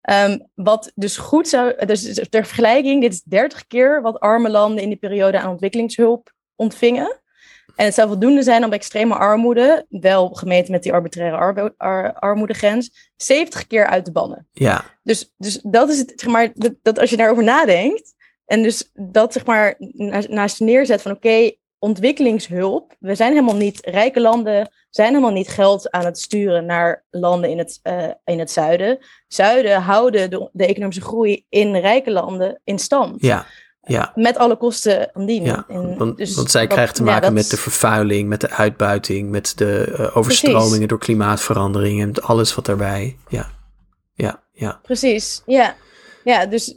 Ehm, 0.00 0.38
wat 0.54 0.92
dus 0.94 1.16
goed 1.16 1.48
zou, 1.48 1.86
dus 1.86 2.14
ter 2.28 2.46
vergelijking, 2.46 3.02
dit 3.02 3.12
is 3.12 3.22
30 3.22 3.66
keer 3.66 4.02
wat 4.02 4.20
arme 4.20 4.50
landen 4.50 4.82
in 4.82 4.88
die 4.88 4.98
periode 4.98 5.38
aan 5.38 5.50
ontwikkelingshulp 5.50 6.32
ontvingen. 6.54 7.20
En 7.74 7.84
het 7.84 7.94
zou 7.94 8.08
voldoende 8.08 8.42
zijn 8.42 8.64
om 8.64 8.72
extreme 8.72 9.14
armoede, 9.14 9.86
wel 9.88 10.28
gemeten 10.28 10.72
met 10.72 10.82
die 10.82 10.92
arbitraire 10.92 11.36
arbo- 11.36 11.74
ar- 11.76 12.12
armoedegrens, 12.14 13.10
70 13.16 13.66
keer 13.66 13.86
uit 13.86 14.04
te 14.04 14.12
bannen. 14.12 14.48
ja, 14.52 14.84
Dus, 15.02 15.32
dus 15.36 15.60
dat 15.62 15.88
is 15.88 15.98
het, 15.98 16.12
zeg 16.16 16.30
maar, 16.30 16.50
dat, 16.54 16.74
dat 16.82 16.98
als 16.98 17.10
je 17.10 17.16
daarover 17.16 17.44
nadenkt, 17.44 18.14
en 18.46 18.62
dus 18.62 18.90
dat 18.94 19.32
zeg 19.32 19.46
maar 19.46 19.74
naast, 20.28 20.60
neerzet 20.60 21.02
van 21.02 21.12
oké, 21.12 21.50
ontwikkelingshulp, 21.78 22.94
we 22.98 23.14
zijn 23.14 23.32
helemaal 23.32 23.56
niet, 23.56 23.78
rijke 23.84 24.20
landen 24.20 24.70
zijn 24.90 25.08
helemaal 25.08 25.30
niet 25.32 25.48
geld 25.48 25.90
aan 25.90 26.04
het 26.04 26.18
sturen 26.18 26.66
naar 26.66 27.04
landen 27.10 27.50
in 27.50 27.58
het, 27.58 27.78
eh, 27.82 28.04
in 28.24 28.38
het 28.38 28.50
zuiden. 28.50 28.98
Zuiden 29.28 29.80
houden 29.82 30.30
de, 30.30 30.48
de 30.52 30.66
economische 30.66 31.00
groei 31.02 31.44
in 31.48 31.76
rijke 31.76 32.10
landen 32.10 32.60
in 32.64 32.78
stand. 32.78 33.20
ja, 33.22 33.46
ja. 33.82 34.12
Met 34.14 34.36
alle 34.38 34.56
kosten 34.56 35.10
van 35.12 35.26
dien. 35.26 35.44
Ja, 35.44 35.64
En 35.68 35.96
want, 35.98 36.16
dus 36.16 36.34
want 36.34 36.50
zij 36.50 36.62
wat- 36.64 36.72
krijgen 36.72 36.94
te 36.94 37.02
maken 37.02 37.32
met 37.32 37.50
de 37.50 37.56
vervuiling, 37.56 38.28
met 38.28 38.40
de 38.40 38.50
uitbuiting, 38.50 39.30
met 39.30 39.52
de 39.56 39.92
eh, 39.96 40.16
overstromingen 40.16 40.68
Precies. 40.68 40.88
door 40.88 40.98
klimaatverandering 40.98 42.00
en 42.02 42.22
alles 42.22 42.54
wat 42.54 42.66
daarbij. 42.66 43.16
Ja, 43.28 43.50
ja, 44.14 44.42
ja. 44.52 44.80
Precies, 44.82 45.42
ja. 45.46 45.74
Ja, 46.24 46.46
dus 46.46 46.74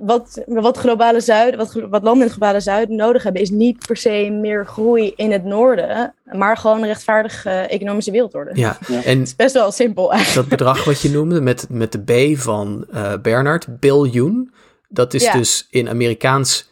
wat, 0.00 0.42
wat, 0.46 0.76
globale 0.78 1.20
zuiden, 1.20 1.58
wat, 1.58 1.72
wat 1.72 2.02
landen 2.02 2.12
in 2.22 2.28
het 2.28 2.30
globale 2.32 2.60
zuiden 2.60 2.96
nodig 2.96 3.22
hebben, 3.22 3.42
is 3.42 3.50
niet 3.50 3.86
per 3.86 3.96
se 3.96 4.28
meer 4.40 4.66
groei 4.66 5.12
in 5.16 5.32
het 5.32 5.44
noorden, 5.44 6.14
maar 6.32 6.56
gewoon 6.56 6.78
een 6.80 6.86
rechtvaardige 6.86 7.50
eh, 7.50 7.72
economische 7.74 8.10
wereldorde. 8.10 8.50
ja. 8.54 8.78
Ja. 8.86 9.02
En 9.02 9.18
Het 9.18 9.26
is 9.28 9.36
best 9.36 9.54
wel 9.54 9.70
simpel 9.72 10.12
eigenlijk. 10.12 10.48
dat 10.48 10.58
bedrag 10.58 10.84
wat 10.84 11.00
je 11.00 11.10
noemde 11.10 11.40
met, 11.40 11.66
met 11.70 11.92
de 11.92 12.32
B 12.32 12.38
van 12.38 12.86
eh 12.92 13.12
Bernard, 13.22 13.80
biljoen, 13.80 14.52
dat 14.88 15.14
is 15.14 15.24
Ja. 15.24 15.32
dus 15.32 15.66
in 15.70 15.88
Amerikaans 15.88 16.68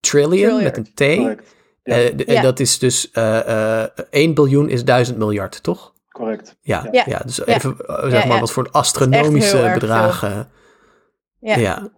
trillion, 0.00 0.30
Trilliard. 0.50 0.62
met 0.62 0.76
een 0.76 0.94
T. 0.94 1.16
Correct. 1.18 1.54
Ja. 1.82 1.94
Eh, 1.96 2.16
de- 2.16 2.24
En 2.24 2.34
Ja. 2.34 2.42
dat 2.42 2.60
is 2.60 2.78
dus 2.78 3.10
eh, 3.10 3.80
eh, 3.82 3.88
1 4.10 4.34
biljoen 4.34 4.68
is 4.68 4.84
1000 4.84 5.18
miljard, 5.18 5.62
toch? 5.62 5.92
Correct. 6.08 6.56
Ja, 6.60 6.88
ja. 6.92 7.02
Ja. 7.06 7.18
dus 7.24 7.36
Ja. 7.36 7.44
even 7.46 7.74
zeg 7.86 8.10
Ja, 8.22 8.26
maar 8.26 8.34
ja. 8.34 8.40
wat 8.40 8.52
voor 8.52 8.68
astronomische 8.70 9.70
bedragen. 9.74 10.48
Ja, 11.40 11.56
Ja. 11.56 11.88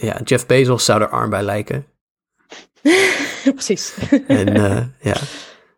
Ja. 0.00 0.20
Jeff 0.24 0.46
Bezos 0.46 0.84
zou 0.84 1.00
er 1.00 1.08
arm 1.08 1.30
bij 1.30 1.42
lijken. 1.42 1.86
precies. 3.54 3.94
En 4.26 4.54
eh, 4.54 4.84
ja. 5.00 5.16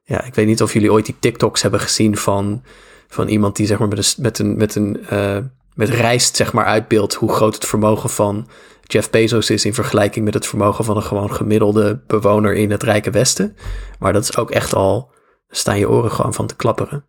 ja, 0.04 0.24
ik 0.24 0.34
weet 0.34 0.46
niet 0.46 0.62
of 0.62 0.72
jullie 0.72 0.92
ooit 0.92 1.06
die 1.06 1.16
TikToks 1.18 1.62
hebben 1.62 1.80
gezien 1.80 2.16
van, 2.16 2.62
van 3.08 3.28
iemand 3.28 3.56
die 3.56 3.66
zeg 3.66 3.78
maar 3.78 3.88
met 3.88 3.98
een, 3.98 4.22
met 4.22 4.38
een, 4.38 4.56
met 4.56 4.74
een 4.74 5.06
eh, 5.06 5.38
met 5.74 5.88
rijst 5.88 6.36
zeg 6.36 6.52
maar 6.52 6.64
uitbeeldt 6.64 7.14
hoe 7.14 7.32
groot 7.32 7.54
het 7.54 7.66
vermogen 7.66 8.10
van 8.10 8.48
Jeff 8.82 9.10
Bezos 9.10 9.50
is 9.50 9.64
in 9.64 9.74
vergelijking 9.74 10.24
met 10.24 10.34
het 10.34 10.46
vermogen 10.46 10.84
van 10.84 10.96
een 10.96 11.02
gewoon 11.02 11.34
gemiddelde 11.34 12.02
bewoner 12.06 12.54
in 12.54 12.70
het 12.70 12.82
rijke 12.82 13.10
Westen. 13.10 13.56
Maar 13.98 14.12
dat 14.12 14.22
is 14.22 14.36
ook 14.36 14.50
echt 14.50 14.74
al, 14.74 15.10
staan 15.48 15.78
je 15.78 15.88
oren 15.88 16.10
gewoon 16.10 16.34
van 16.34 16.46
te 16.46 16.56
klapperen. 16.56 17.04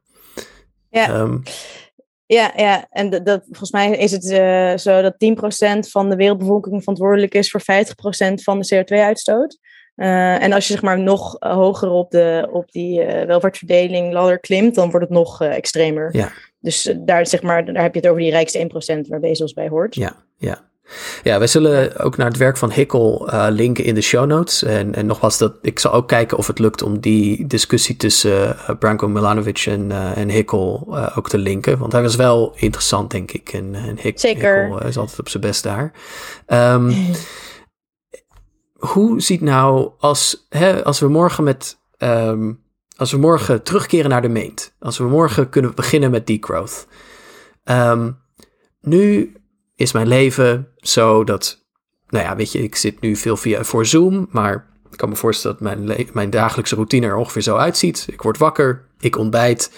Ja. 0.90 1.08
Ehm, 1.08 1.38
Ja, 2.34 2.52
ja. 2.56 2.88
en 2.90 3.10
dat, 3.10 3.26
dat, 3.26 3.42
volgens 3.44 3.72
mij 3.72 3.92
is 3.92 4.12
het 4.12 4.30
eh, 4.32 4.78
zo 4.78 5.02
dat 5.02 5.14
10% 5.14 5.90
van 5.90 6.10
de 6.10 6.16
wereldbevolking 6.16 6.80
verantwoordelijk 6.80 7.34
is 7.34 7.52
voor 7.52 7.62
50% 7.62 7.66
van 8.34 8.60
de 8.60 8.76
CO2-uitstoot. 8.76 9.58
Eh, 9.96 10.44
en 10.44 10.54
als 10.54 10.68
je 10.68 10.74
zeg 10.74 10.82
maar 10.82 11.00
nog 11.00 11.38
eh, 11.40 11.54
hoger 11.54 11.90
op, 11.90 12.12
de, 12.12 12.48
op 12.52 12.72
die 12.72 13.02
eh, 13.02 13.26
welvaartsverdeling 13.28 14.14
ladder 14.14 14.40
klimt, 14.40 14.76
dan 14.76 14.90
wordt 14.90 15.06
het 15.06 15.16
nog 15.16 15.42
extremer. 15.42 16.10
Ja. 16.12 16.32
Dus 16.60 16.94
daar, 17.00 17.28
zeg 17.28 17.42
maar, 17.42 17.66
daar 17.66 17.84
heb 17.84 17.94
je 17.94 18.00
het 18.00 18.10
over 18.10 18.22
die 18.22 18.32
rijkste 18.32 18.70
1% 19.06 19.08
waar 19.08 19.20
Bezos 19.20 19.54
bij 19.54 19.68
hoort. 19.68 19.96
ja, 19.96 20.16
Ja. 20.38 20.72
Ja, 21.24 21.38
wij 21.38 21.48
zullen 21.48 21.98
ook 22.00 22.18
naar 22.18 22.28
het 22.28 22.38
werk 22.38 22.58
van 22.58 22.72
Hickel 22.72 23.30
uh, 23.34 23.46
linken 23.50 23.84
in 23.84 23.96
de 23.96 24.02
show 24.02 24.26
notes. 24.26 24.64
En, 24.64 24.96
en 24.96 25.06
nogmaals, 25.06 25.38
dat, 25.38 25.58
ik 25.62 25.80
zal 25.80 25.94
ook 25.94 26.08
kijken 26.08 26.38
of 26.38 26.48
het 26.48 26.60
lukt 26.60 26.82
om 26.82 27.00
die 27.00 27.48
discussie 27.48 27.96
tussen 27.96 28.48
uh, 28.48 28.70
Branko 28.80 29.08
Milanovic 29.08 29.66
en, 29.66 29.90
uh, 29.90 30.18
en 30.18 30.30
Hickel 30.30 30.98
ook 31.16 31.30
te 31.30 31.38
linken. 31.38 31.78
Want 31.78 31.92
hij 31.92 32.02
was 32.02 32.16
wel 32.16 32.54
interessant, 32.56 33.12
denk 33.12 33.32
ik. 33.32 33.54
En, 33.54 33.76
en 33.76 33.98
Zeker. 34.16 34.64
Hickel 34.64 34.88
is 34.88 34.98
altijd 34.98 35.20
op 35.20 35.30
zijn 35.30 35.44
best 35.44 35.64
daar. 35.64 35.92
Um, 36.48 36.94
hoe 38.74 39.22
ziet 39.22 39.42
nou, 39.42 39.92
als, 40.00 40.46
hè, 40.50 40.84
als 40.84 41.00
we 41.00 41.08
morgen 41.08 41.44
met... 41.44 41.82
Um, 41.98 42.62
als 42.98 43.12
we 43.12 43.18
morgen 43.18 43.64
terugkeren 43.64 44.10
naar 44.10 44.22
de 44.22 44.30
meent. 44.30 44.76
Als 44.80 44.98
we 44.98 45.04
morgen 45.04 45.50
kunnen 45.50 45.76
beginnen 45.76 46.12
met 46.12 46.28
degrowth. 46.28 46.88
Um, 47.64 48.18
nu 48.82 49.34
is 49.76 49.92
mijn 49.92 50.08
leven 50.08 50.68
zo 50.78 51.24
dat, 51.24 51.66
nou 52.08 52.26
ja, 52.26 52.36
weet 52.36 52.52
je, 52.52 52.64
ik 52.64 52.76
zit 52.76 53.02
nu 53.02 53.16
veel 53.16 53.38
via 53.38 53.64
voor 53.64 53.86
Zoom, 53.86 54.28
maar 54.32 54.68
ik 54.92 54.98
kan 54.98 55.10
me 55.10 55.16
voorstellen 55.16 55.58
dat 55.60 55.78
mijn, 55.78 56.08
mijn 56.14 56.30
dagelijkse 56.30 56.76
routine 56.76 57.06
er 57.06 57.16
ongeveer 57.16 57.42
zo 57.42 57.56
uitziet. 57.56 58.06
Ik 58.12 58.22
word 58.22 58.38
wakker, 58.38 58.86
ik 59.00 59.18
ontbijt, 59.18 59.72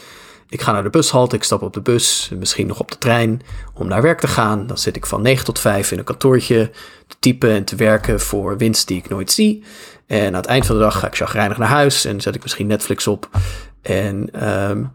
ik 0.50 0.62
ga 0.62 0.72
naar 0.72 0.84
de 0.84 0.90
bushalte, 0.90 1.36
ik 1.36 1.44
stap 1.44 1.62
op 1.62 1.74
de 1.74 1.82
bus, 1.82 2.32
misschien 2.40 2.68
nog 2.68 2.80
op 2.80 2.92
de 2.92 2.98
trein 2.98 3.42
om 3.74 3.88
naar 3.88 4.02
werk 4.02 4.20
te 4.20 4.28
gaan. 4.28 4.68
Dan 4.68 4.78
zit 4.78 4.96
ik 4.96 5.06
van 5.06 5.22
9 5.22 5.46
tot 5.46 5.60
5 5.60 5.92
in 5.92 5.98
een 5.98 6.04
kantoortje 6.04 6.72
te 7.08 7.16
typen 7.20 7.50
en 7.50 7.64
te 7.64 7.76
werken 7.76 8.20
voor 8.20 8.58
winst 8.58 8.88
die 8.88 8.98
ik 8.98 9.10
nooit 9.10 9.32
zie. 9.32 9.64
En 10.08 10.28
aan 10.28 10.34
het 10.34 10.46
eind 10.46 10.66
van 10.66 10.76
de 10.76 10.82
dag 10.82 11.00
ga 11.00 11.08
ik 11.08 11.16
chagrijnig 11.16 11.58
naar 11.58 11.70
huis 11.70 12.06
en 12.06 12.22
zet 12.22 12.36
ik 12.36 12.42
misschien 12.42 12.68
Netflix 12.68 13.08
op. 13.08 13.30
En 13.82 14.48
um, 14.70 14.92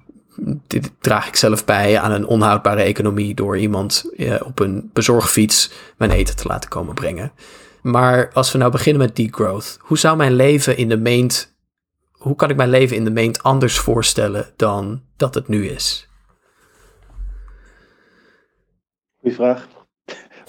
dit 0.67 0.91
draag 0.99 1.29
ik 1.29 1.37
zelf 1.37 1.65
bij 1.65 1.99
aan 1.99 2.13
een 2.13 2.27
onhoudbare 2.27 2.83
economie 2.83 3.35
door 3.35 3.59
iemand 3.59 4.13
eh, 4.17 4.35
op 4.45 4.59
een 4.59 4.91
bezorgfiets 4.93 5.71
mijn 5.97 6.11
eten 6.11 6.37
te 6.37 6.47
laten 6.47 6.71
komen 6.71 6.95
brengen. 6.95 7.33
Maar 7.83 8.31
als 8.33 8.53
we 8.53 8.59
nou 8.59 8.71
beginnen 8.71 9.03
met 9.03 9.17
degrowth, 9.17 9.79
hoe 9.81 9.99
zou 9.99 10.17
mijn 10.17 10.35
leven 10.35 10.77
in 10.77 10.89
de 10.89 10.97
meent, 10.97 11.57
hoe 12.13 12.37
kan 12.37 12.51
ik 12.51 12.57
mijn 12.57 12.71
leven 12.71 12.97
in 12.97 13.05
de 13.05 13.11
meent 13.11 13.43
anders 13.43 13.79
voorstellen 13.79 14.47
dan 14.57 15.03
dat 15.17 15.35
het 15.35 15.49
nu 15.49 15.67
is? 15.67 16.09
Goeie 19.21 19.37
vraag. 19.37 19.69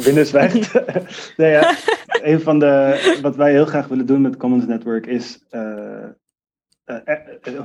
Binnen 0.03 0.25
zwijgt. 0.25 0.73
nee, 1.37 1.51
ja. 1.51 1.75
Een 2.07 2.41
van 2.41 2.59
de, 2.59 3.19
wat 3.21 3.35
wij 3.35 3.51
heel 3.51 3.65
graag 3.65 3.87
willen 3.87 4.05
doen 4.05 4.21
met 4.21 4.37
Commons 4.37 4.65
Network 4.65 5.05
is 5.05 5.45
uh, 5.51 6.05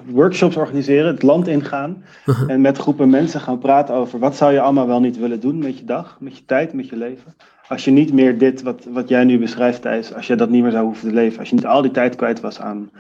workshops 0.07 0.57
organiseren, 0.57 1.07
het 1.07 1.23
land 1.23 1.49
ingaan 1.49 2.05
en 2.47 2.61
met 2.61 2.79
groepen 2.79 3.11
mensen 3.11 3.41
gaan 3.41 3.59
praten 3.59 3.95
over 3.95 4.19
wat 4.19 4.37
zou 4.37 4.53
je 4.53 4.61
allemaal 4.61 4.87
wel 4.87 5.01
niet 5.01 5.19
willen 5.19 5.41
doen 5.41 5.59
met 5.59 5.79
je 5.79 5.85
dag, 5.85 6.17
met 6.21 6.37
je 6.37 6.45
tijd, 6.45 6.73
met 6.73 6.89
je 6.89 6.97
leven. 6.97 7.35
Als 7.69 7.85
je 7.85 7.91
niet 7.91 8.13
meer 8.13 8.39
dit, 8.39 8.63
wat, 8.63 8.85
wat 8.91 9.09
jij 9.09 9.25
nu 9.25 9.39
beschrijft 9.39 9.83
Thijs, 9.83 10.15
als 10.15 10.27
je 10.27 10.35
dat 10.35 10.51
niet 10.51 10.63
meer 10.63 10.71
zou 10.71 10.85
hoeven 10.85 11.09
te 11.09 11.15
leven, 11.15 11.39
als 11.39 11.49
je 11.49 11.55
niet 11.55 11.67
al 11.67 11.83
die 11.83 11.91
tijd 11.91 12.17
kwijt 12.17 12.41
was 12.41 12.61
aan 12.61 12.91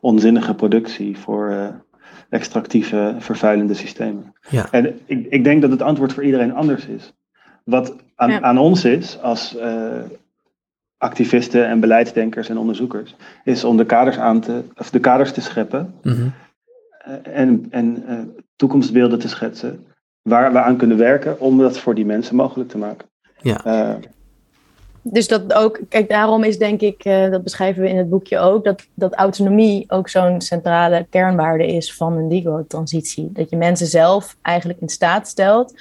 onzinnige 0.00 0.54
productie 0.54 1.18
voor 1.18 1.50
uh, 1.50 1.66
extractieve, 2.28 3.14
vervuilende 3.18 3.74
systemen. 3.74 4.34
Ja. 4.48 4.68
En 4.70 4.98
ik, 5.04 5.26
ik 5.30 5.44
denk 5.44 5.62
dat 5.62 5.70
het 5.70 5.82
antwoord 5.82 6.12
voor 6.12 6.24
iedereen 6.24 6.54
anders 6.54 6.86
is. 6.86 7.12
Wat 7.64 7.96
aan, 8.14 8.30
ja. 8.30 8.40
aan 8.40 8.58
ons 8.58 8.84
is 8.84 9.20
als 9.22 9.56
activisten 10.98 11.68
en 11.68 11.80
beleidsdenkers 11.80 12.48
en 12.48 12.58
onderzoekers, 12.58 13.16
is 13.44 13.64
om 13.64 13.76
de 13.76 13.86
kaders 13.86 14.18
aan 14.18 14.40
te, 14.40 14.62
of 14.76 14.90
de 14.90 15.00
kaders 15.00 15.32
te 15.32 15.40
scheppen 15.40 15.94
mm 16.02 16.12
-hmm. 16.12 16.32
en, 17.22 17.66
en 17.70 18.04
uh, 18.08 18.18
toekomstbeelden 18.56 19.18
te 19.18 19.28
schetsen 19.28 19.86
waar 20.22 20.52
we 20.52 20.58
aan 20.58 20.76
kunnen 20.76 20.96
werken 20.96 21.40
om 21.40 21.58
dat 21.58 21.78
voor 21.78 21.94
die 21.94 22.06
mensen 22.06 22.36
mogelijk 22.36 22.70
te 22.70 22.78
maken. 22.78 23.08
Ja. 23.40 23.66
Uh, 23.66 23.94
dus 25.02 25.28
dat 25.28 25.52
ook, 25.52 25.80
kijk, 25.88 26.08
daarom 26.08 26.44
is 26.44 26.58
denk 26.58 26.80
ik, 26.80 27.04
uh, 27.04 27.30
dat 27.30 27.42
beschrijven 27.42 27.82
we 27.82 27.88
in 27.88 27.96
het 27.96 28.08
boekje 28.08 28.38
ook, 28.38 28.64
dat, 28.64 28.86
dat 28.94 29.14
autonomie 29.14 29.84
ook 29.88 30.08
zo'n 30.08 30.40
centrale 30.40 31.06
kernwaarde 31.10 31.66
is 31.66 31.94
van 31.94 32.16
een 32.16 32.28
DIGO-transitie. 32.28 33.32
Dat 33.32 33.50
je 33.50 33.56
mensen 33.56 33.86
zelf 33.86 34.36
eigenlijk 34.42 34.80
in 34.80 34.88
staat 34.88 35.28
stelt 35.28 35.74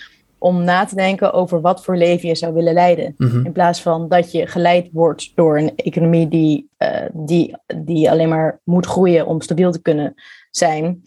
om 0.45 0.63
na 0.63 0.85
te 0.85 0.95
denken 0.95 1.33
over 1.33 1.61
wat 1.61 1.83
voor 1.83 1.97
leven 1.97 2.27
je 2.27 2.35
zou 2.35 2.53
willen 2.53 2.73
leiden. 2.73 3.13
Mm 3.17 3.29
-hmm. 3.29 3.45
In 3.45 3.51
plaats 3.51 3.81
van 3.81 4.09
dat 4.09 4.31
je 4.31 4.47
geleid 4.47 4.89
wordt 4.91 5.31
door 5.35 5.57
een 5.57 5.75
economie 5.75 6.27
die, 6.27 6.69
uh, 6.77 7.05
die, 7.13 7.55
die 7.75 8.11
alleen 8.11 8.29
maar 8.29 8.59
moet 8.63 8.85
groeien 8.85 9.25
om 9.25 9.41
stabiel 9.41 9.71
te 9.71 9.81
kunnen 9.81 10.13
zijn. 10.51 11.01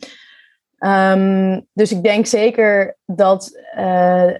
Um, 0.78 1.66
dus 1.72 1.92
ik 1.92 2.02
denk 2.02 2.26
zeker 2.26 2.96
dat, 3.06 3.50
uh, 3.76 4.30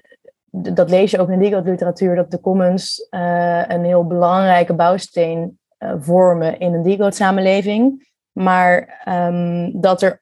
dat 0.51 0.91
lees 0.91 1.11
je 1.11 1.19
ook 1.19 1.31
in 1.31 1.39
de 1.39 1.63
literatuur, 1.65 2.17
dat 2.17 2.31
de 2.31 2.41
commons 2.41 3.07
uh, 3.11 3.63
een 3.69 3.85
heel 3.85 4.07
belangrijke 4.07 4.75
bouwsteen 4.75 5.59
vormen 5.99 6.59
in 6.59 6.75
een 6.75 6.83
degrowth 6.83 7.15
samenleving. 7.15 8.09
Maar 8.33 9.03
um, 9.09 9.81
dat 9.81 10.03
er 10.03 10.21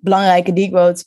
belangrijke 0.00 0.52
degrowth 0.52 1.04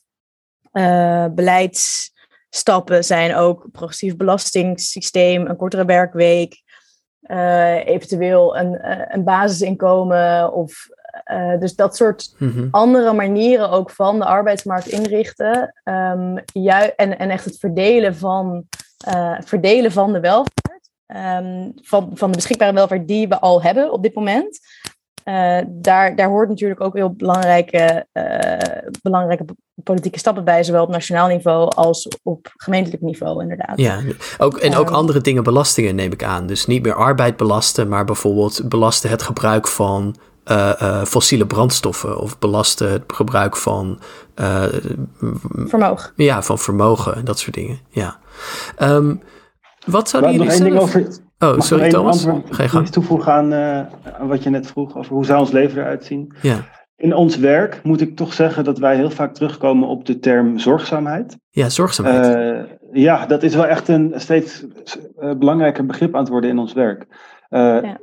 beleids 1.35 2.15
stappen 2.49 3.03
zijn 3.03 3.35
ook 3.35 3.67
progressief 3.71 4.15
belastingssysteem, 4.15 5.45
een 5.45 5.55
kortere 5.55 5.85
werkweek, 5.85 6.61
uh, 7.21 7.87
eventueel 7.87 8.57
een, 8.57 8.73
uh, 8.73 9.01
een 9.07 9.23
basisinkomen 9.23 10.53
of 10.53 10.87
uh, 11.31 11.59
dus 11.59 11.75
dat 11.75 11.95
soort 11.95 12.35
mm 12.37 12.51
-hmm. 12.51 12.67
andere 12.71 13.13
manieren 13.13 13.69
ook 13.69 13.91
van 13.91 14.19
de 14.19 14.25
arbeidsmarkt 14.25 14.87
inrichten 14.87 15.73
um, 15.83 16.37
en, 16.95 17.17
en 17.19 17.29
echt 17.29 17.45
het 17.45 17.57
verdelen 17.57 18.15
van, 18.15 18.63
verdelen 19.39 19.91
van 19.91 20.13
de 20.13 20.19
welvaart, 20.19 20.89
um, 21.07 21.71
van, 21.75 22.11
van 22.13 22.31
de 22.31 22.35
beschikbare 22.35 22.73
welvaart 22.73 23.07
die 23.07 23.27
we 23.27 23.39
al 23.39 23.61
hebben 23.61 23.91
op 23.91 24.03
dit 24.03 24.15
moment. 24.15 24.59
Uh, 25.27 25.59
daar, 25.67 26.15
daar 26.15 26.27
hoort 26.27 26.49
natuurlijk 26.49 26.81
ook 26.81 26.93
heel 26.93 27.13
belangrijke, 27.13 28.05
uh, 28.13 28.91
belangrijke 29.01 29.45
politieke 29.83 30.19
stappen 30.19 30.43
bij, 30.43 30.63
zowel 30.63 30.83
op 30.83 30.89
nationaal 30.89 31.27
niveau 31.27 31.71
als 31.75 32.07
op 32.23 32.53
gemeentelijk 32.57 33.01
niveau, 33.01 33.41
inderdaad. 33.41 33.77
Ja, 33.79 33.99
ook, 34.37 34.57
en 34.57 34.75
ook 34.75 34.89
um, 34.89 34.95
andere 34.95 35.21
dingen 35.21 35.43
belastingen 35.43 35.95
neem 35.95 36.11
ik 36.11 36.23
aan. 36.23 36.47
Dus 36.47 36.65
niet 36.65 36.83
meer 36.83 36.93
arbeid 36.93 37.37
belasten, 37.37 37.87
maar 37.87 38.05
bijvoorbeeld 38.05 38.69
belasten 38.69 39.09
het 39.09 39.21
gebruik 39.21 39.67
van 39.67 40.15
uh, 40.45 41.03
fossiele 41.03 41.45
brandstoffen 41.45 42.19
of 42.19 42.39
belasten 42.39 42.91
het 42.91 43.03
gebruik 43.07 43.57
van 43.57 43.99
vermogen. 45.65 46.11
Ja, 46.15 46.41
van 46.41 46.59
vermogen 46.59 47.15
en 47.15 47.25
dat 47.25 47.39
soort 47.39 47.55
dingen. 47.55 47.79
Ja. 47.89 48.19
Um, 48.79 49.21
wat 49.85 50.09
zouden 50.09 50.35
nog 50.35 50.45
jullie 50.45 50.63
één 50.63 50.73
zelf... 50.77 50.91
ding 50.91 51.05
over... 51.05 51.25
Oh, 51.39 51.59
sorry 51.59 51.83
nog 51.83 51.91
Thomas. 51.91 52.25
Ga 52.49 52.63
je 52.63 52.69
gang. 52.69 52.87
toevoegen 52.87 53.33
aan, 53.33 53.53
uh, 53.53 53.77
aan 54.19 54.27
wat 54.27 54.43
je 54.43 54.49
net 54.49 54.67
vroeg 54.67 54.97
over 54.97 55.13
hoe 55.13 55.25
zou 55.25 55.39
ons 55.39 55.51
leven 55.51 55.81
eruit 55.81 56.05
zien. 56.05 56.33
Ja. 56.41 56.65
In 56.95 57.13
ons 57.13 57.37
werk 57.37 57.79
moet 57.83 58.01
ik 58.01 58.15
toch 58.15 58.33
zeggen 58.33 58.63
dat 58.63 58.77
wij 58.77 58.95
heel 58.95 59.09
vaak 59.09 59.33
terugkomen 59.33 59.87
op 59.87 60.05
de 60.05 60.19
term 60.19 60.59
zorgzaamheid. 60.59 61.37
Ja, 61.49 61.69
zorgzaamheid. 61.69 62.35
Uh, 62.35 63.03
ja, 63.03 63.25
dat 63.25 63.43
is 63.43 63.55
wel 63.55 63.65
echt 63.65 63.87
een 63.87 64.13
steeds 64.15 64.65
uh, 65.19 65.33
belangrijker 65.33 65.85
begrip 65.85 66.13
aan 66.15 66.21
het 66.21 66.29
worden 66.29 66.49
in 66.49 66.57
ons 66.57 66.73
werk. 66.73 67.05
Ja. 67.49 67.99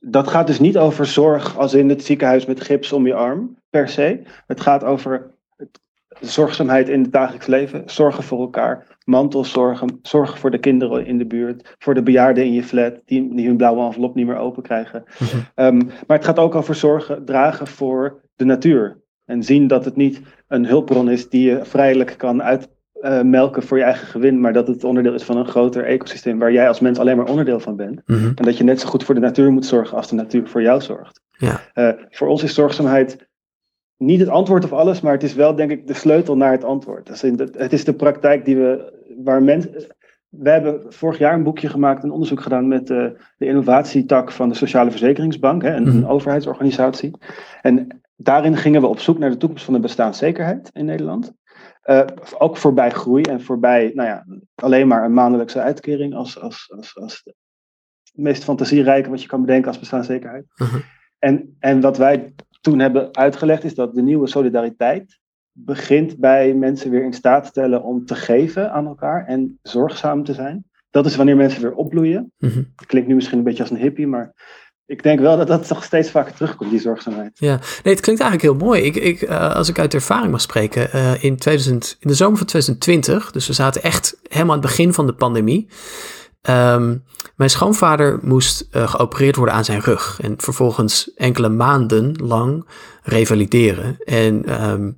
dat 0.00 0.28
gaat 0.28 0.46
dus 0.46 0.60
niet 0.60 0.78
over 0.78 1.06
zorg 1.06 1.58
als 1.58 1.74
in 1.74 1.88
het 1.88 2.04
ziekenhuis 2.04 2.46
met 2.46 2.60
gips 2.60 2.92
om 2.92 3.06
je 3.06 3.14
arm, 3.14 3.56
per 3.70 3.88
se. 3.88 4.22
Het 4.46 4.60
gaat 4.60 4.84
over 4.84 5.34
zorgzaamheid 6.20 6.88
in 6.88 7.02
het 7.02 7.12
dagelijks 7.12 7.46
leven, 7.46 7.82
zorgen 7.86 8.22
voor 8.22 8.40
elkaar, 8.40 8.93
mantelzorgen, 9.04 9.98
zorgen 10.02 10.38
voor 10.38 10.50
de 10.50 10.58
kinderen 10.58 11.06
in 11.06 11.18
de 11.18 11.26
buurt, 11.26 11.74
voor 11.78 11.94
de 11.94 12.02
bejaarden 12.02 12.44
in 12.44 12.52
je 12.52 12.62
flat 12.62 13.00
die, 13.04 13.34
die 13.34 13.46
hun 13.46 13.56
blauwe 13.56 13.84
envelop 13.84 14.14
niet 14.14 14.26
meer 14.26 14.36
open 14.36 14.62
krijgen. 14.62 15.04
Mm-hmm. 15.18 15.80
Um, 15.80 15.86
maar 16.06 16.16
het 16.16 16.26
gaat 16.26 16.38
ook 16.38 16.54
over 16.54 16.74
zorgen, 16.74 17.24
dragen 17.24 17.66
voor 17.66 18.20
de 18.36 18.44
natuur. 18.44 19.02
En 19.24 19.42
zien 19.42 19.66
dat 19.66 19.84
het 19.84 19.96
niet 19.96 20.20
een 20.48 20.66
hulpbron 20.66 21.10
is 21.10 21.28
die 21.28 21.50
je 21.50 21.64
vrijelijk 21.64 22.14
kan 22.16 22.42
uitmelken 22.42 23.62
uh, 23.62 23.68
voor 23.68 23.78
je 23.78 23.84
eigen 23.84 24.06
gewin, 24.06 24.40
maar 24.40 24.52
dat 24.52 24.66
het 24.66 24.84
onderdeel 24.84 25.14
is 25.14 25.22
van 25.22 25.36
een 25.36 25.48
groter 25.48 25.84
ecosysteem 25.84 26.38
waar 26.38 26.52
jij 26.52 26.68
als 26.68 26.80
mens 26.80 26.98
alleen 26.98 27.16
maar 27.16 27.28
onderdeel 27.28 27.60
van 27.60 27.76
bent. 27.76 28.02
Mm-hmm. 28.06 28.32
En 28.34 28.44
dat 28.44 28.56
je 28.56 28.64
net 28.64 28.80
zo 28.80 28.88
goed 28.88 29.04
voor 29.04 29.14
de 29.14 29.20
natuur 29.20 29.52
moet 29.52 29.66
zorgen 29.66 29.96
als 29.96 30.08
de 30.08 30.14
natuur 30.14 30.48
voor 30.48 30.62
jou 30.62 30.80
zorgt. 30.80 31.20
Ja. 31.30 31.60
Uh, 31.74 31.88
voor 32.10 32.28
ons 32.28 32.42
is 32.42 32.54
zorgzaamheid 32.54 33.28
niet 33.96 34.20
het 34.20 34.28
antwoord 34.28 34.64
op 34.64 34.72
alles, 34.72 35.00
maar 35.00 35.12
het 35.12 35.22
is 35.22 35.34
wel, 35.34 35.54
denk 35.54 35.70
ik, 35.70 35.86
de 35.86 35.94
sleutel 35.94 36.36
naar 36.36 36.52
het 36.52 36.64
antwoord. 36.64 37.06
Dus 37.06 37.20
het 37.52 37.72
is 37.72 37.84
de 37.84 37.94
praktijk 37.94 38.44
die 38.44 38.56
we, 38.56 38.92
waar 39.24 39.42
mensen. 39.42 39.86
We 40.28 40.50
hebben 40.50 40.92
vorig 40.92 41.18
jaar 41.18 41.34
een 41.34 41.42
boekje 41.42 41.68
gemaakt, 41.68 42.02
een 42.02 42.10
onderzoek 42.10 42.40
gedaan 42.40 42.68
met 42.68 42.86
de, 42.86 43.16
de 43.36 43.46
innovatietak 43.46 44.32
van 44.32 44.48
de 44.48 44.54
Sociale 44.54 44.90
Verzekeringsbank, 44.90 45.62
hè, 45.62 45.74
een, 45.74 45.86
een 45.86 45.96
mm. 45.96 46.04
overheidsorganisatie. 46.04 47.10
En 47.60 48.02
daarin 48.16 48.56
gingen 48.56 48.80
we 48.80 48.86
op 48.86 48.98
zoek 48.98 49.18
naar 49.18 49.30
de 49.30 49.36
toekomst 49.36 49.64
van 49.64 49.74
de 49.74 49.80
bestaanszekerheid 49.80 50.70
in 50.72 50.84
Nederland. 50.84 51.32
Uh, 51.84 52.04
ook 52.38 52.56
voorbij 52.56 52.90
groei 52.90 53.22
en 53.22 53.40
voorbij, 53.42 53.90
nou 53.94 54.08
ja, 54.08 54.26
alleen 54.54 54.88
maar 54.88 55.04
een 55.04 55.14
maandelijkse 55.14 55.60
uitkering 55.60 56.14
als, 56.14 56.40
als, 56.40 56.72
als, 56.76 56.96
als 56.96 57.20
het 57.24 57.34
meest 58.12 58.44
fantasierijke 58.44 59.10
wat 59.10 59.22
je 59.22 59.28
kan 59.28 59.40
bedenken 59.40 59.68
als 59.68 59.78
bestaanszekerheid. 59.78 60.44
-huh. 60.54 60.74
en, 61.18 61.56
en 61.58 61.80
wat 61.80 61.96
wij 61.96 62.34
toen 62.64 62.78
hebben 62.78 63.14
uitgelegd 63.14 63.64
is 63.64 63.74
dat 63.74 63.94
de 63.94 64.02
nieuwe 64.02 64.26
solidariteit 64.26 65.18
begint 65.52 66.18
bij 66.18 66.54
mensen 66.54 66.90
weer 66.90 67.04
in 67.04 67.12
staat 67.12 67.46
stellen 67.46 67.82
om 67.82 68.06
te 68.06 68.14
geven 68.14 68.72
aan 68.72 68.86
elkaar 68.86 69.26
en 69.26 69.58
zorgzaam 69.62 70.24
te 70.24 70.34
zijn 70.34 70.64
dat 70.94 71.06
is 71.06 71.16
wanneer 71.16 71.36
mensen 71.36 71.62
weer 71.62 71.74
opbloeien. 71.74 72.32
Mhm. 72.38 72.62
Klinkt 72.86 73.08
nu 73.08 73.14
misschien 73.14 73.38
een 73.38 73.44
beetje 73.44 73.62
als 73.62 73.70
een 73.70 73.76
hippie, 73.76 74.06
maar 74.06 74.32
ik 74.86 75.02
denk 75.02 75.20
wel 75.20 75.36
dat 75.36 75.46
dat 75.46 75.66
toch 75.66 75.84
steeds 75.84 76.10
vaker 76.10 76.34
terugkomt, 76.34 76.70
die 76.70 76.80
zorgzaamheid. 76.80 77.30
Ja, 77.34 77.60
nee, 77.82 77.94
het 77.94 78.00
klinkt 78.00 78.22
eigenlijk 78.22 78.42
heel 78.42 78.66
mooi. 78.66 78.82
Ik, 78.82 78.96
ik, 78.96 79.22
uh, 79.22 79.54
als 79.54 79.68
ik 79.68 79.78
uit 79.78 79.94
ervaring 79.94 80.30
mag 80.30 80.40
spreken, 80.40 80.88
uh, 80.94 81.24
in, 81.24 81.36
2000, 81.36 81.96
in 82.00 82.08
de 82.08 82.14
zomer 82.14 82.36
van 82.36 82.46
2020, 82.46 83.32
dus 83.32 83.46
we 83.46 83.52
zaten 83.52 83.82
echt 83.82 84.16
helemaal 84.22 84.54
aan 84.54 84.60
het 84.60 84.68
begin 84.68 84.92
van 84.92 85.06
de 85.06 85.14
pandemie. 85.14 85.68
Um, 86.48 87.04
mijn 87.36 87.50
schoonvader 87.50 88.18
moest 88.22 88.68
uh, 88.72 88.88
geopereerd 88.88 89.36
worden 89.36 89.54
aan 89.54 89.64
zijn 89.64 89.80
rug 89.80 90.18
en 90.20 90.34
vervolgens 90.36 91.14
enkele 91.14 91.48
maanden 91.48 92.16
lang 92.22 92.68
revalideren. 93.02 93.96
En 94.04 94.62
um, 94.70 94.94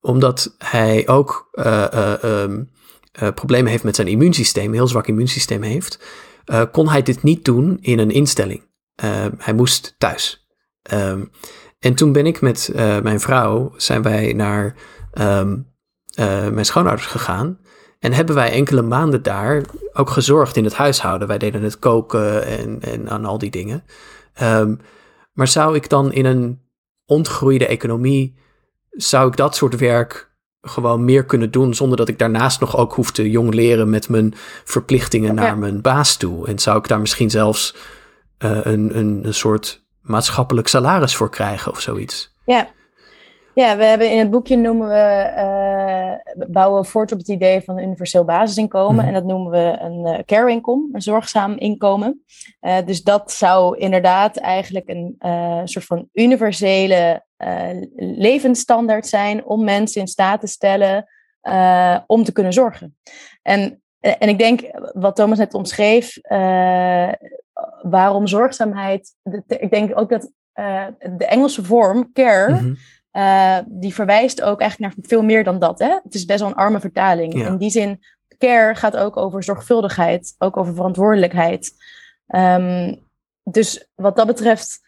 omdat 0.00 0.54
hij 0.58 1.08
ook 1.08 1.50
um, 2.24 2.70
problemen 3.34 3.70
heeft 3.70 3.84
met 3.84 3.96
zijn 3.96 4.08
immuunsysteem, 4.08 4.66
een 4.66 4.74
heel 4.74 4.88
zwak 4.88 5.06
immuunsysteem 5.06 5.62
heeft, 5.62 5.98
kon 6.72 6.88
hij 6.88 7.02
dit 7.02 7.22
niet 7.22 7.44
doen 7.44 7.78
in 7.80 7.98
een 7.98 8.10
instelling. 8.10 8.66
Uh, 9.04 9.26
hij 9.38 9.54
moest 9.54 9.94
thuis. 9.98 10.46
En 11.78 11.94
toen 11.94 12.12
ben 12.12 12.26
ik 12.26 12.40
met 12.40 12.70
mijn 13.02 13.20
vrouw, 13.20 13.72
zijn 13.76 14.02
wij 14.02 14.32
naar 14.32 14.76
mijn 16.50 16.64
schoonouders 16.64 17.06
gegaan. 17.06 17.58
En 17.98 18.12
hebben 18.12 18.34
wij 18.34 18.52
enkele 18.52 18.82
maanden 18.82 19.22
daar 19.22 19.62
ook 19.92 20.10
gezorgd 20.10 20.56
in 20.56 20.64
het 20.64 20.74
huishouden. 20.74 21.28
Wij 21.28 21.38
deden 21.38 21.62
het 21.62 21.78
koken 21.78 22.46
en, 22.46 22.78
en 22.80 23.10
aan 23.10 23.24
al 23.24 23.38
die 23.38 23.50
dingen. 23.50 23.84
Um, 24.42 24.80
maar 25.32 25.48
zou 25.48 25.76
ik 25.76 25.88
dan 25.88 26.12
in 26.12 26.24
een 26.24 26.60
ontgroeide 27.06 27.66
economie, 27.66 28.36
zou 28.90 29.28
ik 29.28 29.36
dat 29.36 29.56
soort 29.56 29.76
werk 29.76 30.30
gewoon 30.60 31.04
meer 31.04 31.24
kunnen 31.24 31.50
doen 31.50 31.74
zonder 31.74 31.96
dat 31.96 32.08
ik 32.08 32.18
daarnaast 32.18 32.60
nog 32.60 32.76
ook 32.76 32.92
hoef 32.92 33.10
te 33.10 33.30
jong 33.30 33.54
leren 33.54 33.90
met 33.90 34.08
mijn 34.08 34.34
verplichtingen 34.64 35.34
naar 35.34 35.46
ja. 35.46 35.54
mijn 35.54 35.80
baas 35.80 36.16
toe? 36.16 36.46
En 36.46 36.58
zou 36.58 36.78
ik 36.78 36.88
daar 36.88 37.00
misschien 37.00 37.30
zelfs 37.30 37.76
uh, 38.44 38.58
een, 38.62 38.98
een, 38.98 39.20
een 39.24 39.34
soort 39.34 39.86
maatschappelijk 40.00 40.68
salaris 40.68 41.16
voor 41.16 41.30
krijgen 41.30 41.72
of 41.72 41.80
zoiets. 41.80 42.36
Ja. 42.44 42.68
Ja, 43.54 43.76
we 43.76 43.84
hebben 43.84 44.10
in 44.10 44.18
het 44.18 44.30
boekje 44.30 44.56
noemen 44.56 44.88
we, 44.88 45.32
uh, 45.36 45.77
bouwen 46.48 46.82
we 46.82 46.88
voort 46.88 47.12
op 47.12 47.18
het 47.18 47.28
idee 47.28 47.60
van 47.60 47.76
een 47.76 47.84
universeel 47.84 48.24
basisinkomen. 48.24 48.94
Mhm. 48.94 49.06
En 49.06 49.12
dat 49.12 49.24
noemen 49.24 49.50
we 49.50 49.76
een 49.80 50.06
uh, 50.06 50.18
care 50.24 50.50
income, 50.50 50.88
een 50.92 51.02
zorgzaam 51.02 51.52
inkomen. 51.52 52.24
Uh, 52.60 52.76
dus 52.84 53.02
dat 53.02 53.32
zou 53.32 53.78
inderdaad 53.78 54.36
eigenlijk 54.36 54.88
een 54.88 55.16
soort 55.64 55.84
van 55.84 56.08
universele 56.12 57.26
levensstandaard 57.96 59.06
zijn 59.06 59.44
om 59.44 59.64
mensen 59.64 60.00
in 60.00 60.06
staat 60.06 60.40
te 60.40 60.46
stellen 60.46 61.06
om 62.06 62.24
te 62.24 62.32
kunnen 62.32 62.52
zorgen. 62.52 62.96
En, 63.42 63.82
en 64.00 64.28
ik 64.28 64.38
denk, 64.38 64.60
wat 64.92 65.16
Thomas 65.16 65.38
net 65.38 65.54
omschreef, 65.54 66.18
waarom 67.82 68.26
zorgzaamheid. 68.26 69.14
Ik 69.46 69.70
denk 69.70 69.98
ook 69.98 70.08
dat 70.10 70.30
de 70.98 71.26
Engelse 71.26 71.64
vorm, 71.64 72.12
care, 72.12 72.52
Mhm. 72.52 72.74
Uh, 73.18 73.58
die 73.66 73.94
verwijst 73.94 74.42
ook 74.42 74.60
eigenlijk 74.60 74.96
naar 74.96 75.06
veel 75.08 75.22
meer 75.22 75.44
dan 75.44 75.58
dat. 75.58 75.78
Hè? 75.78 75.98
Het 76.02 76.14
is 76.14 76.24
best 76.24 76.40
wel 76.40 76.48
een 76.48 76.54
arme 76.54 76.80
vertaling. 76.80 77.34
Ja. 77.34 77.46
In 77.46 77.56
die 77.56 77.70
zin, 77.70 78.00
care 78.38 78.74
gaat 78.74 78.96
ook 78.96 79.16
over 79.16 79.42
zorgvuldigheid, 79.42 80.34
ook 80.38 80.56
over 80.56 80.74
verantwoordelijkheid. 80.74 81.72
Um, 82.26 83.06
dus 83.42 83.88
wat 83.94 84.16
dat 84.16 84.26
betreft. 84.26 84.86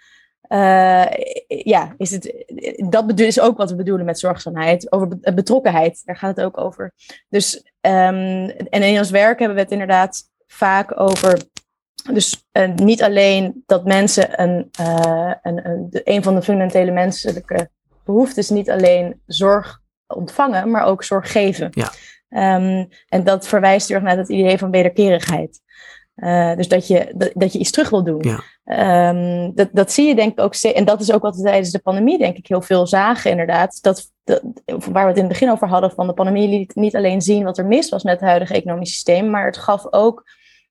Uh, 0.49 1.07
ja, 1.47 1.95
is 1.97 2.11
het, 2.11 2.45
dat 2.89 3.21
is 3.21 3.41
ook 3.41 3.57
wat 3.57 3.71
we 3.71 3.77
bedoelen 3.77 4.07
met 4.07 4.19
zorgzaamheid. 4.19 4.93
Over 4.93 5.09
betrokkenheid, 5.35 6.03
daar 6.05 6.17
gaat 6.17 6.37
het 6.37 6.45
ook 6.45 6.59
over. 6.59 6.93
Dus, 7.29 7.57
um, 7.81 8.49
en 8.49 8.83
in 8.83 8.99
ons 8.99 9.11
werk 9.11 9.39
hebben 9.39 9.57
we 9.57 9.63
het 9.63 9.73
inderdaad 9.73 10.23
vaak 10.47 11.01
over 11.01 11.39
dus 12.13 12.49
uh, 12.53 12.75
niet 12.75 13.03
alleen 13.03 13.63
dat 13.67 13.85
mensen 13.85 14.43
een, 14.43 14.71
uh, 14.81 15.33
een, 15.43 15.67
een, 15.67 16.01
een 16.05 16.23
van 16.23 16.35
de 16.35 16.43
fundamentele 16.43 16.91
menselijke 16.91 17.71
behoeftes 18.11 18.51
niet 18.51 18.71
alleen 18.71 19.21
zorg 19.27 19.81
ontvangen, 20.07 20.71
maar 20.71 20.85
ook 20.85 21.05
zorg 21.05 21.33
geven. 21.33 21.69
Ja. 21.71 21.91
Um, 22.57 22.89
en 23.09 23.25
dat 23.25 23.49
verwijst 23.49 23.89
heel 23.89 23.97
erg 23.97 24.07
naar 24.07 24.17
het 24.17 24.29
idee 24.29 24.59
van 24.59 24.71
wederkerigheid. 24.71 25.61
Uh, 26.17 26.57
dus 26.57 26.69
dat 26.69 26.87
je, 26.87 27.13
dat, 27.15 27.31
dat, 27.35 27.53
je 27.53 27.59
iets 27.59 27.71
terug 27.71 27.91
wil 27.91 28.05
doen. 28.05 28.25
Ja. 28.65 29.09
Um, 29.09 29.55
dat, 29.55 29.69
dat 29.73 29.93
zie 29.93 30.09
je 30.09 30.15
denk 30.15 30.33
ik 30.33 30.41
ook. 30.41 30.55
En 30.55 30.85
dat 30.85 31.01
is 31.01 31.13
ook 31.13 31.23
wat 31.23 31.37
we 31.37 31.43
tijdens 31.43 31.71
de 31.71 31.79
pandemie 31.79 32.19
denk 32.19 32.37
ik 32.37 32.47
heel 32.47 32.63
veel 32.63 32.87
zagen 32.87 33.31
inderdaad. 33.31 33.83
Dat, 33.83 34.11
dat, 34.25 34.43
waar 34.65 35.03
we 35.03 35.09
het 35.09 35.17
in 35.17 35.25
het 35.25 35.33
begin 35.33 35.51
over 35.51 35.69
hadden 35.69 35.91
van 35.91 36.07
de 36.07 36.13
pandemie 36.13 36.49
liet 36.49 36.75
niet 36.75 36.97
alleen 36.97 37.23
zien 37.23 37.45
wat 37.45 37.59
er 37.59 37.67
mis 37.67 37.89
was 37.89 38.03
met 38.03 38.21
het 38.21 38.29
huidige 38.29 38.55
economisch 38.55 38.93
systeem, 38.93 39.31
maar 39.31 39.47
het 39.47 39.57
gaf 39.57 39.93
ook 39.93 40.25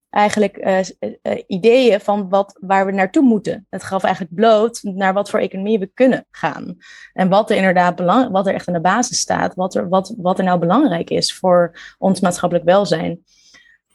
eigenlijk 0.10 0.58
uh, 0.58 0.80
uh, 1.00 1.44
ideeën 1.48 2.00
van 2.00 2.30
wat, 2.30 2.58
waar 2.62 2.86
we 2.86 2.92
naartoe 2.92 3.24
moeten. 3.24 3.66
Het 3.70 3.84
gaf 3.84 4.04
eigenlijk 4.04 4.36
bloot 4.36 4.80
naar 4.84 5.14
wat 5.14 5.30
voor 5.30 5.40
economie 5.40 5.80
we 5.80 5.92
kunnen 5.94 6.26
gaan. 6.32 6.78
En 7.14 7.30
wat 7.30 7.50
er 7.50 7.56
inderdaad 7.56 7.96
belang, 7.96 8.32
wat 8.32 8.48
er 8.48 8.54
echt 8.54 8.68
aan 8.68 8.74
de 8.74 8.82
basis 8.82 9.20
staat, 9.20 9.56
wat 9.56 9.76
er, 9.76 9.90
wat, 9.90 10.14
wat 10.18 10.38
er 10.38 10.44
nou 10.44 10.60
belangrijk 10.60 11.10
is 11.10 11.34
voor 11.34 11.80
ons 11.98 12.20
maatschappelijk 12.20 12.66
welzijn. 12.66 13.24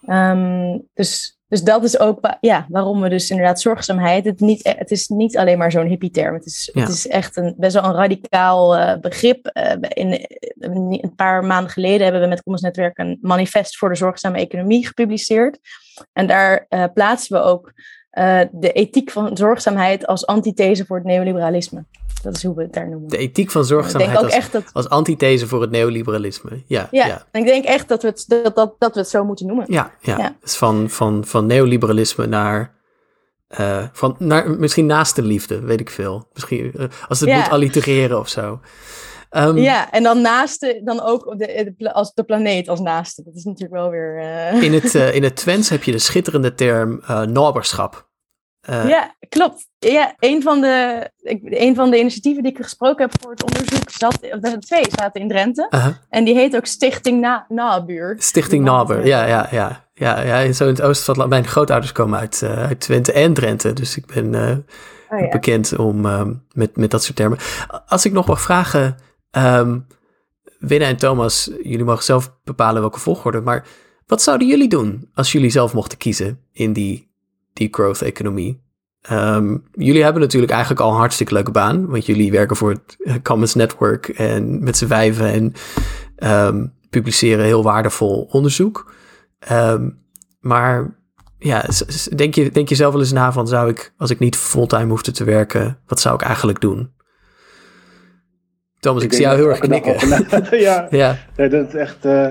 Um, 0.07 0.89
dus, 0.95 1.39
dus 1.49 1.63
dat 1.63 1.85
is 1.85 1.99
ook 1.99 2.37
ja, 2.41 2.67
waarom 2.69 3.01
we 3.01 3.09
dus 3.09 3.31
inderdaad 3.31 3.61
zorgzaamheid. 3.61 4.25
Het, 4.25 4.41
niet, 4.41 4.75
het 4.79 4.91
is 4.91 5.09
niet 5.09 5.37
alleen 5.37 5.59
maar 5.59 5.71
zo'n 5.71 5.87
hippie 5.87 6.11
term. 6.11 6.35
Het 6.35 6.47
is, 6.47 6.71
Ja. 6.73 6.81
het 6.81 6.91
is 6.91 7.07
echt 7.09 7.37
een, 7.37 7.55
best 7.57 7.75
wel 7.75 7.85
een 7.85 7.95
radicaal 7.95 8.77
uh, 8.77 8.97
begrip. 9.01 9.51
Uh, 9.53 9.73
in, 9.89 10.27
een 11.03 11.15
paar 11.17 11.45
maanden 11.45 11.71
geleden 11.71 12.03
hebben 12.03 12.21
we 12.21 12.29
met 12.29 12.43
Commons 12.43 12.63
Netwerk 12.63 12.99
een 12.99 13.19
manifest 13.21 13.77
voor 13.77 13.89
de 13.89 13.95
zorgzame 13.95 14.39
economie 14.39 14.87
gepubliceerd. 14.87 15.59
En 16.13 16.27
daar 16.27 16.67
uh, 16.69 16.85
plaatsen 16.95 17.37
we 17.37 17.43
ook 17.43 17.73
uh, 18.19 18.41
de 18.53 18.73
ethiek 18.73 19.11
van 19.11 19.37
zorgzaamheid 19.37 20.07
als 20.07 20.27
antithese 20.27 20.87
voor 20.87 20.97
het 20.97 21.07
neoliberalisme. 21.07 21.85
Dat 22.23 22.37
is 22.37 22.43
hoe 22.43 22.55
we 22.55 22.63
het 22.63 22.73
daar 22.73 22.89
noemen. 22.89 23.09
De 23.09 23.17
ethiek 23.17 23.51
van 23.51 23.65
zorgzaamheid 23.65 24.17
als, 24.17 24.33
echt 24.33 24.53
dat, 24.53 24.65
als 24.73 24.89
antithese 24.89 25.47
voor 25.47 25.61
het 25.61 25.71
neoliberalisme. 25.71 26.51
Ja, 26.67 26.89
ja, 26.91 27.07
ja. 27.07 27.27
Ik 27.33 27.45
denk 27.45 27.65
echt 27.65 27.89
dat 27.89 28.03
we 28.03 28.09
het, 28.09 28.25
dat, 28.29 28.57
dat, 28.57 28.75
dat 28.79 28.95
we 28.95 29.01
het 29.01 29.09
zo 29.09 29.25
moeten 29.25 29.47
noemen. 29.47 29.65
Ja, 29.69 29.91
ja. 30.01 30.19
Ja. 30.19 30.37
Dus 30.41 30.57
van, 30.57 30.91
van, 30.91 31.25
van 31.25 31.47
neoliberalisme 31.47 32.27
naar, 32.27 32.75
uh, 33.61 33.85
van, 33.93 34.17
naar 34.19 34.51
misschien 34.51 34.87
naast 34.87 35.17
de 35.17 35.23
liefde, 35.23 35.61
weet 35.61 35.81
ik 35.81 35.91
veel. 35.91 36.29
Misschien 36.33 36.73
uh, 36.77 36.85
als 37.09 37.21
het 37.21 37.29
Ja. 37.29 37.37
moet 37.37 37.49
allitereren 37.49 38.19
of 38.19 38.29
zo. 38.29 38.61
Um, 39.37 39.57
Ja, 39.57 39.91
en 39.91 40.03
dan 40.03 40.21
naaste, 40.21 40.81
dan 40.85 41.01
ook 41.01 41.39
de, 41.39 41.75
de, 41.77 41.93
als 41.93 42.15
de 42.15 42.25
planeet 42.25 42.69
als 42.69 42.81
naaste. 42.81 43.23
Dat 43.23 43.35
is 43.35 43.45
natuurlijk 43.45 43.75
wel 43.75 43.91
weer. 43.91 44.19
Uh... 44.19 44.63
In, 44.63 44.73
het, 44.73 44.95
uh, 44.95 45.15
in 45.17 45.23
het 45.23 45.37
Twents 45.37 45.69
heb 45.69 45.83
je 45.83 45.93
de 45.93 45.99
schitterende 45.99 46.55
term 46.55 47.01
uh, 47.03 47.23
naberschap. 47.23 48.09
Uh, 48.71 48.89
ja, 48.89 49.15
klopt. 49.29 49.69
Ja, 49.79 50.15
een 50.19 50.43
van, 50.43 50.61
de, 50.61 51.11
ik, 51.17 51.41
een 51.43 51.75
van 51.75 51.91
de 51.91 51.99
initiatieven 51.99 52.43
die 52.43 52.53
ik 52.53 52.63
gesproken 52.63 53.05
heb 53.05 53.21
voor 53.21 53.31
het 53.31 53.45
onderzoek, 53.45 53.91
zat, 53.91 54.19
er 54.23 54.61
twee 54.61 54.85
zaten 54.89 55.21
in 55.21 55.29
Drenthe. 55.29 55.67
-huh. 55.71 55.87
En 56.09 56.25
die 56.25 56.35
heet 56.35 56.57
ook 56.57 56.67
Stichting 56.67 57.21
Na 57.21 57.47
Nabuur. 57.49 58.17
Stichting 58.19 58.65
Nabuur, 58.65 59.07
ja, 59.07 59.27
ja, 59.27 59.49
ja. 59.51 59.83
Ja, 59.95 60.21
ja, 60.21 60.53
zo 60.53 60.65
in 60.65 60.71
het 60.71 60.83
oosten 60.83 61.05
van 61.05 61.15
het 61.15 61.17
land. 61.17 61.31
Mijn 61.31 61.47
grootouders 61.47 61.93
komen 61.93 62.19
uit, 62.19 62.41
uh, 62.45 62.67
uit 62.67 62.81
Twente 62.81 63.13
en 63.13 63.35
Drenthe. 63.35 63.73
Dus 63.73 63.97
ik 63.97 64.07
ben 64.07 64.35
oh, 65.11 65.21
ja. 65.21 65.29
bekend 65.29 65.77
om, 65.77 66.07
uh, 66.07 66.23
met, 66.53 66.77
met 66.77 66.91
dat 66.91 67.03
soort 67.03 67.17
termen. 67.17 67.39
Als 67.87 68.05
ik 68.05 68.13
nog 68.13 68.27
mag 68.27 68.41
vragen, 68.41 68.97
um, 69.37 69.87
Winne 70.59 70.85
en 70.85 70.97
Thomas, 70.97 71.51
jullie 71.63 71.85
mogen 71.85 72.05
zelf 72.05 72.37
bepalen 72.45 72.81
welke 72.81 73.01
volgorde. 73.01 73.41
Maar 73.41 73.67
wat 74.07 74.23
zouden 74.23 74.49
jullie 74.49 74.69
doen 74.69 75.11
als 75.15 75.33
jullie 75.33 75.51
zelf 75.51 75.75
mochten 75.75 75.99
kiezen 75.99 76.41
in 76.53 76.73
die, 76.73 77.11
die 77.53 77.69
growth-economie? 77.71 78.63
Um, 79.11 79.65
jullie 79.73 80.03
hebben 80.03 80.23
natuurlijk 80.23 80.53
eigenlijk 80.53 80.81
al 80.81 80.91
een 80.91 80.99
hartstikke 80.99 81.33
leuke 81.33 81.51
baan, 81.51 81.87
want 81.87 82.07
jullie 82.07 82.31
werken 82.31 82.57
voor 82.57 82.71
het 82.71 83.23
Commons 83.23 83.55
Network 83.55 84.09
en 84.09 84.65
met 84.65 84.77
z'n 84.77 84.87
vijven 84.87 85.27
en 85.33 85.53
um, 86.49 86.73
publiceren 86.91 87.45
heel 87.45 87.63
waardevol 87.63 88.29
onderzoek. 88.31 88.93
Um, 89.53 90.03
maar 90.41 91.03
ja, 91.39 91.65
denk 92.15 92.35
je, 92.35 92.51
denk 92.51 92.69
je 92.69 92.75
zelf 92.75 92.93
wel 92.93 93.03
eens 93.03 93.13
na 93.13 93.33
van 93.33 93.49
zou 93.49 93.69
ik, 93.69 93.93
als 93.97 94.11
ik 94.11 94.19
niet 94.19 94.37
fulltime 94.37 94.89
hoefde 94.89 95.11
te 95.11 95.25
werken, 95.25 95.79
wat 95.87 96.01
zou 96.01 96.15
ik 96.15 96.23
eigenlijk 96.23 96.61
doen? 96.61 96.93
Thomas, 98.85 99.03
ik, 99.03 99.11
ik 99.11 99.17
zie 99.17 99.25
jou 99.25 99.37
heel 99.37 99.49
erg 99.49 99.59
knikken. 99.59 99.97
ja, 100.59 100.87
ja. 100.91 101.17
Nee, 101.37 101.49
dat 101.49 101.69
is 101.69 101.75
echt 101.75 102.05
uh, 102.05 102.29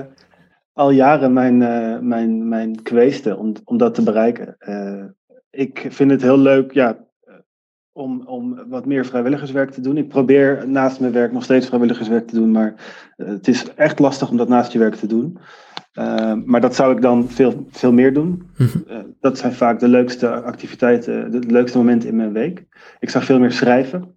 al 0.72 0.90
jaren 0.90 1.32
mijn, 1.32 1.60
uh, 1.60 1.98
mijn, 1.98 2.48
mijn 2.48 2.82
kweeste 2.82 3.36
om, 3.36 3.52
om 3.64 3.78
dat 3.78 3.94
te 3.94 4.02
bereiken. 4.02 4.56
Uh, 4.68 5.04
ik 5.50 5.86
vind 5.88 6.10
het 6.10 6.22
heel 6.22 6.38
leuk 6.38 6.72
ja, 6.72 6.98
om, 7.92 8.26
om 8.26 8.68
wat 8.68 8.86
meer 8.86 9.06
vrijwilligerswerk 9.06 9.70
te 9.70 9.80
doen. 9.80 9.96
Ik 9.96 10.08
probeer 10.08 10.68
naast 10.68 11.00
mijn 11.00 11.12
werk 11.12 11.32
nog 11.32 11.44
steeds 11.44 11.66
vrijwilligerswerk 11.66 12.26
te 12.26 12.34
doen, 12.34 12.50
maar 12.50 12.74
het 13.16 13.48
is 13.48 13.74
echt 13.74 13.98
lastig 13.98 14.30
om 14.30 14.36
dat 14.36 14.48
naast 14.48 14.72
je 14.72 14.78
werk 14.78 14.94
te 14.94 15.06
doen. 15.06 15.38
Maar 16.44 16.60
dat 16.60 16.74
zou 16.74 16.94
ik 16.94 17.02
dan 17.02 17.28
veel, 17.28 17.66
veel 17.70 17.92
meer 17.92 18.14
doen. 18.14 18.50
Mhm. 18.56 19.02
Dat 19.20 19.38
zijn 19.38 19.52
vaak 19.52 19.80
de 19.80 19.88
leukste 19.88 20.28
activiteiten, 20.28 21.30
de 21.30 21.38
leukste 21.38 21.78
momenten 21.78 22.08
in 22.08 22.16
mijn 22.16 22.32
week. 22.32 22.64
Ik 22.98 23.10
zou 23.10 23.24
veel 23.24 23.38
meer 23.38 23.52
schrijven. 23.52 24.14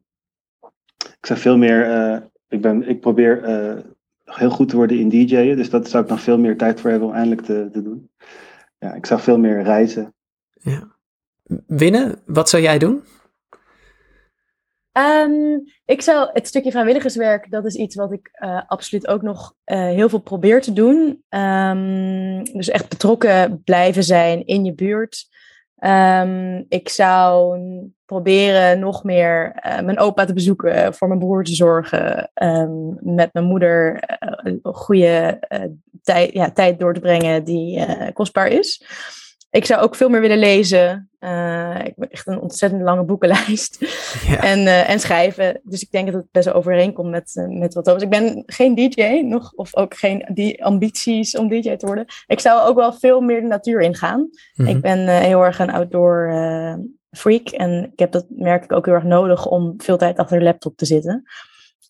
Ik 1.19 1.25
zou 1.25 1.39
veel 1.39 1.57
meer. 1.57 1.87
Uh, 1.87 2.17
ik, 2.47 2.61
ben, 2.61 2.89
ik 2.89 2.99
probeer 2.99 3.43
heel 4.25 4.49
goed 4.49 4.69
te 4.69 4.75
worden 4.75 4.99
in 4.99 5.09
DJ'en. 5.09 5.55
Dus 5.55 5.69
dat 5.69 5.89
zou 5.89 6.03
ik 6.03 6.09
nog 6.09 6.21
veel 6.21 6.37
meer 6.37 6.57
tijd 6.57 6.81
voor 6.81 6.89
hebben 6.89 7.07
om 7.07 7.13
eindelijk 7.13 7.41
te, 7.41 7.69
te 7.71 7.81
doen. 7.81 8.09
ja, 8.79 8.93
ik 8.93 9.05
zou 9.05 9.19
veel 9.19 9.39
meer 9.39 9.63
reizen. 9.63 10.13
Ja. 10.53 10.95
Winnen, 11.67 12.21
wat 12.25 12.49
zou 12.49 12.63
jij 12.63 12.77
doen? 12.77 13.03
Um, 14.97 15.63
ik 15.85 16.01
zou 16.01 16.29
het 16.33 16.47
stukje 16.47 16.71
vrijwilligerswerk, 16.71 17.51
dat 17.51 17.65
is 17.65 17.75
iets 17.75 17.95
wat 17.95 18.11
ik 18.11 18.29
uh, 18.43 18.61
absoluut 18.67 19.07
ook 19.07 19.21
nog 19.21 19.53
uh, 19.65 19.77
heel 19.77 20.09
veel 20.09 20.19
probeer 20.19 20.61
te 20.61 20.73
doen. 20.73 21.23
Um, 21.29 22.43
dus 22.43 22.69
echt 22.69 22.89
betrokken 22.89 23.61
blijven 23.63 24.03
zijn 24.03 24.45
in 24.45 24.65
je 24.65 24.73
buurt. 24.73 25.27
Um, 25.79 26.65
ik 26.69 26.89
zou 26.89 27.59
proberen 28.05 28.79
nog 28.79 29.03
meer 29.03 29.59
uh, 29.65 29.79
mijn 29.79 29.99
opa 29.99 30.25
te 30.25 30.33
bezoeken, 30.33 30.93
voor 30.93 31.07
mijn 31.07 31.19
broer 31.19 31.43
te 31.43 31.55
zorgen, 31.55 32.29
met 32.99 33.33
mijn 33.33 33.45
moeder 33.45 34.03
een 34.19 34.59
goede 34.61 35.39
tijd, 36.01 36.33
ja, 36.33 36.51
tijd 36.51 36.79
door 36.79 36.93
te 36.93 36.99
brengen 36.99 37.43
die 37.43 37.85
kostbaar 38.13 38.47
is. 38.47 38.85
Ik 39.49 39.65
zou 39.65 39.81
ook 39.81 39.95
veel 39.95 40.09
meer 40.09 40.21
willen 40.21 40.39
lezen. 40.39 41.09
Uh, 41.19 41.85
ik 41.85 41.93
ben 41.95 42.09
echt 42.09 42.27
een 42.27 42.39
ontzettend 42.39 42.81
lange 42.81 43.03
boekenlijst. 43.03 43.77
Ja. 44.27 44.43
En, 44.43 44.59
uh, 44.59 44.89
en 44.89 44.99
schrijven. 44.99 45.61
Dus 45.63 45.81
ik 45.81 45.91
denk 45.91 46.05
dat 46.05 46.15
het 46.15 46.31
best 46.31 46.45
wel 46.45 46.53
overeenkomt 46.53 47.09
met, 47.09 47.35
uh, 47.35 47.59
met 47.59 47.73
wat 47.73 47.89
over. 47.89 48.01
Ik 48.01 48.09
ben 48.09 48.43
geen 48.45 48.75
DJ 48.75 49.21
nog, 49.25 49.53
of 49.53 49.75
ook 49.75 49.95
geen 49.95 50.29
die 50.33 50.63
ambities 50.63 51.37
om 51.37 51.49
DJ 51.49 51.75
te 51.75 51.85
worden. 51.85 52.05
Ik 52.27 52.39
zou 52.39 52.67
ook 52.67 52.75
wel 52.75 52.93
veel 52.93 53.21
meer 53.21 53.41
de 53.41 53.47
natuur 53.47 53.81
ingaan. 53.81 54.19
Mm 54.19 54.29
-hmm. 54.53 54.67
Ik 54.67 54.81
ben 54.81 55.07
heel 55.07 55.43
erg 55.43 55.59
een 55.59 55.71
outdoor 55.71 56.31
freak. 57.11 57.47
En 57.47 57.89
ik 57.91 57.99
heb 57.99 58.11
dat 58.11 58.25
merk 58.29 58.63
ik 58.63 58.71
ook 58.71 58.85
heel 58.85 58.93
erg 58.95 59.03
nodig 59.03 59.45
om 59.45 59.73
veel 59.77 59.97
tijd 59.97 60.17
achter 60.17 60.37
de 60.37 60.43
laptop 60.43 60.77
te 60.77 60.85
zitten. 60.85 61.23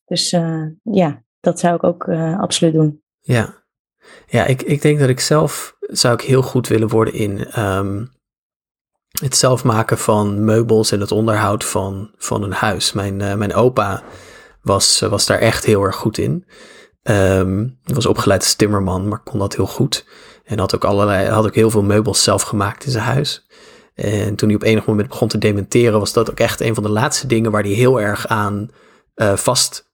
Dus 0.06 0.30
ja, 0.84 1.24
dat 1.40 1.60
zou 1.60 1.76
ik 1.76 1.84
ook 1.84 2.10
absoluut 2.40 2.74
doen. 2.74 3.02
Ja, 3.22 3.64
ja, 4.28 4.46
ik, 4.46 4.62
ik 4.62 4.82
denk 4.82 5.00
dat 5.00 5.10
ik 5.10 5.20
zelf 5.20 5.77
zou 5.88 6.14
ik 6.14 6.22
heel 6.22 6.42
goed 6.42 6.68
willen 6.68 6.88
worden 6.88 7.14
in 7.14 7.60
um, 7.60 8.12
het 9.22 9.38
zelf 9.38 9.64
maken 9.64 9.98
van 9.98 10.46
meubels 10.46 10.92
en 10.92 11.00
het 11.00 11.12
onderhoud 11.12 11.64
van, 11.64 12.12
van 12.18 12.44
een 12.44 12.52
huis. 12.52 12.94
Mijn, 12.94 13.20
uh, 13.20 13.34
mijn 13.34 13.54
opa 13.54 14.04
was, 14.62 15.00
was 15.00 15.26
daar 15.26 15.40
echt 15.40 15.66
heel 15.66 15.84
erg 15.84 15.96
goed 15.96 16.18
in. 16.18 16.46
Um, 17.04 17.80
was 17.84 18.06
opgeleid 18.06 18.44
als 18.44 18.56
timmerman, 18.56 19.08
maar 19.08 19.20
kon 19.20 19.40
dat 19.40 19.56
heel 19.56 19.68
goed. 19.68 20.06
En 20.44 20.60
had 20.60 20.76
ook 20.76 20.84
allerlei, 20.84 21.30
had 21.30 21.46
ook 21.46 21.56
heel 21.56 21.70
veel 21.70 21.84
meubels 21.84 22.24
zelf 22.24 22.42
gemaakt 22.42 22.86
in 22.86 22.92
zijn 22.92 23.04
huis. 23.04 23.48
En 23.96 24.36
toen 24.36 24.50
hij 24.50 24.58
op 24.58 24.64
enig 24.64 24.86
moment 24.86 25.08
begon 25.08 25.28
te 25.28 25.38
dementeren, 25.38 26.00
was 26.00 26.14
dat 26.14 26.30
ook 26.30 26.40
echt 26.40 26.62
een 26.62 26.74
van 26.74 26.84
de 26.84 26.90
laatste 26.90 27.28
dingen 27.28 27.52
waar 27.52 27.64
hij 27.64 27.72
heel 27.72 28.02
erg 28.02 28.28
aan 28.28 28.70
uh, 29.16 29.36
vast 29.36 29.87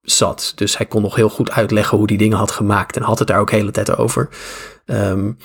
zat. 0.00 0.52
Dus 0.54 0.76
hij 0.76 0.86
kon 0.86 1.02
nog 1.02 1.14
heel 1.14 1.28
goed 1.28 1.50
uitleggen 1.50 1.98
hoe 1.98 2.06
die 2.06 2.18
dingen 2.18 2.38
had 2.38 2.50
gemaakt 2.50 2.96
en 2.96 3.02
had 3.02 3.18
het 3.18 3.28
daar 3.28 3.40
ook 3.40 3.50
de 3.50 3.56
hele 3.56 3.70
tijd 3.70 3.96
over. 3.96 4.28
Um, 4.86 5.36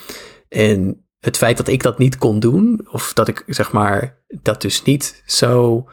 en 0.50 1.06
het 1.20 1.38
feit 1.38 1.58
dat 1.58 1.68
ik 1.68 1.84
dat 1.84 1.98
niet 1.98 2.18
kon 2.18 2.40
doen, 2.40 2.88
of 2.92 3.14
dat 3.14 3.28
ik 3.28 3.44
zeg 3.48 3.72
maar 3.72 4.22
dat 4.28 4.62
dus 4.62 4.84
niet 4.84 5.24
zo. 5.26 5.84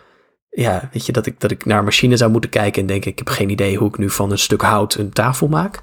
Ja, 0.49 0.89
weet 0.93 1.07
je, 1.07 1.13
dat 1.13 1.27
ik, 1.27 1.41
dat 1.41 1.51
ik 1.51 1.65
naar 1.65 1.85
machine 1.85 2.17
zou 2.17 2.31
moeten 2.31 2.51
kijken 2.51 2.81
en 2.81 2.89
denk 2.89 3.05
ik 3.05 3.19
heb 3.19 3.29
geen 3.29 3.51
idee 3.51 3.77
hoe 3.77 3.89
ik 3.89 3.99
nu 3.99 4.11
van 4.11 4.31
een 4.31 4.39
stuk 4.39 4.63
hout 4.63 4.95
een 4.95 5.13
tafel 5.13 5.49
maak. 5.49 5.77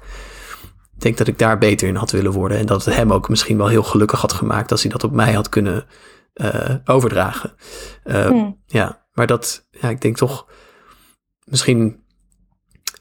Ik 0.94 1.06
denk 1.06 1.18
dat 1.18 1.26
ik 1.26 1.38
daar 1.38 1.58
beter 1.58 1.88
in 1.88 1.94
had 1.94 2.10
willen 2.10 2.32
worden 2.32 2.58
en 2.58 2.66
dat 2.66 2.84
het 2.84 2.94
hem 2.94 3.12
ook 3.12 3.28
misschien 3.28 3.56
wel 3.56 3.68
heel 3.68 3.82
gelukkig 3.82 4.20
had 4.20 4.32
gemaakt 4.32 4.70
als 4.70 4.82
hij 4.82 4.90
dat 4.90 5.04
op 5.04 5.12
mij 5.12 5.32
had 5.32 5.48
kunnen 5.48 5.86
uh, 6.34 6.74
overdragen. 6.84 7.54
Uh, 8.04 8.26
hmm. 8.26 8.62
Ja, 8.66 9.06
maar 9.12 9.26
dat, 9.26 9.66
ja, 9.70 9.88
ik 9.88 10.00
denk 10.00 10.16
toch, 10.16 10.46
misschien 11.44 12.04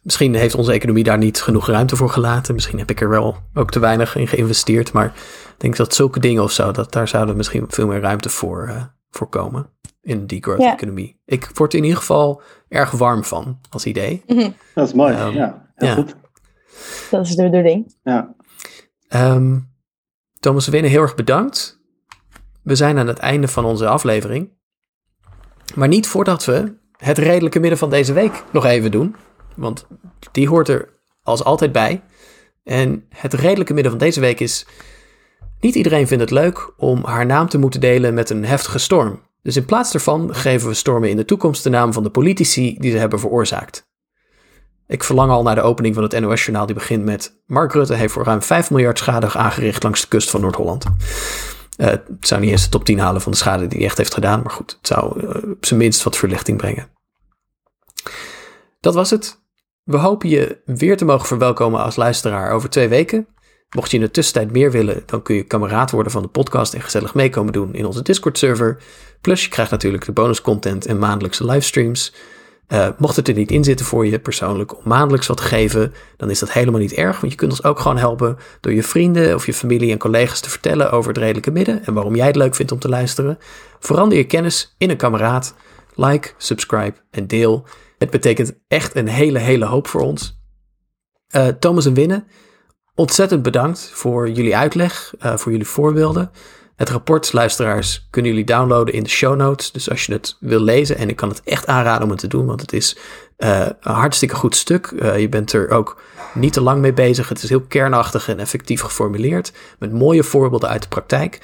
Misschien 0.09 0.35
heeft 0.35 0.55
onze 0.55 0.71
economie 0.71 1.03
daar 1.03 1.17
niet 1.17 1.41
genoeg 1.41 1.67
ruimte 1.67 1.95
voor 1.95 2.09
gelaten. 2.09 2.53
Misschien 2.53 2.79
heb 2.79 2.89
ik 2.89 3.01
er 3.01 3.09
wel 3.09 3.37
ook 3.53 3.71
te 3.71 3.79
weinig 3.79 4.15
in 4.15 4.27
geïnvesteerd. 4.27 4.91
Maar 4.91 5.05
ik 5.05 5.55
denk 5.57 5.75
dat 5.75 5.95
zulke 5.95 6.19
dingen 6.19 6.43
of 6.43 6.51
zo, 6.51 6.71
dat 6.71 6.93
daar 6.93 7.07
zouden 7.07 7.37
misschien 7.37 7.65
veel 7.67 7.87
meer 7.87 7.99
ruimte 7.99 8.29
voor, 8.29 8.67
uh, 8.69 8.83
voor 9.09 9.27
komen 9.27 9.69
in 10.01 10.25
die 10.25 10.43
growth 10.43 10.61
ja. 10.61 10.73
economie. 10.73 11.21
Ik 11.25 11.49
word 11.53 11.71
er 11.71 11.77
in 11.77 11.83
ieder 11.83 11.99
geval 11.99 12.41
erg 12.69 12.91
warm 12.91 13.23
van 13.23 13.59
als 13.69 13.85
idee. 13.85 14.23
Mm 14.27 14.37
-hmm. 14.37 14.55
Dat 14.75 14.87
is 14.87 14.93
mooi, 14.93 15.21
um, 15.21 15.33
ja. 15.33 15.71
Heel 15.75 15.87
ja. 15.87 15.93
goed. 15.93 16.15
Dat 17.11 17.25
is 17.25 17.35
de 17.35 17.43
bedoeling. 17.43 17.95
Ja. 18.03 18.35
Um, 19.09 19.73
Thomas 20.39 20.67
Winnen, 20.67 20.91
heel 20.91 21.01
erg 21.01 21.15
bedankt. 21.15 21.81
We 22.63 22.75
zijn 22.75 22.97
aan 22.97 23.07
het 23.07 23.19
einde 23.19 23.47
van 23.47 23.65
onze 23.65 23.87
aflevering. 23.87 24.49
Maar 25.75 25.87
niet 25.87 26.07
voordat 26.07 26.45
we 26.45 26.77
het 26.97 27.17
redelijke 27.17 27.59
midden 27.59 27.79
van 27.79 27.89
deze 27.89 28.13
week 28.13 28.43
nog 28.51 28.65
even 28.65 28.91
doen. 28.91 29.15
Want 29.59 29.87
die 30.31 30.47
hoort 30.47 30.67
er 30.67 30.89
als 31.23 31.43
altijd 31.43 31.71
bij. 31.71 32.03
En 32.63 33.05
het 33.09 33.33
redelijke 33.33 33.73
midden 33.73 33.91
van 33.91 34.01
deze 34.01 34.19
week 34.19 34.39
is... 34.39 34.65
Niet 35.59 35.75
iedereen 35.75 36.07
vindt 36.07 36.23
het 36.23 36.31
leuk 36.31 36.73
om 36.77 37.05
haar 37.05 37.25
naam 37.25 37.49
te 37.49 37.57
moeten 37.57 37.79
delen 37.79 38.13
met 38.13 38.29
een 38.29 38.45
heftige 38.45 38.77
storm. 38.77 39.21
Dus 39.41 39.55
in 39.55 39.65
plaats 39.65 39.91
daarvan 39.91 40.35
geven 40.35 40.67
we 40.67 40.73
stormen 40.73 41.09
in 41.09 41.17
de 41.17 41.25
toekomst 41.25 41.63
de 41.63 41.69
naam 41.69 41.93
van 41.93 42.03
de 42.03 42.09
politici 42.09 42.75
die 42.79 42.91
ze 42.91 42.97
hebben 42.97 43.19
veroorzaakt. 43.19 43.87
Ik 44.87 45.03
verlang 45.03 45.31
al 45.31 45.43
naar 45.43 45.55
de 45.55 45.61
opening 45.61 45.95
van 45.95 46.03
het 46.03 46.19
NOS-journaal 46.19 46.65
die 46.65 46.75
begint 46.75 47.05
met... 47.05 47.41
Mark 47.45 47.73
Rutte 47.73 47.93
heeft 47.93 48.13
voor 48.13 48.23
ruim 48.23 48.41
5 48.41 48.71
miljard 48.71 48.97
schade 48.97 49.33
aangericht 49.33 49.83
langs 49.83 50.01
de 50.01 50.07
kust 50.07 50.29
van 50.29 50.41
Noord-Holland. 50.41 50.85
Uh, 50.85 51.87
het 51.87 52.07
zou 52.19 52.41
niet 52.41 52.51
eens 52.51 52.63
de 52.63 52.69
top 52.69 52.85
10 52.85 52.99
halen 52.99 53.21
van 53.21 53.31
de 53.31 53.37
schade 53.37 53.67
die 53.67 53.77
hij 53.77 53.87
echt 53.87 53.97
heeft 53.97 54.13
gedaan, 54.13 54.41
maar 54.41 54.51
goed, 54.51 54.71
het 54.77 54.87
zou 54.87 55.21
uh, 55.21 55.51
op 55.51 55.65
zijn 55.65 55.79
minst 55.79 56.03
wat 56.03 56.17
verlichting 56.17 56.57
brengen. 56.57 56.89
Dat 58.79 58.93
was 58.93 59.09
het. 59.09 59.38
We 59.89 59.97
hopen 59.97 60.29
je 60.29 60.57
weer 60.65 60.97
te 60.97 61.05
mogen 61.05 61.27
verwelkomen 61.27 61.83
als 61.83 61.95
luisteraar 61.95 62.51
over 62.51 62.69
twee 62.69 62.87
weken. 62.87 63.27
Mocht 63.75 63.91
je 63.91 63.97
in 63.97 64.03
de 64.03 64.11
tussentijd 64.11 64.51
meer 64.51 64.71
willen, 64.71 65.03
dan 65.05 65.21
kun 65.21 65.35
je 65.35 65.43
kameraad 65.43 65.91
worden 65.91 66.11
van 66.11 66.21
de 66.21 66.27
podcast 66.27 66.73
en 66.73 66.81
gezellig 66.81 67.13
meekomen 67.13 67.53
doen 67.53 67.73
in 67.73 67.85
onze 67.85 68.01
Discord-server. 68.01 68.77
Plus 69.21 69.43
je 69.43 69.49
krijgt 69.49 69.71
natuurlijk 69.71 70.05
de 70.05 70.11
bonuscontent 70.11 70.85
en 70.85 70.99
maandelijkse 70.99 71.45
livestreams. 71.45 72.13
Uh, 72.67 72.87
mocht 72.97 73.15
het 73.15 73.27
er 73.27 73.33
niet 73.33 73.51
in 73.51 73.63
zitten 73.63 73.85
voor 73.85 74.05
je 74.05 74.19
persoonlijk 74.19 74.77
om 74.77 74.81
maandelijks 74.83 75.27
wat 75.27 75.37
te 75.37 75.43
geven, 75.43 75.93
dan 76.17 76.29
is 76.29 76.39
dat 76.39 76.51
helemaal 76.51 76.79
niet 76.79 76.93
erg. 76.93 77.19
Want 77.19 77.31
je 77.31 77.37
kunt 77.37 77.51
ons 77.51 77.63
ook 77.63 77.79
gewoon 77.79 77.97
helpen 77.97 78.37
door 78.61 78.73
je 78.73 78.83
vrienden 78.83 79.35
of 79.35 79.45
je 79.45 79.53
familie 79.53 79.91
en 79.91 79.97
collega's 79.97 80.39
te 80.39 80.49
vertellen 80.49 80.91
over 80.91 81.09
het 81.09 81.17
redelijke 81.17 81.51
midden 81.51 81.85
en 81.85 81.93
waarom 81.93 82.15
jij 82.15 82.27
het 82.27 82.35
leuk 82.35 82.55
vindt 82.55 82.71
om 82.71 82.79
te 82.79 82.89
luisteren. 82.89 83.37
Verander 83.79 84.17
je 84.17 84.25
kennis 84.25 84.75
in 84.77 84.89
een 84.89 84.97
kameraad. 84.97 85.55
Like, 85.95 86.29
subscribe 86.37 86.95
en 87.11 87.27
deel. 87.27 87.65
Het 87.99 88.09
betekent 88.09 88.59
echt 88.67 88.95
een 88.95 89.07
hele, 89.07 89.39
hele 89.39 89.65
hoop 89.65 89.87
voor 89.87 90.01
ons. 90.01 90.41
Uh, 91.35 91.47
Thomas 91.47 91.85
en 91.85 91.93
Winnen, 91.93 92.27
ontzettend 92.95 93.41
bedankt 93.41 93.89
voor 93.93 94.29
jullie 94.29 94.55
uitleg, 94.55 95.13
uh, 95.21 95.37
voor 95.37 95.51
jullie 95.51 95.67
voorbeelden. 95.67 96.31
Het 96.75 96.89
rapport, 96.89 97.33
luisteraars, 97.33 98.07
kunnen 98.09 98.31
jullie 98.31 98.45
downloaden 98.45 98.93
in 98.93 99.03
de 99.03 99.09
show 99.09 99.35
notes. 99.35 99.71
Dus 99.71 99.89
als 99.89 100.05
je 100.05 100.13
het 100.13 100.37
wil 100.39 100.59
lezen, 100.59 100.97
en 100.97 101.09
ik 101.09 101.15
kan 101.15 101.29
het 101.29 101.41
echt 101.43 101.67
aanraden 101.67 102.03
om 102.03 102.09
het 102.09 102.19
te 102.19 102.27
doen, 102.27 102.45
want 102.45 102.61
het 102.61 102.73
is 102.73 102.97
uh, 103.37 103.59
een 103.59 103.93
hartstikke 103.93 104.35
goed 104.35 104.55
stuk. 104.55 104.93
Je 105.17 105.29
bent 105.29 105.53
er 105.53 105.69
ook 105.69 106.01
niet 106.33 106.53
te 106.53 106.61
lang 106.61 106.81
mee 106.81 106.93
bezig. 106.93 107.29
Het 107.29 107.43
is 107.43 107.49
heel 107.49 107.61
kernachtig 107.61 108.29
en 108.29 108.39
effectief 108.39 108.81
geformuleerd, 108.81 109.53
met 109.79 109.91
mooie 109.91 110.23
voorbeelden 110.23 110.69
uit 110.69 110.81
de 110.81 110.87
praktijk. 110.87 111.41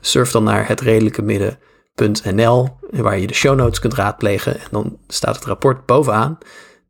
Surf 0.00 0.30
dan 0.30 0.44
naar 0.44 0.68
het 0.68 0.80
redelijke 0.80 1.22
midden 1.22 1.58
.nl, 1.96 2.68
waar 2.90 3.18
je 3.18 3.26
de 3.26 3.34
show 3.34 3.56
notes 3.56 3.78
kunt 3.78 3.94
raadplegen. 3.94 4.60
En 4.60 4.68
dan 4.70 4.98
staat 5.08 5.34
het 5.34 5.44
rapport 5.44 5.86
bovenaan. 5.86 6.38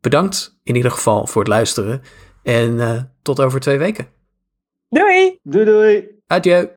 Bedankt 0.01 0.59
in 0.63 0.75
ieder 0.75 0.91
geval 0.91 1.27
voor 1.27 1.41
het 1.41 1.51
luisteren. 1.51 2.01
En 2.43 2.73
uh, 2.73 3.01
tot 3.21 3.39
over 3.39 3.59
twee 3.59 3.77
weken. 3.77 4.07
Doei! 4.89 5.39
Doei 5.43 5.65
doei! 5.65 6.07
Adieu! 6.27 6.76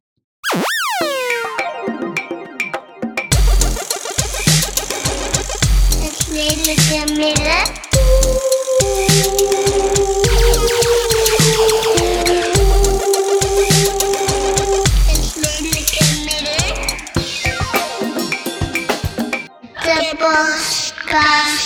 Class 21.10 21.59